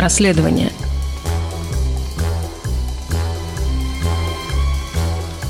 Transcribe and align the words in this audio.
расследования. 0.00 0.72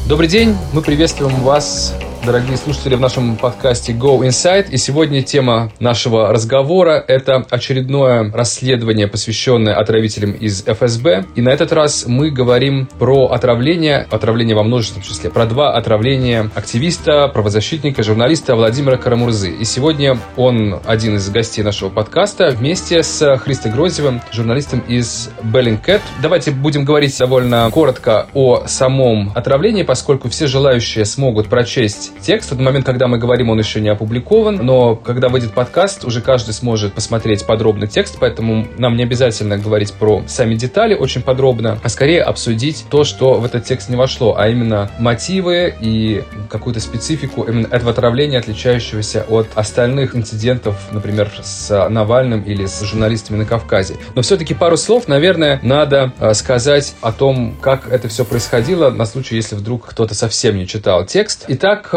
Добрый 0.07 0.29
день, 0.29 0.57
мы 0.73 0.83
приветствуем 0.83 1.35
вас 1.43 1.95
дорогие 2.25 2.57
слушатели, 2.57 2.95
в 2.95 3.01
нашем 3.01 3.37
подкасте 3.37 3.93
Go 3.93 4.21
Inside. 4.21 4.71
И 4.71 4.77
сегодня 4.77 5.23
тема 5.23 5.73
нашего 5.81 6.33
разговора– 6.33 7.03
это 7.09 7.45
очередное 7.49 8.31
расследование, 8.33 9.09
посвященное 9.09 9.75
отравителям 9.75 10.33
из 10.33 10.63
ФСБ. 10.67 11.25
И 11.35 11.41
на 11.41 11.49
этот 11.49 11.73
раз 11.73 12.05
мы 12.07 12.31
говорим 12.31 12.89
про 12.99 13.27
отравление, 13.27 14.07
отравление 14.11 14.55
во 14.55 14.63
множественном 14.63 15.03
числе, 15.03 15.31
про 15.31 15.47
два 15.47 15.75
отравления 15.75 16.51
активиста, 16.55 17.29
правозащитника, 17.29 18.03
журналиста 18.03 18.55
Владимира 18.55 18.97
Карамурзы. 18.97 19.51
И 19.51 19.65
сегодня 19.65 20.19
он 20.37 20.81
один 20.87 21.17
из 21.17 21.29
гостей 21.31 21.63
нашего 21.63 21.89
подкаста 21.89 22.51
вместе 22.51 23.03
с 23.03 23.37
Христой 23.39 23.73
Грозевым, 23.73 24.21
журналистом 24.31 24.81
из 24.81 25.31
Bellingcat. 25.43 26.01
Давайте 26.21 26.51
будем 26.51 26.85
говорить 26.85 27.19
довольно 27.19 27.71
коротко 27.71 28.27
о 28.35 28.67
самом 28.67 29.33
отравлении, 29.35 29.83
поскольку 29.83 30.29
все 30.29 30.47
желающие 30.47 31.05
смогут 31.05 31.49
прочесть 31.49 32.10
текст. 32.21 32.49
В 32.49 32.51
тот 32.51 32.61
момент, 32.61 32.87
когда 32.87 33.09
мы 33.09 33.19
говорим, 33.19 33.51
он 33.51 33.59
еще 33.59 33.81
не 33.81 33.89
опубликован, 33.89 34.57
но 34.57 34.97
когда 34.97 35.29
выйдет 35.29 35.53
подкаст, 35.53 36.05
уже 36.05 36.21
каждый 36.21 36.53
сможет 36.53 36.93
посмотреть 36.93 37.47
подробный 37.47 37.87
текст, 37.87 38.17
поэтому 38.19 38.67
нам 38.79 38.97
не 38.97 39.03
обязательно 39.03 39.59
говорить 39.59 39.93
про 39.93 40.23
сами 40.27 40.55
детали 40.55 40.95
очень 40.95 41.23
подробно, 41.23 41.79
а 41.83 41.89
скорее 41.89 42.23
обсудить 42.23 42.85
то, 42.91 43.05
что 43.05 43.35
в 43.35 43.45
этот 43.45 43.65
текст 43.65 43.89
не 43.89 43.97
вошло, 43.97 44.37
а 44.37 44.49
именно 44.49 44.91
мотивы 44.99 45.75
и 45.81 46.25
какую-то 46.49 46.81
специфику 46.81 47.43
именно 47.43 47.69
этого 47.71 47.91
отравления, 47.91 48.39
отличающегося 48.39 49.25
от 49.29 49.49
остальных 49.55 50.15
инцидентов, 50.15 50.77
например, 50.93 51.31
с 51.43 51.89
Навальным 51.89 52.43
или 52.43 52.67
с 52.67 52.81
журналистами 52.83 53.39
на 53.39 53.45
Кавказе. 53.45 53.97
Но 54.15 54.23
все-таки 54.23 54.55
пару 54.55 54.77
слов, 54.77 55.09
наверное, 55.09 55.61
надо 55.63 56.13
э, 56.19 56.35
сказать 56.35 56.95
о 57.01 57.13
том, 57.13 57.57
как 57.61 57.91
это 57.91 58.09
все 58.09 58.25
происходило 58.25 58.91
на 58.91 59.07
случай, 59.07 59.37
если 59.37 59.55
вдруг 59.55 59.87
кто-то 59.87 60.15
совсем 60.15 60.57
не 60.57 60.67
читал 60.67 61.05
текст. 61.05 61.45
Итак, 61.49 61.89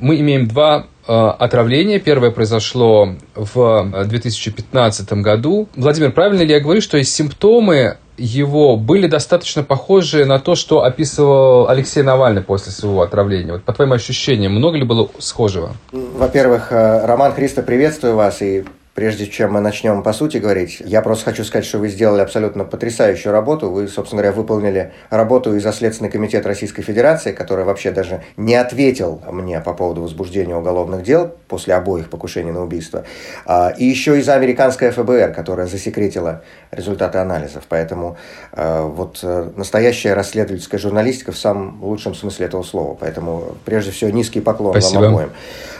мы 0.00 0.20
имеем 0.20 0.48
два 0.48 0.86
э, 1.06 1.12
отравления. 1.12 1.98
Первое 1.98 2.30
произошло 2.30 3.14
в 3.34 4.04
2015 4.06 5.12
году. 5.14 5.68
Владимир, 5.76 6.12
правильно 6.12 6.42
ли 6.42 6.52
я 6.52 6.60
говорю, 6.60 6.80
что 6.80 7.02
симптомы 7.02 7.96
его 8.18 8.76
были 8.76 9.06
достаточно 9.06 9.62
похожи 9.62 10.24
на 10.24 10.38
то, 10.38 10.54
что 10.54 10.84
описывал 10.84 11.68
Алексей 11.68 12.02
Навальный 12.02 12.42
после 12.42 12.72
своего 12.72 13.02
отравления. 13.02 13.52
Вот 13.52 13.64
по 13.64 13.72
твоим 13.72 13.92
ощущениям, 13.92 14.52
много 14.52 14.76
ли 14.76 14.84
было 14.84 15.08
схожего? 15.18 15.72
Во-первых, 15.92 16.70
э, 16.70 17.06
Роман 17.06 17.32
Христо, 17.32 17.62
приветствую 17.62 18.14
вас 18.14 18.42
и 18.42 18.64
Прежде 18.94 19.26
чем 19.26 19.54
мы 19.54 19.60
начнем 19.60 20.02
по 20.02 20.12
сути 20.12 20.36
говорить, 20.36 20.82
я 20.84 21.00
просто 21.00 21.24
хочу 21.24 21.44
сказать, 21.44 21.64
что 21.64 21.78
вы 21.78 21.88
сделали 21.88 22.20
абсолютно 22.20 22.64
потрясающую 22.64 23.32
работу. 23.32 23.70
Вы, 23.70 23.88
собственно 23.88 24.20
говоря, 24.20 24.36
выполнили 24.36 24.92
работу 25.08 25.54
и 25.56 25.60
за 25.60 25.72
Следственный 25.72 26.10
комитет 26.10 26.44
Российской 26.44 26.82
Федерации, 26.82 27.32
который 27.32 27.64
вообще 27.64 27.90
даже 27.90 28.22
не 28.36 28.54
ответил 28.54 29.22
мне 29.30 29.60
по 29.60 29.72
поводу 29.72 30.02
возбуждения 30.02 30.54
уголовных 30.54 31.04
дел 31.04 31.32
после 31.48 31.72
обоих 31.74 32.10
покушений 32.10 32.52
на 32.52 32.62
убийство. 32.62 33.04
А, 33.46 33.70
и 33.70 33.86
еще 33.86 34.18
и 34.18 34.22
за 34.22 34.34
американское 34.34 34.92
ФБР, 34.92 35.32
которое 35.32 35.66
засекретило 35.66 36.42
результаты 36.70 37.16
анализов. 37.16 37.64
Поэтому 37.70 38.18
а, 38.52 38.86
вот 38.86 39.20
э, 39.22 39.52
настоящая 39.56 40.12
расследовательская 40.12 40.78
журналистика 40.78 41.32
в 41.32 41.38
самом 41.38 41.82
лучшем 41.82 42.14
смысле 42.14 42.44
этого 42.44 42.62
слова. 42.62 42.94
Поэтому 43.00 43.56
прежде 43.64 43.90
всего 43.90 44.10
низкий 44.10 44.42
поклон 44.42 44.72
Спасибо. 44.72 45.00
вам 45.00 45.14
обоим. 45.14 45.30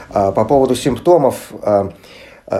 А, 0.09 0.31
по 0.31 0.45
поводу 0.45 0.73
симптомов 0.73 1.51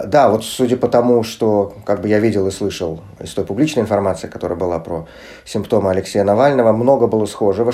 да, 0.06 0.30
вот 0.30 0.44
судя 0.44 0.78
по 0.78 0.88
тому, 0.88 1.24
что 1.24 1.74
как 1.86 2.02
бы 2.02 2.08
я 2.08 2.20
видел 2.20 2.48
и 2.48 2.52
слышал 2.52 3.02
из 3.20 3.34
той 3.34 3.46
публичной 3.46 3.84
информации, 3.84 4.28
которая 4.28 4.58
была 4.58 4.80
про 4.80 5.08
симптомы 5.46 5.92
Алексея 5.92 6.24
Навального, 6.24 6.72
много 6.72 7.08
было 7.08 7.26
схожего. 7.26 7.74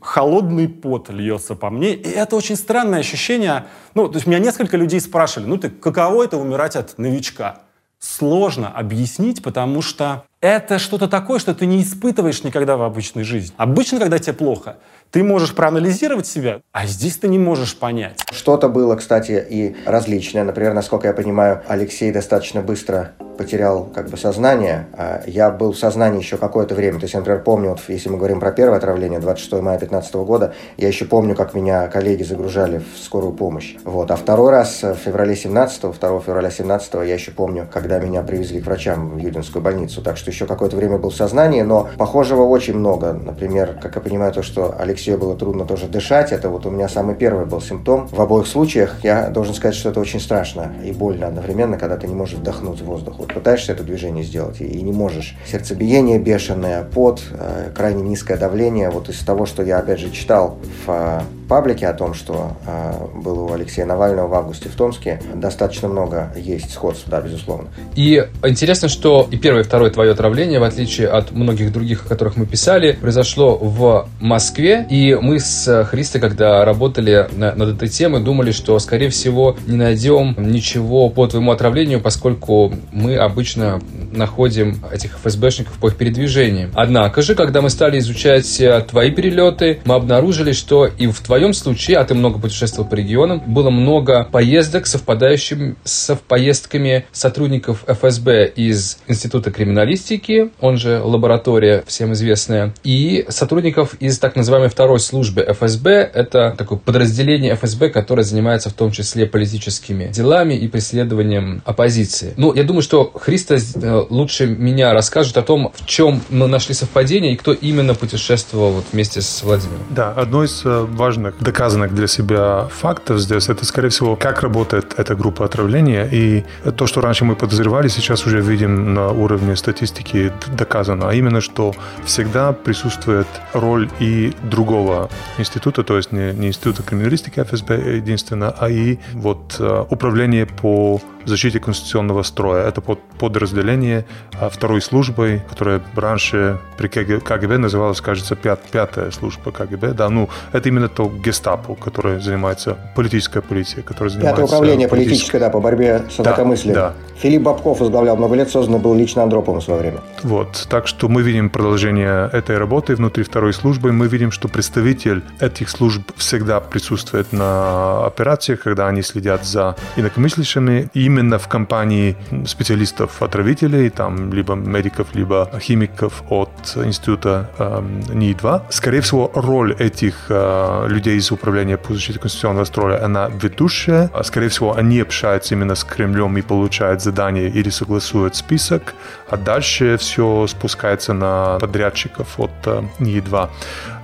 Холодный 0.00 0.68
пот 0.68 1.10
льется 1.10 1.56
по 1.56 1.68
мне, 1.70 1.94
и 1.94 2.08
это 2.08 2.36
очень 2.36 2.56
странное 2.56 3.00
ощущение. 3.00 3.64
Ну, 3.94 4.08
то 4.08 4.16
есть 4.16 4.26
меня 4.26 4.38
несколько 4.38 4.76
людей 4.76 5.00
спрашивали, 5.00 5.48
ну 5.48 5.56
ты 5.58 5.68
каково 5.68 6.24
это 6.24 6.36
умирать 6.38 6.76
от 6.76 6.96
новичка? 6.98 7.62
Сложно 7.98 8.68
объяснить, 8.68 9.42
потому 9.42 9.82
что 9.82 10.24
это 10.44 10.78
что-то 10.78 11.08
такое, 11.08 11.38
что 11.38 11.54
ты 11.54 11.64
не 11.64 11.82
испытываешь 11.82 12.44
никогда 12.44 12.76
в 12.76 12.82
обычной 12.82 13.24
жизни. 13.24 13.54
Обычно, 13.56 13.98
когда 13.98 14.18
тебе 14.18 14.34
плохо, 14.34 14.76
ты 15.10 15.22
можешь 15.22 15.54
проанализировать 15.54 16.26
себя, 16.26 16.60
а 16.72 16.86
здесь 16.86 17.16
ты 17.16 17.28
не 17.28 17.38
можешь 17.38 17.76
понять. 17.76 18.20
Что-то 18.30 18.68
было, 18.68 18.96
кстати, 18.96 19.42
и 19.48 19.74
различное. 19.86 20.44
Например, 20.44 20.74
насколько 20.74 21.06
я 21.06 21.14
понимаю, 21.14 21.62
Алексей 21.66 22.12
достаточно 22.12 22.60
быстро 22.60 23.12
потерял 23.38 23.84
как 23.84 24.10
бы 24.10 24.16
сознание. 24.16 24.86
А 24.92 25.22
я 25.26 25.50
был 25.50 25.72
в 25.72 25.78
сознании 25.78 26.20
еще 26.20 26.36
какое-то 26.36 26.74
время. 26.74 26.98
То 26.98 27.04
есть 27.04 27.14
я, 27.14 27.20
например, 27.20 27.42
помню, 27.42 27.70
вот, 27.70 27.80
если 27.88 28.08
мы 28.08 28.18
говорим 28.18 28.40
про 28.40 28.52
первое 28.52 28.78
отравление, 28.78 29.20
26 29.20 29.52
мая 29.62 29.78
2015 29.78 30.14
года, 30.16 30.54
я 30.76 30.88
еще 30.88 31.04
помню, 31.04 31.34
как 31.34 31.54
меня 31.54 31.86
коллеги 31.88 32.22
загружали 32.22 32.78
в 32.78 32.98
скорую 32.98 33.32
помощь. 33.32 33.76
Вот. 33.84 34.10
А 34.10 34.16
второй 34.16 34.50
раз 34.50 34.82
в 34.82 34.94
феврале 34.96 35.36
17 35.36 35.80
2 35.80 36.20
февраля 36.20 36.50
17 36.50 36.94
я 36.94 37.14
еще 37.14 37.30
помню, 37.30 37.68
когда 37.72 37.98
меня 37.98 38.22
привезли 38.22 38.60
к 38.60 38.66
врачам 38.66 39.10
в 39.10 39.18
Юдинскую 39.18 39.62
больницу. 39.62 40.02
Так 40.02 40.16
что 40.16 40.30
еще 40.34 40.46
какое-то 40.46 40.76
время 40.76 40.98
был 40.98 41.10
в 41.10 41.16
сознании, 41.16 41.62
но 41.62 41.88
похожего 41.96 42.42
очень 42.42 42.74
много. 42.74 43.12
Например, 43.12 43.78
как 43.80 43.94
я 43.94 44.00
понимаю, 44.00 44.32
то, 44.32 44.42
что 44.42 44.74
Алексею 44.78 45.18
было 45.18 45.36
трудно 45.36 45.64
тоже 45.64 45.86
дышать, 45.86 46.32
это 46.32 46.48
вот 46.50 46.66
у 46.66 46.70
меня 46.70 46.88
самый 46.88 47.14
первый 47.14 47.46
был 47.46 47.60
симптом. 47.60 48.08
В 48.08 48.20
обоих 48.20 48.46
случаях 48.46 48.96
я 49.02 49.28
должен 49.28 49.54
сказать, 49.54 49.74
что 49.74 49.90
это 49.90 50.00
очень 50.00 50.20
страшно 50.20 50.72
и 50.84 50.92
больно 50.92 51.28
одновременно, 51.28 51.78
когда 51.78 51.96
ты 51.96 52.06
не 52.06 52.14
можешь 52.14 52.34
вдохнуть 52.34 52.82
воздух 52.82 53.14
вот 53.18 53.32
пытаешься 53.32 53.72
это 53.72 53.82
движение 53.84 54.24
сделать 54.24 54.60
и, 54.60 54.82
не 54.82 54.92
можешь. 54.92 55.36
Сердцебиение 55.46 56.18
бешеное, 56.18 56.82
пот, 56.82 57.22
э, 57.30 57.70
крайне 57.74 58.02
низкое 58.02 58.36
давление. 58.36 58.90
Вот 58.90 59.08
из 59.08 59.18
того, 59.20 59.46
что 59.46 59.62
я 59.62 59.78
опять 59.78 60.00
же 60.00 60.10
читал 60.10 60.58
в 60.86 60.90
э, 60.90 61.20
паблике 61.48 61.86
о 61.86 61.94
том, 61.94 62.14
что 62.14 62.56
э, 62.66 62.92
было 63.14 63.44
у 63.44 63.52
Алексея 63.52 63.86
Навального 63.86 64.28
в 64.28 64.34
августе 64.34 64.68
в 64.68 64.74
Томске, 64.74 65.20
достаточно 65.34 65.88
много 65.88 66.32
есть 66.36 66.72
сходств, 66.72 67.04
да, 67.06 67.20
безусловно. 67.20 67.68
И 67.94 68.26
интересно, 68.44 68.88
что 68.88 69.28
и 69.30 69.36
первое, 69.36 69.62
и 69.62 69.64
второе 69.64 69.90
твое 69.90 70.12
отравление, 70.12 70.58
в 70.58 70.64
отличие 70.64 71.08
от 71.08 71.32
многих 71.32 71.72
других, 71.72 72.06
о 72.06 72.08
которых 72.08 72.36
мы 72.36 72.46
писали, 72.46 72.92
произошло 72.92 73.56
в 73.56 74.08
Москве. 74.20 74.86
И 74.90 75.14
мы 75.14 75.38
с 75.38 75.84
Христой, 75.84 76.20
когда 76.20 76.64
работали 76.64 77.28
на, 77.32 77.54
над 77.54 77.76
этой 77.76 77.88
темой, 77.88 78.22
думали, 78.22 78.50
что, 78.50 78.78
скорее 78.78 79.10
всего, 79.10 79.56
не 79.66 79.76
найдем 79.76 80.34
ничего 80.38 81.08
по 81.08 81.26
твоему 81.26 81.52
отравлению, 81.52 82.00
поскольку 82.00 82.72
мы 82.92 83.16
обычно 83.16 83.80
находим 84.12 84.82
этих 84.92 85.18
ФСБшников 85.18 85.74
по 85.78 85.88
их 85.88 85.96
передвижениям. 85.96 86.70
Однако 86.74 87.22
же, 87.22 87.34
когда 87.34 87.60
мы 87.60 87.70
стали 87.70 87.98
изучать 87.98 88.60
э, 88.60 88.84
твои 88.88 89.10
перелеты, 89.10 89.80
мы 89.84 89.94
обнаружили, 89.94 90.52
что 90.52 90.86
и 90.86 91.06
в 91.06 91.20
твоем 91.20 91.33
случае, 91.54 91.98
а 91.98 92.04
ты 92.04 92.14
много 92.14 92.38
путешествовал 92.38 92.88
по 92.88 92.94
регионам, 92.94 93.42
было 93.46 93.70
много 93.70 94.28
поездок, 94.30 94.86
совпадающих 94.86 95.76
с 95.84 96.14
поездками 96.28 97.06
сотрудников 97.12 97.84
ФСБ 97.86 98.52
из 98.54 98.98
Института 99.06 99.50
криминалистики, 99.50 100.50
он 100.60 100.76
же 100.76 101.00
лаборатория 101.00 101.84
всем 101.86 102.12
известная, 102.12 102.74
и 102.82 103.26
сотрудников 103.28 103.94
из 103.94 104.18
так 104.18 104.36
называемой 104.36 104.68
второй 104.68 105.00
службы 105.00 105.42
ФСБ. 105.42 106.10
Это 106.14 106.54
такое 106.56 106.78
подразделение 106.78 107.54
ФСБ, 107.54 107.90
которое 107.90 108.22
занимается 108.22 108.70
в 108.70 108.74
том 108.74 108.90
числе 108.90 109.26
политическими 109.26 110.08
делами 110.08 110.54
и 110.54 110.68
преследованием 110.68 111.62
оппозиции. 111.64 112.34
Ну, 112.36 112.54
я 112.54 112.64
думаю, 112.64 112.82
что 112.82 113.10
Христа 113.14 113.56
э, 113.56 114.04
лучше 114.08 114.46
меня 114.46 114.92
расскажет 114.92 115.36
о 115.36 115.42
том, 115.42 115.72
в 115.74 115.86
чем 115.86 116.22
мы 116.30 116.46
нашли 116.46 116.74
совпадение 116.74 117.32
и 117.32 117.36
кто 117.36 117.52
именно 117.52 117.94
путешествовал 117.94 118.72
вот 118.72 118.84
вместе 118.92 119.20
с 119.20 119.42
Владимиром. 119.42 119.82
Да, 119.90 120.12
одно 120.12 120.44
из 120.44 120.62
э, 120.64 120.86
важных 121.24 121.42
доказанных 121.42 121.94
для 121.94 122.06
себя 122.06 122.68
фактов 122.70 123.18
здесь, 123.18 123.48
это, 123.48 123.64
скорее 123.64 123.88
всего, 123.88 124.16
как 124.16 124.42
работает 124.42 124.94
эта 124.98 125.14
группа 125.14 125.44
отравления. 125.44 126.08
И 126.12 126.44
то, 126.76 126.86
что 126.86 127.00
раньше 127.00 127.24
мы 127.24 127.36
подозревали, 127.36 127.88
сейчас 127.88 128.26
уже 128.26 128.40
видим 128.40 128.94
на 128.94 129.10
уровне 129.10 129.56
статистики 129.56 130.32
доказано. 130.58 131.08
А 131.08 131.14
именно, 131.14 131.40
что 131.40 131.74
всегда 132.04 132.52
присутствует 132.52 133.26
роль 133.54 133.88
и 134.00 134.32
другого 134.42 135.08
института, 135.38 135.82
то 135.82 135.96
есть 135.96 136.12
не, 136.12 136.32
не 136.32 136.48
института 136.48 136.82
криминалистики 136.82 137.40
ФСБ 137.40 137.96
единственно, 137.96 138.54
а 138.60 138.68
и 138.68 138.98
вот 139.14 139.56
э, 139.58 139.84
управление 139.90 140.46
по 140.46 141.00
защите 141.26 141.60
конституционного 141.60 142.22
строя. 142.22 142.68
Это 142.68 142.80
под, 142.80 143.00
подразделение 143.18 144.04
а, 144.40 144.48
второй 144.48 144.80
службы, 144.80 145.42
которая 145.48 145.80
раньше 145.94 146.58
при 146.76 146.88
КГБ 146.88 147.58
называлась, 147.58 148.00
кажется, 148.00 148.36
пят, 148.36 148.60
пятая 148.70 149.10
служба 149.10 149.50
КГБ. 149.50 149.94
Да, 149.94 150.08
ну, 150.08 150.28
это 150.52 150.68
именно 150.68 150.88
то 150.88 151.12
гестапо, 151.22 151.74
которое 151.74 152.20
занимается 152.20 152.76
политическая 152.94 153.40
полиция, 153.40 153.82
которая 153.82 154.10
занимается... 154.10 154.42
Пятое 154.42 154.56
управление 154.56 154.88
политическое, 154.88 155.38
да, 155.38 155.50
по 155.50 155.60
борьбе 155.60 156.04
с 156.10 156.20
инакомыслием. 156.20 156.74
Да, 156.74 156.88
да. 156.88 156.94
Филипп 157.20 157.42
Бабков 157.42 157.80
возглавлял 157.80 158.16
много 158.16 158.34
лет, 158.34 158.50
создан 158.50 158.80
был 158.80 158.94
лично 158.94 159.22
Андроповым 159.22 159.60
в 159.60 159.64
свое 159.64 159.80
время. 159.80 159.98
Вот, 160.22 160.66
так 160.68 160.86
что 160.86 161.08
мы 161.08 161.22
видим 161.22 161.50
продолжение 161.50 162.28
этой 162.32 162.58
работы 162.58 162.96
внутри 162.96 163.22
второй 163.24 163.52
службы. 163.52 163.92
Мы 163.92 164.08
видим, 164.08 164.30
что 164.30 164.48
представитель 164.48 165.22
этих 165.40 165.70
служб 165.70 166.02
всегда 166.16 166.60
присутствует 166.60 167.32
на 167.32 168.06
операциях, 168.06 168.60
когда 168.60 168.88
они 168.88 169.02
следят 169.02 169.44
за 169.44 169.76
инакомыслящими. 169.96 170.88
Именно 170.94 171.38
в 171.38 171.48
компании 171.48 172.16
специалистов-отравителей, 172.46 173.90
там 173.90 174.32
либо 174.32 174.54
медиков, 174.54 175.14
либо 175.14 175.50
химиков 175.60 176.22
от 176.30 176.50
института 176.76 177.50
э, 177.58 177.82
НИИ-2. 178.12 178.62
Скорее 178.70 179.00
всего, 179.00 179.30
роль 179.34 179.74
этих 179.78 180.26
э, 180.28 180.86
людей 180.88 181.03
из 181.10 181.30
управления 181.30 181.76
по 181.76 181.92
защите 181.92 182.18
конституционного 182.18 182.64
строя, 182.64 183.04
она 183.04 183.28
ведущая. 183.28 184.10
Скорее 184.22 184.48
всего, 184.48 184.76
они 184.76 185.00
общаются 185.00 185.54
именно 185.54 185.74
с 185.74 185.84
Кремлем 185.84 186.36
и 186.36 186.42
получают 186.42 187.02
задание 187.02 187.48
или 187.48 187.70
согласуют 187.70 188.36
список, 188.36 188.94
а 189.28 189.36
дальше 189.36 189.96
все 189.96 190.46
спускается 190.46 191.12
на 191.12 191.58
подрядчиков 191.60 192.38
от 192.38 192.52
э, 192.66 192.82
НИИ-2. 192.98 193.48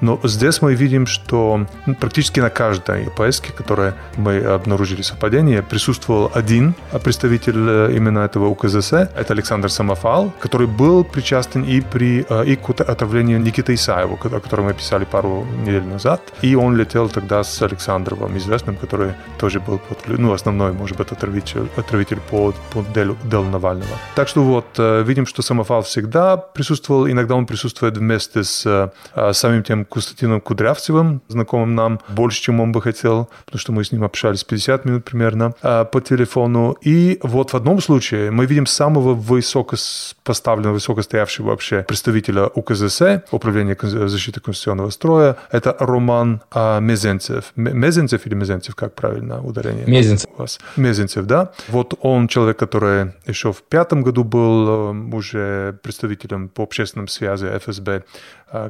Но 0.00 0.20
здесь 0.24 0.62
мы 0.62 0.74
видим, 0.74 1.06
что 1.06 1.66
практически 2.00 2.40
на 2.40 2.50
каждой 2.50 3.10
поездке, 3.10 3.52
которой 3.52 3.92
мы 4.16 4.38
обнаружили 4.38 5.02
совпадение, 5.02 5.62
присутствовал 5.62 6.30
один 6.34 6.74
представитель 7.04 7.68
э, 7.68 7.92
именно 7.96 8.20
этого 8.20 8.46
УКЗС, 8.46 8.92
это 8.92 9.32
Александр 9.32 9.70
Самофал, 9.70 10.32
который 10.40 10.66
был 10.66 11.04
причастен 11.04 11.64
и 11.64 11.80
при 11.80 12.24
э, 12.28 12.44
и 12.46 12.56
к 12.56 12.70
отравлению 12.80 13.40
Никиты 13.40 13.74
Исаева, 13.74 14.14
о 14.14 14.40
котором 14.40 14.66
мы 14.66 14.74
писали 14.74 15.04
пару 15.04 15.46
недель 15.64 15.84
назад. 15.84 16.20
И 16.42 16.54
он 16.54 16.76
летел 16.76 16.89
тогда 17.08 17.42
с 17.42 17.62
Александровым, 17.62 18.36
известным, 18.36 18.76
который 18.76 19.12
тоже 19.38 19.60
был 19.60 19.78
под, 19.78 20.18
ну, 20.18 20.32
основной, 20.32 20.72
может 20.72 20.96
быть, 20.96 21.12
отравитель, 21.12 21.68
отравитель 21.76 22.20
по, 22.30 22.52
по 22.72 22.84
делу, 22.94 23.16
делу 23.24 23.44
Навального. 23.44 23.90
Так 24.14 24.28
что 24.28 24.42
вот, 24.42 24.66
э, 24.78 25.02
видим, 25.02 25.26
что 25.26 25.42
Самофал 25.42 25.82
всегда 25.82 26.36
присутствовал, 26.36 27.08
иногда 27.08 27.34
он 27.34 27.46
присутствует 27.46 27.96
вместе 27.96 28.44
с 28.44 28.90
самим 29.32 29.62
тем 29.62 29.84
Константином 29.84 30.40
Кудрявцевым, 30.40 31.22
знакомым 31.28 31.74
нам 31.74 32.00
больше, 32.08 32.42
чем 32.42 32.60
он 32.60 32.72
бы 32.72 32.82
хотел, 32.82 33.28
потому 33.44 33.60
что 33.60 33.72
мы 33.72 33.84
с 33.84 33.92
ним 33.92 34.04
общались 34.04 34.44
50 34.44 34.84
минут 34.84 35.04
примерно 35.04 35.54
а, 35.62 35.84
по 35.84 36.00
телефону. 36.00 36.76
И 36.82 37.18
вот 37.22 37.52
в 37.52 37.56
одном 37.56 37.80
случае 37.80 38.30
мы 38.30 38.46
видим 38.46 38.66
самого 38.66 39.14
высокопоставленного, 39.14 40.74
высокостоявшего 40.74 41.48
вообще 41.48 41.82
представителя 41.82 42.46
УКЗС, 42.46 43.02
Управления 43.30 43.76
защиты 43.80 44.40
конституционного 44.40 44.90
строя. 44.90 45.36
Это 45.50 45.76
Роман 45.78 46.40
а, 46.50 46.79
Мезенцев. 46.80 47.52
Мезенцев 47.56 48.26
или 48.26 48.34
Мезенцев, 48.34 48.74
как 48.74 48.94
правильно 48.94 49.42
ударение? 49.42 49.86
Мезенцев. 49.86 50.30
У 50.36 50.40
вас? 50.40 50.58
Мезенцев, 50.76 51.26
да. 51.26 51.52
Вот 51.68 51.94
он 52.00 52.28
человек, 52.28 52.58
который 52.58 53.12
еще 53.26 53.52
в 53.52 53.62
пятом 53.62 54.02
году 54.02 54.24
был 54.24 54.68
э, 54.68 55.16
уже 55.16 55.78
представителем 55.82 56.48
по 56.48 56.62
общественным 56.62 57.08
связи 57.08 57.46
ФСБ 57.46 58.04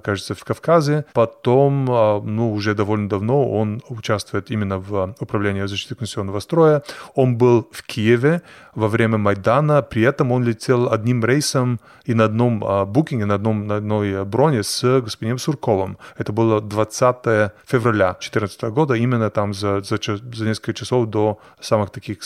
кажется, 0.03 0.35
в 0.35 0.44
Кавказе. 0.44 1.05
Потом, 1.12 1.87
а, 1.91 2.21
ну, 2.21 2.53
уже 2.53 2.75
довольно 2.75 3.09
давно 3.09 3.50
он 3.50 3.82
участвует 3.88 4.50
именно 4.50 4.79
в 4.79 5.15
управлении 5.21 5.67
защиты 5.67 5.94
конституционного 5.94 6.41
строя. 6.41 6.82
Он 7.15 7.37
был 7.37 7.69
в 7.73 7.82
Киеве 7.82 8.43
во 8.75 8.88
время 8.88 9.19
Майдана, 9.19 9.82
при 9.82 10.03
этом 10.03 10.32
он 10.32 10.44
летел 10.44 10.93
одним 10.93 11.25
рейсом 11.25 11.81
и 12.05 12.15
на 12.15 12.25
одном 12.25 12.62
а, 12.65 12.85
букинге, 12.85 13.27
на, 13.27 13.35
одном, 13.35 13.67
на 13.67 13.77
одной 13.77 14.25
броне 14.25 14.62
с 14.62 15.00
господином 15.00 15.38
Сурковым. 15.38 15.97
Это 16.19 16.33
было 16.33 16.61
20 16.61 17.53
февраля 17.67 18.12
2014 18.12 18.62
года, 18.62 18.94
именно 18.94 19.31
там 19.31 19.55
за, 19.55 19.81
за, 19.81 19.99
за 19.99 20.44
несколько 20.44 20.75
часов 20.75 21.06
до 21.06 21.38
самых 21.61 21.91
таких 21.91 22.21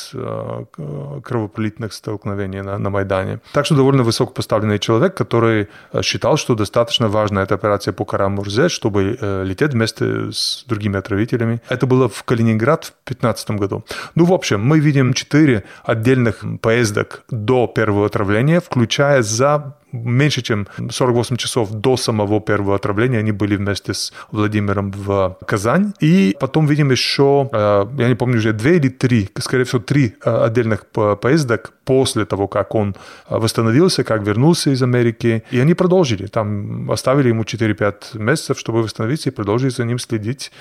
кровопролитных 1.23 1.93
столкновений 1.93 2.62
на, 2.62 2.79
на 2.79 2.91
Майдане. 2.91 3.41
Так 3.53 3.67
что 3.67 3.77
довольно 3.77 4.03
высокопоставленный 4.03 4.79
человек, 4.79 5.15
который 5.15 5.69
считал, 6.03 6.37
что 6.37 6.55
достаточно 6.55 7.09
важно 7.09 7.44
эта 7.44 7.55
операция 7.55 7.93
по 7.93 8.05
Карамурзе, 8.05 8.69
чтобы 8.69 9.17
э, 9.20 9.44
лететь 9.44 9.73
вместе 9.73 10.32
с 10.32 10.64
другими 10.67 10.99
отравителями. 10.99 11.61
Это 11.69 11.87
было 11.87 12.08
в 12.08 12.23
Калининград 12.25 12.85
в 12.85 13.08
2015 13.08 13.50
году. 13.52 13.85
Ну, 14.14 14.25
в 14.25 14.32
общем, 14.32 14.61
мы 14.61 14.81
видим 14.81 15.12
четыре 15.12 15.64
отдельных 15.85 16.44
поездок 16.61 17.25
до 17.31 17.67
первого 17.67 18.06
отравления, 18.06 18.61
включая 18.61 19.23
за 19.23 19.76
меньше 19.94 20.43
чем 20.43 20.67
48 20.91 21.37
часов 21.37 21.70
до 21.70 21.96
самого 21.96 22.41
первого 22.41 22.75
отравления 22.75 23.19
они 23.19 23.32
были 23.32 23.56
вместе 23.56 23.94
с 23.94 24.12
Владимиром 24.31 24.91
в 24.91 25.38
Казань. 25.46 25.93
И 26.00 26.37
потом 26.41 26.67
видим 26.67 26.91
еще, 26.91 27.49
э, 27.52 27.87
я 27.99 28.08
не 28.08 28.14
помню 28.14 28.38
уже, 28.38 28.52
две 28.52 28.76
или 28.76 28.88
три, 28.88 29.29
скорее 29.38 29.64
всего, 29.64 29.81
три 29.81 30.14
э, 30.25 30.44
отдельных 30.44 30.87
поездок 31.20 31.73
после 31.85 32.25
того, 32.25 32.49
как 32.49 32.75
он 32.75 32.94
э, 33.29 33.38
восстановился, 33.38 34.05
как 34.05 34.23
вернулся 34.23 34.70
из 34.70 34.82
Америки. 34.82 35.43
И 35.50 35.61
они 35.61 35.75
продолжили. 35.75 36.26
Там 36.26 36.90
оставили 36.90 37.29
ему 37.29 37.43
4-5 37.43 38.19
месяцев, 38.19 38.58
чтобы 38.58 38.82
восстановиться 38.82 39.31
и 39.31 39.32
продолжить 39.32 39.76
за 39.76 39.85
ним 39.85 39.99
следить. 39.99 40.52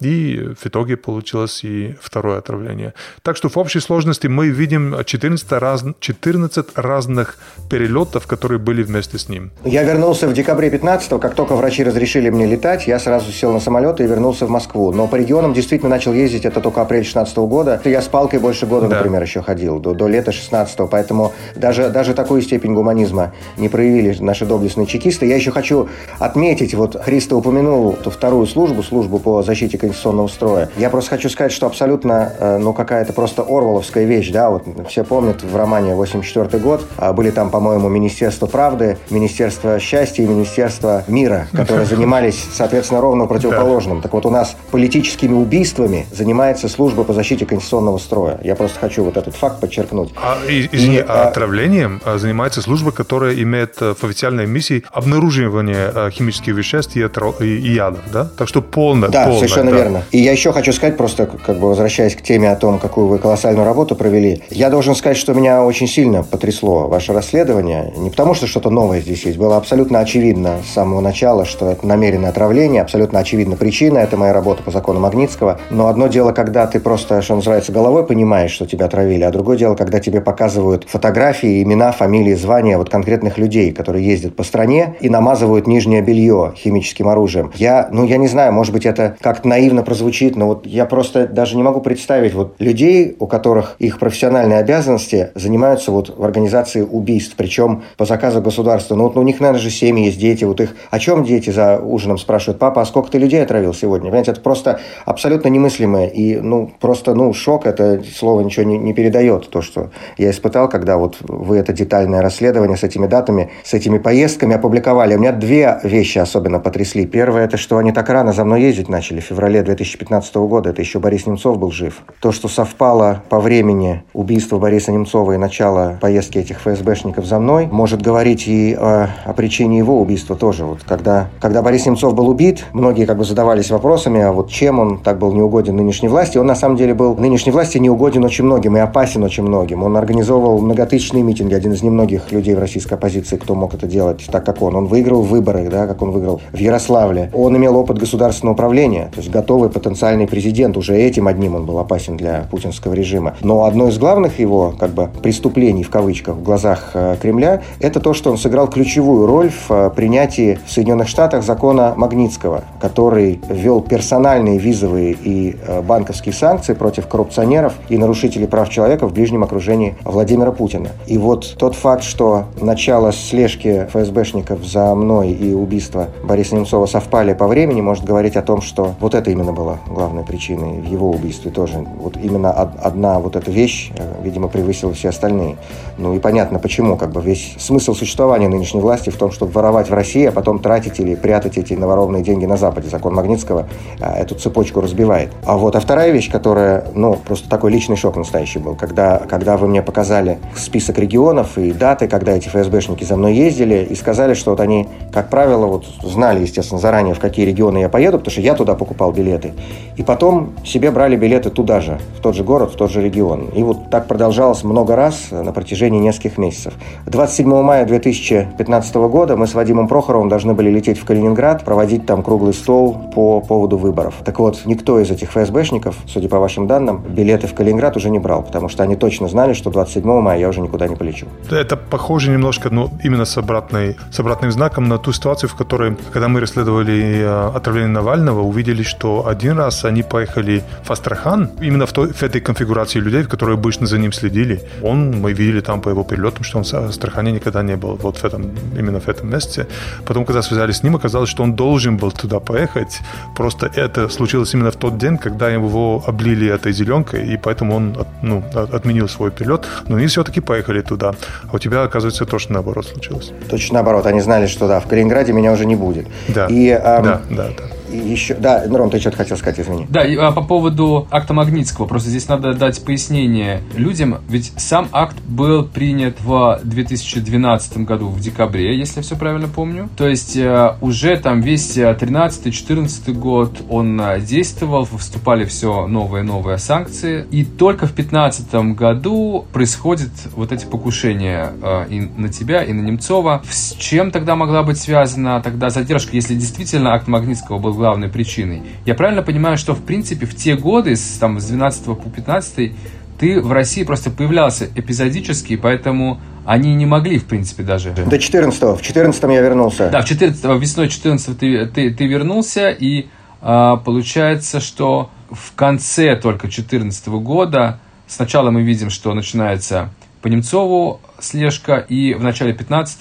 И 0.00 0.54
в 0.60 0.66
итоге 0.66 0.96
получилось 0.96 1.64
и 1.64 1.96
второе 2.00 2.38
отравление. 2.38 2.94
Так 3.22 3.36
что 3.36 3.48
в 3.48 3.56
общей 3.56 3.80
сложности 3.80 4.26
мы 4.26 4.48
видим 4.48 5.04
14, 5.04 5.52
раз, 5.52 5.84
14 6.00 6.66
разных 6.74 7.38
перелетов, 7.70 8.26
которые 8.26 8.57
которые 8.58 8.64
были 8.64 8.82
вместе 8.82 9.18
с 9.18 9.28
ним. 9.28 9.50
Я 9.64 9.82
вернулся 9.82 10.26
в 10.28 10.32
декабре 10.32 10.70
15 10.70 11.20
как 11.20 11.34
только 11.34 11.56
врачи 11.56 11.84
разрешили 11.84 12.30
мне 12.30 12.46
летать, 12.46 12.86
я 12.86 12.98
сразу 12.98 13.32
сел 13.32 13.52
на 13.52 13.60
самолет 13.60 14.00
и 14.00 14.04
вернулся 14.04 14.46
в 14.46 14.50
Москву. 14.50 14.92
Но 14.92 15.06
по 15.06 15.16
регионам 15.16 15.54
действительно 15.54 15.90
начал 15.90 16.12
ездить, 16.12 16.44
это 16.44 16.60
только 16.60 16.82
апрель 16.82 17.04
16 17.04 17.36
года. 17.38 17.80
Я 17.84 18.02
с 18.02 18.08
палкой 18.08 18.40
больше 18.40 18.66
года, 18.66 18.88
да. 18.88 18.96
например, 18.96 19.22
еще 19.22 19.42
ходил, 19.42 19.78
до, 19.78 19.94
до 19.94 20.08
лета 20.08 20.32
16 20.32 20.78
поэтому 20.90 21.32
даже, 21.56 21.90
даже 21.90 22.14
такую 22.14 22.42
степень 22.42 22.74
гуманизма 22.74 23.32
не 23.56 23.68
проявили 23.68 24.16
наши 24.20 24.46
доблестные 24.46 24.86
чекисты. 24.86 25.26
Я 25.26 25.36
еще 25.36 25.50
хочу 25.50 25.88
отметить, 26.18 26.74
вот 26.74 26.96
Христо 27.00 27.36
упомянул 27.36 27.92
ту 27.92 28.10
вторую 28.10 28.46
службу, 28.46 28.82
службу 28.82 29.18
по 29.18 29.42
защите 29.42 29.78
конституционного 29.78 30.28
строя. 30.28 30.68
Я 30.76 30.90
просто 30.90 31.10
хочу 31.10 31.28
сказать, 31.28 31.52
что 31.52 31.66
абсолютно, 31.66 32.32
э, 32.38 32.58
ну, 32.58 32.72
какая-то 32.72 33.12
просто 33.12 33.42
орвеловская 33.42 34.04
вещь, 34.04 34.30
да, 34.30 34.50
вот 34.50 34.64
все 34.88 35.04
помнят 35.04 35.42
в 35.42 35.56
романе 35.56 35.94
84 35.94 36.62
год, 36.62 36.84
а 36.96 37.12
были 37.12 37.30
там, 37.30 37.50
по-моему, 37.50 37.88
Министерство 37.88 38.47
правды, 38.48 38.98
Министерство 39.10 39.78
счастья 39.78 40.22
и 40.22 40.26
Министерство 40.26 41.04
мира, 41.06 41.48
которые 41.52 41.86
занимались, 41.86 42.44
соответственно, 42.52 43.00
ровно 43.00 43.26
противоположным. 43.26 44.02
Так 44.02 44.12
вот, 44.12 44.26
у 44.26 44.30
нас 44.30 44.56
политическими 44.70 45.34
убийствами 45.34 46.06
занимается 46.12 46.68
служба 46.68 47.04
по 47.04 47.12
защите 47.12 47.46
конституционного 47.46 47.98
строя. 47.98 48.40
Я 48.42 48.54
просто 48.54 48.78
хочу 48.78 49.04
вот 49.04 49.16
этот 49.16 49.34
факт 49.36 49.60
подчеркнуть. 49.60 50.10
А, 50.16 50.38
извини, 50.48 50.96
и, 50.96 51.04
а, 51.06 51.28
отравлением 51.28 52.00
а, 52.04 52.18
занимается 52.18 52.62
служба, 52.62 52.90
которая 52.92 53.34
имеет 53.34 53.80
э, 53.80 53.94
в 53.94 54.04
официальной 54.04 54.46
миссии 54.46 54.84
обнаруживание 54.90 55.92
э, 55.94 56.10
химических 56.10 56.54
веществ 56.54 56.96
и, 56.96 57.00
и, 57.00 57.58
и 57.58 57.74
ядов, 57.74 58.00
да? 58.12 58.28
Так 58.36 58.48
что 58.48 58.62
полно. 58.62 59.08
Да, 59.08 59.24
полно, 59.24 59.38
совершенно 59.38 59.70
да. 59.70 59.76
верно. 59.76 60.02
И 60.10 60.18
я 60.18 60.32
еще 60.32 60.52
хочу 60.52 60.72
сказать, 60.72 60.96
просто 60.96 61.26
как 61.26 61.58
бы 61.58 61.68
возвращаясь 61.68 62.16
к 62.16 62.22
теме 62.22 62.50
о 62.50 62.56
том, 62.56 62.78
какую 62.78 63.06
вы 63.08 63.18
колоссальную 63.18 63.64
работу 63.64 63.94
провели, 63.94 64.42
я 64.50 64.70
должен 64.70 64.94
сказать, 64.94 65.16
что 65.16 65.34
меня 65.34 65.62
очень 65.62 65.86
сильно 65.88 66.22
потрясло 66.22 66.88
ваше 66.88 67.12
расследование. 67.12 67.92
Не 67.96 68.10
потому, 68.10 68.34
что 68.38 68.46
что-то 68.46 68.70
новое 68.70 69.00
здесь 69.00 69.24
есть. 69.24 69.36
Было 69.36 69.56
абсолютно 69.56 69.98
очевидно 69.98 70.58
с 70.64 70.72
самого 70.72 71.00
начала, 71.00 71.44
что 71.44 71.70
это 71.70 71.84
намеренное 71.86 72.30
отравление, 72.30 72.82
абсолютно 72.82 73.18
очевидна 73.18 73.56
причина, 73.56 73.98
это 73.98 74.16
моя 74.16 74.32
работа 74.32 74.62
по 74.62 74.70
закону 74.70 75.00
Магнитского. 75.00 75.60
Но 75.70 75.88
одно 75.88 76.06
дело, 76.06 76.30
когда 76.32 76.66
ты 76.68 76.78
просто, 76.78 77.20
что 77.20 77.34
называется, 77.34 77.72
головой 77.72 78.06
понимаешь, 78.06 78.52
что 78.52 78.64
тебя 78.64 78.86
отравили, 78.86 79.24
а 79.24 79.30
другое 79.32 79.56
дело, 79.56 79.74
когда 79.74 79.98
тебе 79.98 80.20
показывают 80.20 80.86
фотографии, 80.88 81.62
имена, 81.62 81.90
фамилии, 81.90 82.34
звания 82.34 82.78
вот 82.78 82.90
конкретных 82.90 83.38
людей, 83.38 83.72
которые 83.72 84.06
ездят 84.06 84.36
по 84.36 84.44
стране 84.44 84.94
и 85.00 85.10
намазывают 85.10 85.66
нижнее 85.66 86.00
белье 86.00 86.52
химическим 86.56 87.08
оружием. 87.08 87.50
Я, 87.56 87.88
ну, 87.90 88.04
я 88.04 88.18
не 88.18 88.28
знаю, 88.28 88.52
может 88.52 88.72
быть, 88.72 88.86
это 88.86 89.16
как-то 89.20 89.48
наивно 89.48 89.82
прозвучит, 89.82 90.36
но 90.36 90.46
вот 90.46 90.64
я 90.64 90.86
просто 90.86 91.26
даже 91.26 91.56
не 91.56 91.64
могу 91.64 91.80
представить 91.80 92.34
вот 92.34 92.54
людей, 92.60 93.16
у 93.18 93.26
которых 93.26 93.74
их 93.80 93.98
профессиональные 93.98 94.60
обязанности 94.60 95.30
занимаются 95.34 95.90
вот 95.90 96.16
в 96.16 96.22
организации 96.22 96.82
убийств, 96.82 97.34
причем 97.36 97.82
по 97.96 98.04
заказу 98.04 98.17
заказа 98.18 98.40
государства. 98.40 98.96
Ну, 98.96 99.04
вот 99.04 99.16
у 99.16 99.22
них, 99.22 99.38
наверное 99.38 99.60
же, 99.60 99.70
семьи 99.70 100.06
есть, 100.06 100.18
дети. 100.18 100.44
Вот 100.44 100.60
их, 100.60 100.74
о 100.90 100.98
чем 100.98 101.22
дети 101.22 101.50
за 101.50 101.78
ужином 101.78 102.18
спрашивают? 102.18 102.58
Папа, 102.58 102.82
а 102.82 102.84
сколько 102.84 103.12
ты 103.12 103.18
людей 103.18 103.40
отравил 103.40 103.72
сегодня? 103.72 104.06
Понимаете, 104.06 104.32
это 104.32 104.40
просто 104.40 104.80
абсолютно 105.04 105.48
немыслимое. 105.48 106.08
И, 106.08 106.40
ну, 106.40 106.72
просто, 106.80 107.14
ну, 107.14 107.32
шок, 107.32 107.64
это 107.66 108.02
слово 108.12 108.40
ничего 108.40 108.66
не, 108.66 108.76
не 108.76 108.92
передает. 108.92 109.48
То, 109.50 109.62
что 109.62 109.90
я 110.16 110.30
испытал, 110.30 110.68
когда 110.68 110.96
вот 110.96 111.18
вы 111.20 111.58
это 111.58 111.72
детальное 111.72 112.20
расследование 112.20 112.76
с 112.76 112.82
этими 112.82 113.06
датами, 113.06 113.50
с 113.62 113.72
этими 113.72 113.98
поездками 113.98 114.56
опубликовали. 114.56 115.14
У 115.14 115.20
меня 115.20 115.32
две 115.32 115.78
вещи 115.84 116.18
особенно 116.18 116.58
потрясли. 116.58 117.06
Первое, 117.06 117.44
это 117.44 117.56
что 117.56 117.78
они 117.78 117.92
так 117.92 118.08
рано 118.08 118.32
за 118.32 118.44
мной 118.44 118.62
ездить 118.62 118.88
начали, 118.88 119.20
в 119.20 119.24
феврале 119.24 119.62
2015 119.62 120.34
года. 120.34 120.70
Это 120.70 120.82
еще 120.82 120.98
Борис 120.98 121.26
Немцов 121.26 121.56
был 121.56 121.70
жив. 121.70 122.02
То, 122.20 122.32
что 122.32 122.48
совпало 122.48 123.22
по 123.28 123.38
времени 123.38 124.02
убийства 124.12 124.58
Бориса 124.58 124.90
Немцова 124.90 125.32
и 125.32 125.36
начала 125.36 125.98
поездки 126.00 126.38
этих 126.38 126.58
ФСБшников 126.58 127.24
за 127.24 127.38
мной, 127.38 127.68
может 127.70 128.02
говорить 128.08 128.48
и 128.48 128.72
о, 128.72 129.10
о 129.26 129.34
причине 129.34 129.76
его 129.76 130.00
убийства 130.00 130.34
тоже. 130.34 130.64
Вот 130.64 130.78
когда, 130.82 131.28
когда 131.40 131.60
Борис 131.60 131.84
Немцов 131.84 132.14
был 132.14 132.30
убит, 132.30 132.64
многие 132.72 133.04
как 133.04 133.18
бы 133.18 133.24
задавались 133.24 133.70
вопросами, 133.70 134.22
а 134.22 134.32
вот 134.32 134.48
чем 134.50 134.78
он 134.78 134.98
так 134.98 135.18
был 135.18 135.34
неугоден 135.34 135.76
нынешней 135.76 136.08
власти. 136.08 136.38
Он 136.38 136.46
на 136.46 136.54
самом 136.54 136.78
деле 136.78 136.94
был 136.94 137.16
нынешней 137.16 137.52
власти 137.52 137.76
неугоден 137.76 138.24
очень 138.24 138.44
многим 138.44 138.78
и 138.78 138.80
опасен 138.80 139.22
очень 139.24 139.42
многим. 139.42 139.82
Он 139.82 139.94
организовывал 139.94 140.58
многотысячные 140.58 141.22
митинги, 141.22 141.52
один 141.52 141.72
из 141.72 141.82
немногих 141.82 142.32
людей 142.32 142.54
в 142.54 142.58
российской 142.58 142.94
оппозиции, 142.94 143.36
кто 143.36 143.54
мог 143.54 143.74
это 143.74 143.86
делать 143.86 144.26
так, 144.32 144.42
как 144.46 144.62
он. 144.62 144.74
Он 144.74 144.86
выиграл 144.86 145.20
выборы, 145.20 145.68
да, 145.68 145.86
как 145.86 146.00
он 146.00 146.10
выиграл 146.12 146.40
в 146.50 146.56
Ярославле. 146.56 147.30
Он 147.34 147.54
имел 147.58 147.76
опыт 147.76 147.98
государственного 147.98 148.54
управления, 148.54 149.10
то 149.12 149.18
есть 149.20 149.30
готовый 149.30 149.68
потенциальный 149.68 150.26
президент. 150.26 150.78
Уже 150.78 150.96
этим 150.96 151.28
одним 151.28 151.56
он 151.56 151.66
был 151.66 151.78
опасен 151.78 152.16
для 152.16 152.46
путинского 152.50 152.94
режима. 152.94 153.34
Но 153.42 153.64
одно 153.64 153.88
из 153.88 153.98
главных 153.98 154.38
его 154.38 154.72
как 154.78 154.92
бы 154.92 155.10
преступлений 155.22 155.82
в 155.82 155.90
кавычках 155.90 156.36
в 156.36 156.42
глазах 156.42 156.92
э, 156.94 157.16
Кремля 157.20 157.60
это 157.80 157.97
то, 158.00 158.14
что 158.14 158.30
он 158.30 158.38
сыграл 158.38 158.68
ключевую 158.68 159.26
роль 159.26 159.50
в 159.50 159.70
э, 159.70 159.90
принятии 159.90 160.58
в 160.66 160.70
Соединенных 160.70 161.08
Штатах 161.08 161.42
закона 161.42 161.94
Магнитского, 161.96 162.64
который 162.80 163.40
ввел 163.48 163.80
персональные 163.80 164.58
визовые 164.58 165.12
и 165.12 165.56
э, 165.66 165.82
банковские 165.82 166.32
санкции 166.32 166.74
против 166.74 167.06
коррупционеров 167.06 167.74
и 167.88 167.98
нарушителей 167.98 168.46
прав 168.46 168.68
человека 168.68 169.06
в 169.06 169.12
ближнем 169.12 169.42
окружении 169.44 169.96
Владимира 170.04 170.52
Путина. 170.52 170.88
И 171.06 171.18
вот 171.18 171.56
тот 171.58 171.74
факт, 171.74 172.04
что 172.04 172.44
начало 172.60 173.12
слежки 173.12 173.86
ФСБшников 173.92 174.64
за 174.64 174.94
мной 174.94 175.30
и 175.32 175.52
убийство 175.52 176.08
Бориса 176.24 176.54
Немцова 176.54 176.86
совпали 176.86 177.34
по 177.34 177.46
времени, 177.46 177.80
может 177.80 178.04
говорить 178.04 178.36
о 178.36 178.42
том, 178.42 178.60
что 178.60 178.94
вот 179.00 179.14
это 179.14 179.30
именно 179.30 179.52
было 179.52 179.78
главной 179.86 180.24
причиной 180.24 180.80
в 180.80 180.84
его 180.84 181.10
убийстве 181.10 181.50
тоже. 181.50 181.84
Вот 182.00 182.16
именно 182.16 182.50
одна 182.50 183.18
вот 183.18 183.36
эта 183.36 183.50
вещь, 183.50 183.90
э, 183.96 184.22
видимо, 184.22 184.48
превысила 184.48 184.92
все 184.92 185.08
остальные. 185.10 185.56
Ну 185.96 186.14
и 186.14 186.18
понятно 186.18 186.58
почему. 186.58 186.96
Как 186.96 187.10
бы 187.10 187.20
весь 187.20 187.56
смысл 187.58 187.87
существования 187.94 188.48
нынешней 188.48 188.80
власти 188.80 189.10
в 189.10 189.16
том, 189.16 189.30
чтобы 189.30 189.52
воровать 189.52 189.90
в 189.90 189.94
России, 189.94 190.26
а 190.26 190.32
потом 190.32 190.58
тратить 190.58 191.00
или 191.00 191.14
прятать 191.14 191.58
эти 191.58 191.74
наворованные 191.74 192.22
деньги 192.22 192.46
на 192.46 192.56
Западе. 192.56 192.88
Закон 192.88 193.14
Магнитского 193.14 193.68
а, 194.00 194.18
эту 194.18 194.34
цепочку 194.34 194.80
разбивает. 194.80 195.30
А 195.44 195.56
вот 195.56 195.76
а 195.76 195.80
вторая 195.80 196.10
вещь, 196.10 196.30
которая, 196.30 196.84
ну, 196.94 197.16
просто 197.16 197.48
такой 197.48 197.70
личный 197.70 197.96
шок 197.96 198.16
настоящий 198.16 198.58
был, 198.58 198.74
когда, 198.74 199.18
когда 199.18 199.56
вы 199.56 199.68
мне 199.68 199.82
показали 199.82 200.38
список 200.56 200.98
регионов 200.98 201.58
и 201.58 201.72
даты, 201.72 202.08
когда 202.08 202.32
эти 202.32 202.48
ФСБшники 202.48 203.04
за 203.04 203.16
мной 203.16 203.34
ездили, 203.34 203.86
и 203.88 203.94
сказали, 203.94 204.34
что 204.34 204.50
вот 204.50 204.60
они, 204.60 204.88
как 205.12 205.28
правило, 205.30 205.66
вот 205.66 205.86
знали, 206.02 206.40
естественно, 206.40 206.80
заранее, 206.80 207.14
в 207.14 207.20
какие 207.20 207.46
регионы 207.46 207.78
я 207.78 207.88
поеду, 207.88 208.18
потому 208.18 208.32
что 208.32 208.40
я 208.40 208.54
туда 208.54 208.74
покупал 208.74 209.12
билеты, 209.12 209.52
и 209.96 210.02
потом 210.02 210.54
себе 210.64 210.90
брали 210.90 211.16
билеты 211.16 211.50
туда 211.50 211.80
же, 211.80 211.98
в 212.16 212.20
тот 212.20 212.34
же 212.34 212.44
город, 212.44 212.72
в 212.72 212.76
тот 212.76 212.90
же 212.90 213.02
регион. 213.02 213.48
И 213.54 213.62
вот 213.62 213.90
так 213.90 214.06
продолжалось 214.06 214.64
много 214.64 214.96
раз 214.96 215.28
на 215.30 215.52
протяжении 215.52 216.00
нескольких 216.00 216.38
месяцев. 216.38 216.74
27 217.06 217.62
мая 217.62 217.77
2015 217.84 218.94
года 218.94 219.36
мы 219.36 219.46
с 219.46 219.54
Вадимом 219.54 219.88
Прохоровым 219.88 220.28
должны 220.28 220.54
были 220.54 220.70
лететь 220.70 220.98
в 220.98 221.04
Калининград, 221.04 221.64
проводить 221.64 222.06
там 222.06 222.22
круглый 222.22 222.54
стол 222.54 223.10
по 223.14 223.40
поводу 223.40 223.76
выборов. 223.76 224.14
Так 224.24 224.38
вот, 224.38 224.62
никто 224.64 225.00
из 225.00 225.10
этих 225.10 225.30
ФСБшников, 225.30 225.96
судя 226.06 226.28
по 226.28 226.38
вашим 226.38 226.66
данным, 226.66 227.02
билеты 227.08 227.46
в 227.46 227.54
Калининград 227.54 227.96
уже 227.96 228.10
не 228.10 228.18
брал, 228.18 228.42
потому 228.42 228.68
что 228.68 228.82
они 228.82 228.96
точно 228.96 229.28
знали, 229.28 229.52
что 229.52 229.70
27 229.70 230.04
мая 230.20 230.38
я 230.38 230.48
уже 230.48 230.60
никуда 230.60 230.88
не 230.88 230.96
полечу. 230.96 231.26
Это 231.50 231.76
похоже 231.76 232.30
немножко, 232.30 232.70
ну, 232.70 232.90
именно 233.02 233.24
с, 233.24 233.36
обратной, 233.36 233.96
с 234.10 234.20
обратным 234.20 234.52
знаком 234.52 234.88
на 234.88 234.98
ту 234.98 235.12
ситуацию, 235.12 235.48
в 235.50 235.54
которой, 235.54 235.96
когда 236.12 236.28
мы 236.28 236.40
расследовали 236.40 237.20
э, 237.20 237.50
отравление 237.54 237.92
Навального, 237.92 238.42
увидели, 238.42 238.82
что 238.82 239.26
один 239.26 239.58
раз 239.58 239.84
они 239.84 240.02
поехали 240.02 240.62
в 240.84 240.90
Астрахан, 240.90 241.50
именно 241.60 241.86
в, 241.86 241.92
той, 241.92 242.12
в 242.12 242.22
этой 242.22 242.40
конфигурации 242.40 243.00
людей, 243.00 243.24
которые 243.24 243.54
обычно 243.54 243.86
за 243.86 243.98
ним 243.98 244.12
следили. 244.12 244.62
Он, 244.82 245.20
мы 245.20 245.32
видели 245.32 245.60
там 245.60 245.80
по 245.80 245.88
его 245.88 246.04
перелетам, 246.04 246.44
что 246.44 246.58
он 246.58 246.64
в 246.64 246.74
Астрахане 246.74 247.32
никогда 247.32 247.62
не 247.68 247.76
был, 247.76 247.98
вот 248.02 248.16
в 248.18 248.24
этом, 248.24 248.50
именно 248.78 249.00
в 249.00 249.08
этом 249.08 249.30
месте. 249.30 249.66
Потом, 250.06 250.24
когда 250.24 250.42
связались 250.42 250.76
с 250.76 250.82
ним, 250.82 250.96
оказалось, 250.96 251.30
что 251.30 251.42
он 251.42 251.54
должен 251.54 251.96
был 251.96 252.12
туда 252.12 252.40
поехать, 252.40 253.00
просто 253.36 253.70
это 253.76 254.08
случилось 254.08 254.54
именно 254.54 254.70
в 254.70 254.76
тот 254.76 254.98
день, 254.98 255.18
когда 255.18 255.48
его 255.50 256.02
облили 256.06 256.48
этой 256.48 256.72
зеленкой, 256.72 257.34
и 257.34 257.36
поэтому 257.36 257.76
он 257.76 258.06
ну, 258.22 258.42
отменил 258.72 259.08
свой 259.08 259.30
перелет, 259.30 259.66
но 259.88 259.96
они 259.96 260.06
все-таки 260.06 260.40
поехали 260.40 260.82
туда. 260.82 261.14
А 261.52 261.56
у 261.56 261.58
тебя, 261.58 261.82
оказывается, 261.82 262.24
тоже 262.24 262.52
наоборот 262.52 262.86
случилось. 262.86 263.32
Точно 263.50 263.74
наоборот. 263.74 264.06
Они 264.06 264.20
знали, 264.20 264.46
что 264.46 264.68
да, 264.68 264.80
в 264.80 264.86
Калининграде 264.86 265.32
меня 265.32 265.52
уже 265.52 265.66
не 265.66 265.76
будет. 265.76 266.06
Да, 266.28 266.46
и, 266.46 266.68
эм, 266.68 267.04
да, 267.04 267.20
да, 267.30 267.48
да 267.58 267.77
еще... 267.90 268.34
Да, 268.34 268.64
Ром, 268.68 268.90
ты 268.90 268.98
что-то 269.00 269.16
хотел 269.16 269.36
сказать, 269.36 269.60
извини. 269.60 269.86
Да, 269.88 270.02
а, 270.02 270.32
по 270.32 270.42
поводу 270.42 271.06
акта 271.10 271.34
Магнитского. 271.34 271.86
Просто 271.86 272.10
здесь 272.10 272.28
надо 272.28 272.54
дать 272.54 272.84
пояснение 272.84 273.62
людям. 273.74 274.18
Ведь 274.28 274.52
сам 274.56 274.88
акт 274.92 275.16
был 275.26 275.64
принят 275.64 276.20
в 276.20 276.60
2012 276.64 277.78
году, 277.78 278.08
в 278.08 278.20
декабре, 278.20 278.76
если 278.76 278.98
я 278.98 279.02
все 279.02 279.16
правильно 279.16 279.48
помню. 279.48 279.88
То 279.96 280.08
есть 280.08 280.36
э, 280.36 280.76
уже 280.80 281.16
там 281.16 281.40
весь 281.40 281.76
13-14 281.76 283.02
э, 283.06 283.12
год 283.12 283.62
он 283.68 284.00
э, 284.00 284.20
действовал, 284.20 284.84
вступали 284.84 285.44
все 285.44 285.86
новые-новые 285.86 286.58
санкции. 286.58 287.26
И 287.30 287.44
только 287.44 287.86
в 287.86 287.94
2015 287.94 288.54
году 288.74 289.46
происходят 289.52 290.10
вот 290.34 290.52
эти 290.52 290.66
покушения 290.66 291.52
и 291.88 292.00
на 292.16 292.28
тебя, 292.28 292.62
и 292.62 292.72
на 292.72 292.80
Немцова. 292.80 293.42
С 293.48 293.74
чем 293.74 294.10
тогда 294.10 294.36
могла 294.36 294.62
быть 294.62 294.78
связана 294.78 295.40
тогда 295.40 295.70
задержка, 295.70 296.14
если 296.14 296.34
действительно 296.34 296.92
акт 296.94 297.08
Магнитского 297.08 297.58
был 297.58 297.77
главной 297.78 298.08
причиной. 298.08 298.62
Я 298.84 298.94
правильно 298.94 299.22
понимаю, 299.22 299.56
что 299.56 299.74
в 299.74 299.82
принципе 299.82 300.26
в 300.26 300.34
те 300.34 300.56
годы, 300.56 300.94
с, 300.94 301.18
там, 301.18 301.40
с 301.40 301.46
12 301.46 301.84
по 301.84 301.94
15 301.94 302.72
ты 303.18 303.40
в 303.40 303.52
России 303.52 303.82
просто 303.82 304.10
появлялся 304.10 304.68
эпизодически, 304.74 305.56
поэтому 305.56 306.20
они 306.44 306.74
не 306.74 306.86
могли, 306.86 307.18
в 307.18 307.24
принципе, 307.24 307.62
даже... 307.62 307.90
До 307.90 308.18
14 308.18 308.62
-го. 308.62 308.76
В 308.76 308.82
14 308.82 309.22
я 309.24 309.40
вернулся. 309.40 309.90
Да, 309.90 310.02
в 310.02 310.04
14 310.04 310.44
весной 310.60 310.88
14 310.88 311.38
ты, 311.38 311.66
ты, 311.66 311.92
ты 311.92 312.06
вернулся, 312.06 312.70
и 312.70 313.06
а, 313.40 313.76
получается, 313.76 314.60
что 314.60 315.10
в 315.30 315.54
конце 315.54 316.16
только 316.16 316.48
14 316.48 317.08
года 317.08 317.80
сначала 318.06 318.50
мы 318.50 318.62
видим, 318.62 318.90
что 318.90 319.12
начинается 319.14 319.90
по 320.22 320.28
Немцову 320.28 321.00
слежка, 321.20 321.76
и 321.76 322.14
в 322.14 322.22
начале 322.22 322.52
15 322.52 322.98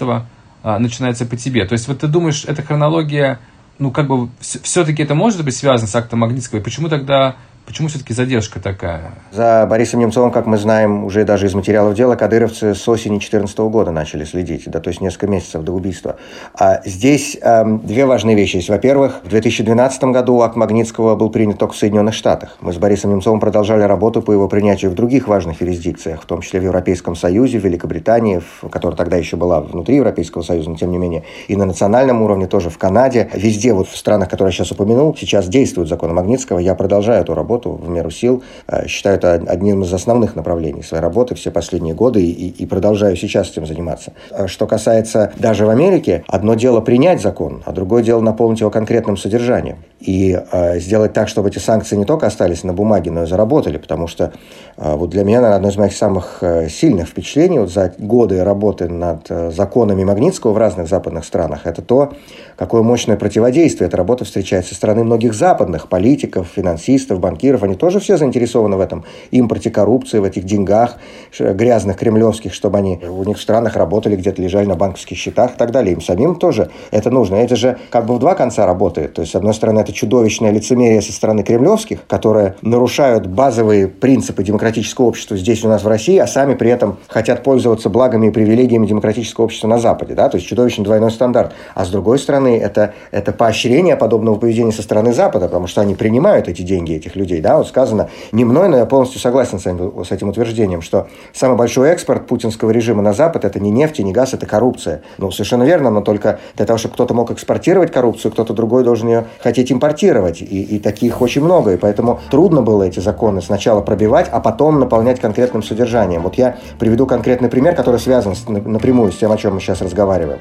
а, 0.63 0.79
начинается 0.79 1.25
по 1.25 1.37
тебе. 1.37 1.65
То 1.65 1.73
есть 1.73 1.87
вот 1.87 1.99
ты 1.99 2.07
думаешь, 2.07 2.43
эта 2.45 2.61
хронология 2.61 3.39
ну, 3.79 3.91
как 3.91 4.07
бы, 4.07 4.29
все-таки 4.39 5.03
это 5.03 5.15
может 5.15 5.43
быть 5.43 5.55
связано 5.55 5.87
с 5.87 5.95
актом 5.95 6.19
Магнитского? 6.19 6.59
И 6.59 6.63
почему 6.63 6.89
тогда 6.89 7.35
Почему 7.67 7.89
все-таки 7.89 8.13
задержка 8.13 8.61
такая? 8.61 9.11
За 9.33 9.67
Борисом 9.69 9.99
Немцовым, 9.99 10.31
как 10.31 10.45
мы 10.45 10.57
знаем, 10.57 11.03
уже 11.03 11.25
даже 11.25 11.47
из 11.47 11.53
материалов 11.53 11.95
дела, 11.95 12.15
кадыровцы 12.15 12.73
с 12.73 12.87
осени 12.87 13.15
2014 13.15 13.57
года 13.59 13.91
начали 13.91 14.23
следить, 14.23 14.63
да, 14.71 14.79
то 14.79 14.87
есть 14.87 15.01
несколько 15.01 15.27
месяцев 15.27 15.63
до 15.63 15.73
убийства. 15.73 16.15
А 16.57 16.79
здесь 16.85 17.37
эм, 17.41 17.79
две 17.79 18.05
важные 18.05 18.37
вещи 18.37 18.55
есть. 18.55 18.69
Во-первых, 18.69 19.19
в 19.21 19.27
2012 19.27 20.01
году 20.05 20.39
акт 20.39 20.55
Магнитского 20.55 21.17
был 21.17 21.29
принят 21.29 21.57
только 21.57 21.73
в 21.73 21.77
Соединенных 21.77 22.13
Штатах. 22.13 22.55
Мы 22.61 22.71
с 22.71 22.77
Борисом 22.77 23.11
Немцовым 23.11 23.41
продолжали 23.41 23.83
работу 23.83 24.21
по 24.21 24.31
его 24.31 24.47
принятию 24.47 24.89
в 24.89 24.93
других 24.93 25.27
важных 25.27 25.59
юрисдикциях, 25.59 26.21
в 26.21 26.25
том 26.25 26.39
числе 26.39 26.61
в 26.61 26.63
Европейском 26.63 27.17
Союзе, 27.17 27.59
в 27.59 27.65
Великобритании, 27.65 28.41
которая 28.71 28.95
тогда 28.95 29.17
еще 29.17 29.35
была 29.35 29.59
внутри 29.59 29.97
Европейского 29.97 30.41
Союза, 30.41 30.69
но 30.69 30.77
тем 30.77 30.91
не 30.91 30.97
менее, 30.97 31.25
и 31.49 31.57
на 31.57 31.65
национальном 31.65 32.21
уровне 32.21 32.47
тоже 32.47 32.69
в 32.69 32.77
Канаде. 32.77 33.29
Везде, 33.33 33.73
вот 33.73 33.89
в 33.89 33.97
странах, 33.97 34.29
которые 34.29 34.53
я 34.53 34.53
сейчас 34.53 34.71
упомянул, 34.71 35.13
сейчас 35.17 35.49
действует 35.49 35.89
закон 35.89 36.13
Магнитского. 36.13 36.59
Я 36.59 36.73
продолжаю 36.73 37.21
эту 37.21 37.33
работу 37.33 37.56
работу 37.57 37.71
в 37.71 37.89
меру 37.89 38.11
сил. 38.11 38.43
Э, 38.67 38.87
считаю 38.87 39.17
это 39.17 39.33
одним 39.33 39.83
из 39.83 39.93
основных 39.93 40.35
направлений 40.35 40.83
своей 40.83 41.01
работы 41.01 41.35
все 41.35 41.51
последние 41.51 41.95
годы 41.95 42.23
и, 42.23 42.49
и 42.49 42.65
продолжаю 42.65 43.15
сейчас 43.15 43.49
этим 43.49 43.65
заниматься. 43.65 44.13
А 44.31 44.47
что 44.47 44.67
касается 44.67 45.31
даже 45.37 45.65
в 45.65 45.69
Америке, 45.69 46.23
одно 46.27 46.55
дело 46.55 46.81
принять 46.81 47.21
закон, 47.21 47.63
а 47.65 47.71
другое 47.71 48.03
дело 48.03 48.21
наполнить 48.21 48.59
его 48.59 48.69
конкретным 48.69 49.17
содержанием. 49.17 49.77
И 49.99 50.39
э, 50.51 50.79
сделать 50.79 51.13
так, 51.13 51.27
чтобы 51.27 51.49
эти 51.49 51.59
санкции 51.59 51.95
не 51.95 52.05
только 52.05 52.27
остались 52.27 52.63
на 52.63 52.73
бумаге, 52.73 53.11
но 53.11 53.23
и 53.23 53.25
заработали. 53.25 53.77
Потому 53.77 54.07
что 54.07 54.31
э, 54.77 54.95
вот 54.95 55.09
для 55.09 55.23
меня, 55.23 55.41
наверное, 55.41 55.57
одно 55.57 55.69
из 55.69 55.77
моих 55.77 55.93
самых 55.93 56.37
э, 56.41 56.69
сильных 56.69 57.07
впечатлений 57.07 57.59
вот 57.59 57.71
за 57.71 57.93
годы 57.97 58.43
работы 58.43 58.87
над 58.87 59.25
э, 59.29 59.51
законами 59.51 60.03
Магнитского 60.03 60.53
в 60.53 60.57
разных 60.57 60.87
западных 60.87 61.25
странах, 61.25 61.61
это 61.65 61.81
то, 61.81 62.13
какое 62.55 62.83
мощное 62.83 63.17
противодействие 63.17 63.87
эта 63.87 63.97
работа 63.97 64.25
встречает 64.25 64.67
со 64.67 64.75
стороны 64.75 65.03
многих 65.03 65.33
западных 65.33 65.89
политиков, 65.89 66.47
финансистов, 66.55 67.19
банкиров. 67.19 67.46
Они 67.55 67.75
тоже 67.75 67.99
все 67.99 68.17
заинтересованы 68.17 68.77
в 68.77 68.79
этом 68.79 69.03
импорте 69.31 69.69
коррупции, 69.69 70.19
в 70.19 70.23
этих 70.23 70.43
деньгах 70.43 70.97
грязных 71.39 71.97
кремлевских, 71.97 72.53
чтобы 72.53 72.77
они 72.77 72.99
у 73.03 73.23
них 73.23 73.37
в 73.37 73.41
странах 73.41 73.75
работали, 73.75 74.15
где-то 74.15 74.41
лежали 74.41 74.65
на 74.65 74.75
банковских 74.75 75.17
счетах 75.17 75.55
и 75.55 75.57
так 75.57 75.71
далее. 75.71 75.93
Им 75.93 76.01
самим 76.01 76.35
тоже 76.35 76.69
это 76.91 77.09
нужно. 77.09 77.35
Это 77.35 77.55
же 77.55 77.77
как 77.89 78.05
бы 78.05 78.15
в 78.15 78.19
два 78.19 78.35
конца 78.35 78.65
работает. 78.65 79.13
То 79.13 79.21
есть, 79.21 79.31
с 79.31 79.35
одной 79.35 79.53
стороны, 79.53 79.79
это 79.79 79.93
чудовищное 79.93 80.51
лицемерие 80.51 81.01
со 81.01 81.11
стороны 81.11 81.43
кремлевских, 81.43 82.05
которые 82.07 82.55
нарушают 82.61 83.27
базовые 83.27 83.87
принципы 83.87 84.43
демократического 84.43 85.05
общества 85.05 85.37
здесь 85.37 85.63
у 85.63 85.67
нас 85.67 85.83
в 85.83 85.87
России, 85.87 86.17
а 86.17 86.27
сами 86.27 86.55
при 86.55 86.69
этом 86.69 86.97
хотят 87.07 87.43
пользоваться 87.43 87.89
благами 87.89 88.27
и 88.27 88.31
привилегиями 88.31 88.85
демократического 88.85 89.45
общества 89.45 89.67
на 89.67 89.79
Западе. 89.79 90.13
Да? 90.13 90.29
То 90.29 90.37
есть, 90.37 90.47
чудовищный 90.47 90.85
двойной 90.85 91.11
стандарт. 91.11 91.53
А 91.75 91.85
с 91.85 91.89
другой 91.89 92.19
стороны, 92.19 92.57
это, 92.57 92.93
это 93.11 93.31
поощрение 93.31 93.95
подобного 93.95 94.35
поведения 94.35 94.71
со 94.71 94.81
стороны 94.81 95.13
Запада, 95.13 95.47
потому 95.47 95.67
что 95.67 95.81
они 95.81 95.95
принимают 95.95 96.47
эти 96.47 96.61
деньги 96.61 96.93
этих 96.93 97.15
людей 97.15 97.36
людей. 97.37 97.41
Да? 97.41 97.57
Вот 97.57 97.67
сказано 97.67 98.09
не 98.31 98.45
мной, 98.45 98.67
но 98.69 98.77
я 98.77 98.85
полностью 98.85 99.19
согласен 99.19 99.59
с 99.59 99.65
этим, 99.65 100.03
с 100.03 100.11
этим 100.11 100.29
утверждением, 100.29 100.81
что 100.81 101.07
самый 101.33 101.57
большой 101.57 101.89
экспорт 101.89 102.27
путинского 102.27 102.71
режима 102.71 103.01
на 103.01 103.13
Запад– 103.13 103.45
это 103.45 103.59
не 103.59 103.71
нефть 103.71 103.99
и 103.99 104.03
не 104.03 104.11
газ, 104.11 104.33
это 104.33 104.45
коррупция. 104.45 105.01
Ну, 105.17 105.31
совершенно 105.31 105.63
верно, 105.63 105.89
но 105.89 106.01
только 106.01 106.39
для 106.55 106.65
того, 106.65 106.77
чтобы 106.77 106.93
кто-то 106.93 107.13
мог 107.13 107.31
экспортировать 107.31 107.91
коррупцию, 107.91 108.31
кто-то 108.31 108.53
другой 108.53 108.83
должен 108.83 109.07
ее 109.07 109.25
хотеть 109.39 109.71
импортировать. 109.71 110.41
И, 110.41 110.63
и 110.63 110.79
таких 110.79 111.21
очень 111.21 111.43
много. 111.43 111.73
И 111.73 111.77
поэтому 111.77 112.19
трудно 112.29 112.61
было 112.61 112.83
эти 112.83 112.99
законы 112.99 113.41
сначала 113.41 113.81
пробивать, 113.81 114.27
а 114.31 114.39
потом 114.39 114.79
наполнять 114.79 115.19
конкретным 115.19 115.63
содержанием. 115.63 116.23
Вот 116.23 116.35
я 116.35 116.57
приведу 116.79 117.05
конкретный 117.05 117.49
пример, 117.49 117.75
который 117.75 117.99
связан 117.99 118.35
с, 118.35 118.47
напрямую 118.47 119.11
с 119.11 119.17
тем, 119.17 119.31
о 119.31 119.37
чем 119.37 119.55
мы 119.55 119.59
сейчас 119.59 119.81
разговариваем. 119.81 120.39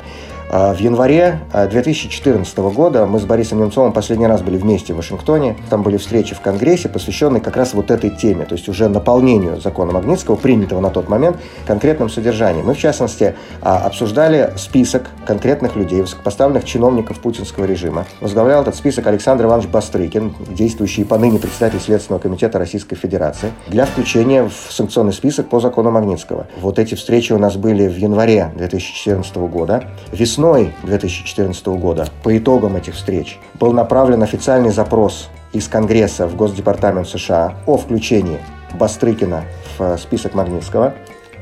А, 0.49 0.73
в 0.73 0.79
январе 0.79 1.41
2014 1.53 2.59
а, 2.59 2.63
года 2.71 3.07
мы 3.07 3.19
с 3.19 3.25
Борисом 3.25 3.59
Немцовым 3.59 3.93
последний 3.93 4.27
раз 4.27 4.43
были 4.43 4.57
вместе 4.57 4.95
в 4.95 4.97
Вашингтоне. 4.97 5.57
Там 5.71 5.83
были 5.83 5.97
встречи 5.97 6.35
в 6.35 6.41
Конгрессе, 6.41 6.89
посвященные 6.89 7.41
как 7.41 7.57
раз 7.57 7.75
вот 7.75 7.91
этой 7.91 8.11
теме, 8.11 8.45
то 8.45 8.55
есть 8.55 8.69
уже 8.69 8.89
наполнению 8.89 9.61
закона 9.61 9.93
Магнитского, 9.93 10.37
принятого 10.37 10.81
на 10.81 10.91
тот 10.91 11.09
момент, 11.09 11.37
конкретным 11.67 12.09
содержанием. 12.09 12.67
Мы, 12.67 12.75
в 12.75 12.79
частности, 12.79 13.35
а, 13.61 13.79
обсуждали 13.79 14.53
список 14.57 15.11
конкретных 15.27 15.75
людей, 15.75 16.01
высокопоставленных 16.01 16.65
чиновников 16.65 17.19
путинского 17.19 17.65
режима. 17.65 18.07
Возглавлял 18.21 18.63
этот 18.63 18.77
список 18.77 19.07
Александр 19.09 19.47
Иванович 19.47 19.69
Бастрыкин, 19.69 20.35
действующий 20.49 21.05
поныне 21.05 21.39
председатель 21.39 21.81
Следственного 21.81 22.21
комитета 22.21 22.59
Российской 22.59 22.95
Федерации, 22.95 23.51
для 23.67 23.85
включения 23.85 24.45
в 24.45 24.73
санкционный 24.73 25.13
список 25.13 25.49
по 25.49 25.59
закону 25.59 25.91
Магнитского. 25.91 26.47
Вот 26.61 26.79
эти 26.79 26.95
встречи 26.95 27.33
у 27.33 27.39
нас 27.39 27.57
были 27.57 27.89
в 27.89 27.97
январе 27.97 28.53
2014 28.57 29.37
года. 29.37 29.85
Весной 30.37 30.75
2014 30.83 31.67
года 31.69 32.09
по 32.23 32.37
итогам 32.37 32.77
этих 32.77 32.97
встреч 32.97 33.39
был 33.55 33.73
направлен 33.73 34.23
официальный 34.23 34.69
запрос 34.69 35.31
из 35.55 35.67
Конгресса 35.67 36.27
в 36.27 36.37
Госдепартамент 36.37 37.09
США 37.09 37.55
о 37.65 37.79
включении 37.79 38.37
Бастрыкина 38.75 39.45
в 39.79 39.97
список 39.97 40.35
Магнитского. 40.35 40.93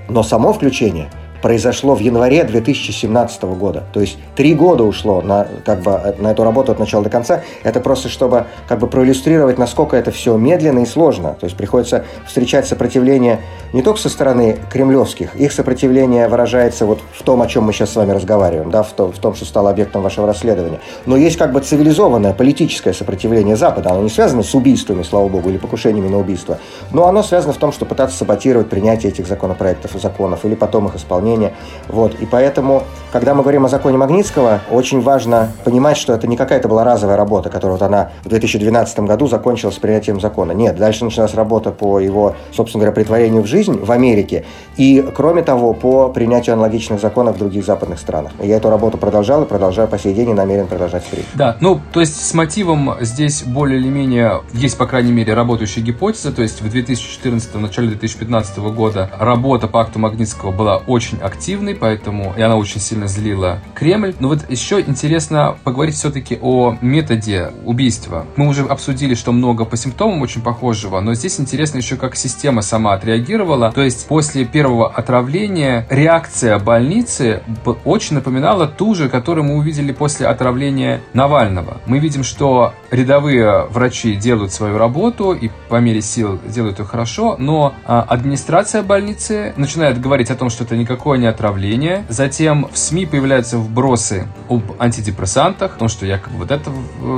Но 0.09 0.23
само 0.23 0.53
включение– 0.53 1.11
произошло 1.45 1.95
в 1.95 1.99
январе 1.99 2.43
2017 2.43 3.43
года. 3.43 3.83
То 3.93 4.01
есть 4.01 4.17
три 4.35 4.55
года 4.55 4.83
ушло 4.83 5.21
на, 5.21 5.47
как 5.67 5.83
бы, 5.83 6.15
на 6.19 6.29
эту 6.29 6.43
работу 6.43 6.73
от 6.73 6.79
начала 6.79 7.05
до 7.05 7.11
конца. 7.11 7.43
Это 7.63 7.81
просто 7.81 8.09
чтобы 8.09 8.47
как 8.67 8.79
бы 8.79 8.87
проиллюстрировать, 8.87 9.59
насколько 9.59 9.95
это 9.95 10.11
все 10.11 10.39
медленно 10.39 10.79
и 10.79 10.87
сложно. 10.87 11.37
То 11.39 11.45
есть 11.45 11.55
приходится 11.55 12.07
встречать 12.27 12.67
сопротивление 12.67 13.41
не 13.75 13.83
только 13.83 14.01
со 14.01 14.09
стороны 14.09 14.57
кремлевских, 14.71 15.37
их 15.37 15.53
сопротивление 15.53 16.29
выражается 16.29 16.87
вот 16.87 17.01
в 17.13 17.23
том, 17.23 17.43
о 17.43 17.47
чем 17.47 17.65
мы 17.65 17.75
сейчас 17.75 17.91
с 17.91 17.97
вами 17.97 18.13
разговариваем, 18.13 18.71
да, 18.71 18.83
в 18.83 18.93
том, 18.93 19.13
в 19.13 19.19
том 19.19 19.35
что 19.35 19.45
стало 19.45 19.69
объектом 19.69 20.01
вашего 20.01 20.27
расследования. 20.27 20.81
Но 21.05 21.15
есть 21.15 21.37
как 21.37 21.53
бы 21.53 21.61
цивилизованное 21.61 22.33
политическое 22.33 22.95
сопротивление 22.95 23.57
Запада. 23.57 23.91
Оно 23.91 24.01
не 24.01 24.09
связано 24.09 24.45
с 24.45 24.55
убийствами, 24.55 25.03
слава 25.03 25.29
богу, 25.29 25.51
или 25.51 25.59
покушениями 25.59 26.09
на 26.09 26.19
убийство. 26.21 26.59
Но 26.91 27.07
оно 27.07 27.23
связано 27.23 27.53
в 27.53 27.59
том, 27.59 27.71
что 27.71 27.85
пытаться 27.85 28.17
саботировать 28.17 28.71
принятие 28.71 29.13
этих 29.13 29.27
законопроектов 29.27 29.95
и 29.95 29.99
законов 29.99 30.47
или 30.47 30.55
потом 30.55 30.87
их 30.87 30.97
исполнение 30.97 31.34
исполнения. 31.35 31.55
Вот. 31.89 32.15
И 32.21 32.27
поэтому, 32.27 32.85
когда 33.13 33.35
мы 33.35 33.43
говорим 33.43 33.65
о 33.65 33.69
законе 33.69 33.99
Магнитского, 33.99 34.61
очень 34.71 35.01
важно 35.01 35.53
понимать, 35.65 35.97
что 35.97 36.13
это 36.13 36.27
не 36.27 36.37
какая-то 36.37 36.69
была 36.69 36.85
разовая 36.85 37.17
работа, 37.17 37.51
которая 37.51 37.79
вот 37.79 37.83
она 37.83 38.11
в 38.25 38.29
2012 38.29 39.01
году 39.01 39.27
закончилась 39.27 39.77
принятием 39.77 40.21
закона. 40.21 40.53
Нет, 40.53 40.77
дальше 40.77 41.05
началась 41.05 41.35
работа 41.35 41.71
по 41.71 42.01
его, 42.01 42.35
собственно 42.53 42.83
говоря, 42.85 42.95
притворению 42.95 43.43
в 43.43 43.47
жизнь 43.47 43.79
в 43.79 43.91
Америке. 43.91 44.45
И, 44.77 45.05
кроме 45.15 45.43
того, 45.43 45.75
по 45.75 46.09
принятию 46.09 46.55
аналогичных 46.55 47.01
законов 47.01 47.37
в 47.37 47.39
других 47.39 47.65
западных 47.65 47.99
странах. 47.99 48.33
Я 48.41 48.57
эту 48.57 48.71
работу 48.71 48.99
продолжал 48.99 49.43
и 49.43 49.47
продолжаю 49.47 49.89
по 49.89 49.99
сей 49.99 50.15
день 50.15 50.31
и 50.31 50.35
намерен 50.35 50.67
продолжать 50.67 51.05
впредь. 51.05 51.27
Да, 51.35 51.57
ну, 51.61 51.81
то 51.93 52.01
есть 52.01 52.25
с 52.25 52.35
мотивом 52.35 52.95
здесь 53.01 53.43
более 53.43 53.79
или 53.79 53.89
менее 53.89 54.43
есть, 54.53 54.79
по 54.79 54.87
крайней 54.87 55.13
мере, 55.13 55.35
работающая 55.35 55.83
гипотеза. 55.83 56.33
То 56.33 56.43
есть 56.43 56.63
в 56.63 56.71
2014, 56.71 57.55
в 57.55 57.61
начале 57.61 57.89
2015 57.89 58.59
года 58.59 59.11
работа 59.19 59.69
по 59.69 59.81
акту 59.81 59.99
Магнитского 59.99 60.51
была 60.51 60.79
очень 60.87 61.19
активной, 61.25 61.75
поэтому 61.75 62.35
и 62.37 62.43
она 62.43 62.57
очень 62.57 62.81
сильно 62.81 63.07
злила 63.07 63.61
Кремль. 63.75 64.15
Но 64.21 64.29
вот 64.29 64.51
еще 64.51 64.81
интересно 64.81 65.57
поговорить 65.65 65.95
все-таки 65.95 66.39
о 66.41 66.77
методе 66.81 67.51
убийства. 67.65 68.27
Мы 68.37 68.49
уже 68.49 68.63
обсудили, 68.65 69.15
что 69.15 69.33
много 69.33 69.65
по 69.65 69.77
симптомам 69.77 70.23
очень 70.23 70.43
похожего, 70.43 71.01
но 71.01 71.15
здесь 71.15 71.41
интересно 71.41 71.79
еще, 71.79 71.97
как 71.97 72.17
система 72.17 72.63
сама 72.63 72.93
отреагировала. 72.93 73.73
То 73.73 73.83
есть 73.83 74.07
после 74.07 74.45
первого 74.45 74.93
отравления 74.93 75.87
реакция 75.89 76.59
больницы 76.59 77.43
очень 77.85 78.17
напоминала 78.17 78.67
ту 78.67 78.95
же, 78.95 79.09
которую 79.09 79.45
мы 79.45 79.57
увидели 79.57 79.93
после 79.93 80.27
отравления 80.27 81.01
Навального. 81.13 81.79
Мы 81.87 81.99
видим, 81.99 82.23
что 82.25 82.75
рядовые 82.91 83.67
врачи 83.71 84.15
делают 84.15 84.53
свою 84.53 84.79
работу 84.79 85.33
и 85.33 85.51
по 85.69 85.77
мере 85.77 86.03
сил 86.03 86.39
делают 86.47 86.79
ее 86.79 86.85
хорошо, 86.85 87.37
но 87.39 87.75
а, 87.85 88.03
администрация 88.03 88.83
больницы 88.83 89.55
начинает 89.57 90.01
говорить 90.01 90.31
о 90.31 90.37
том, 90.37 90.51
что 90.51 90.65
это 90.65 90.77
никакой 90.77 91.04
не 91.15 91.27
отравление. 91.27 92.05
Затем 92.09 92.69
в 92.73 92.79
СМИ 92.79 93.07
появляются 93.07 93.59
вбросы 93.59 94.27
об 94.49 94.63
антидепрессантах, 94.79 95.77
о 95.77 95.79
том, 95.79 95.89
что 95.89 96.07
якобы 96.07 96.39
вот 96.39 96.51
это 96.51 96.71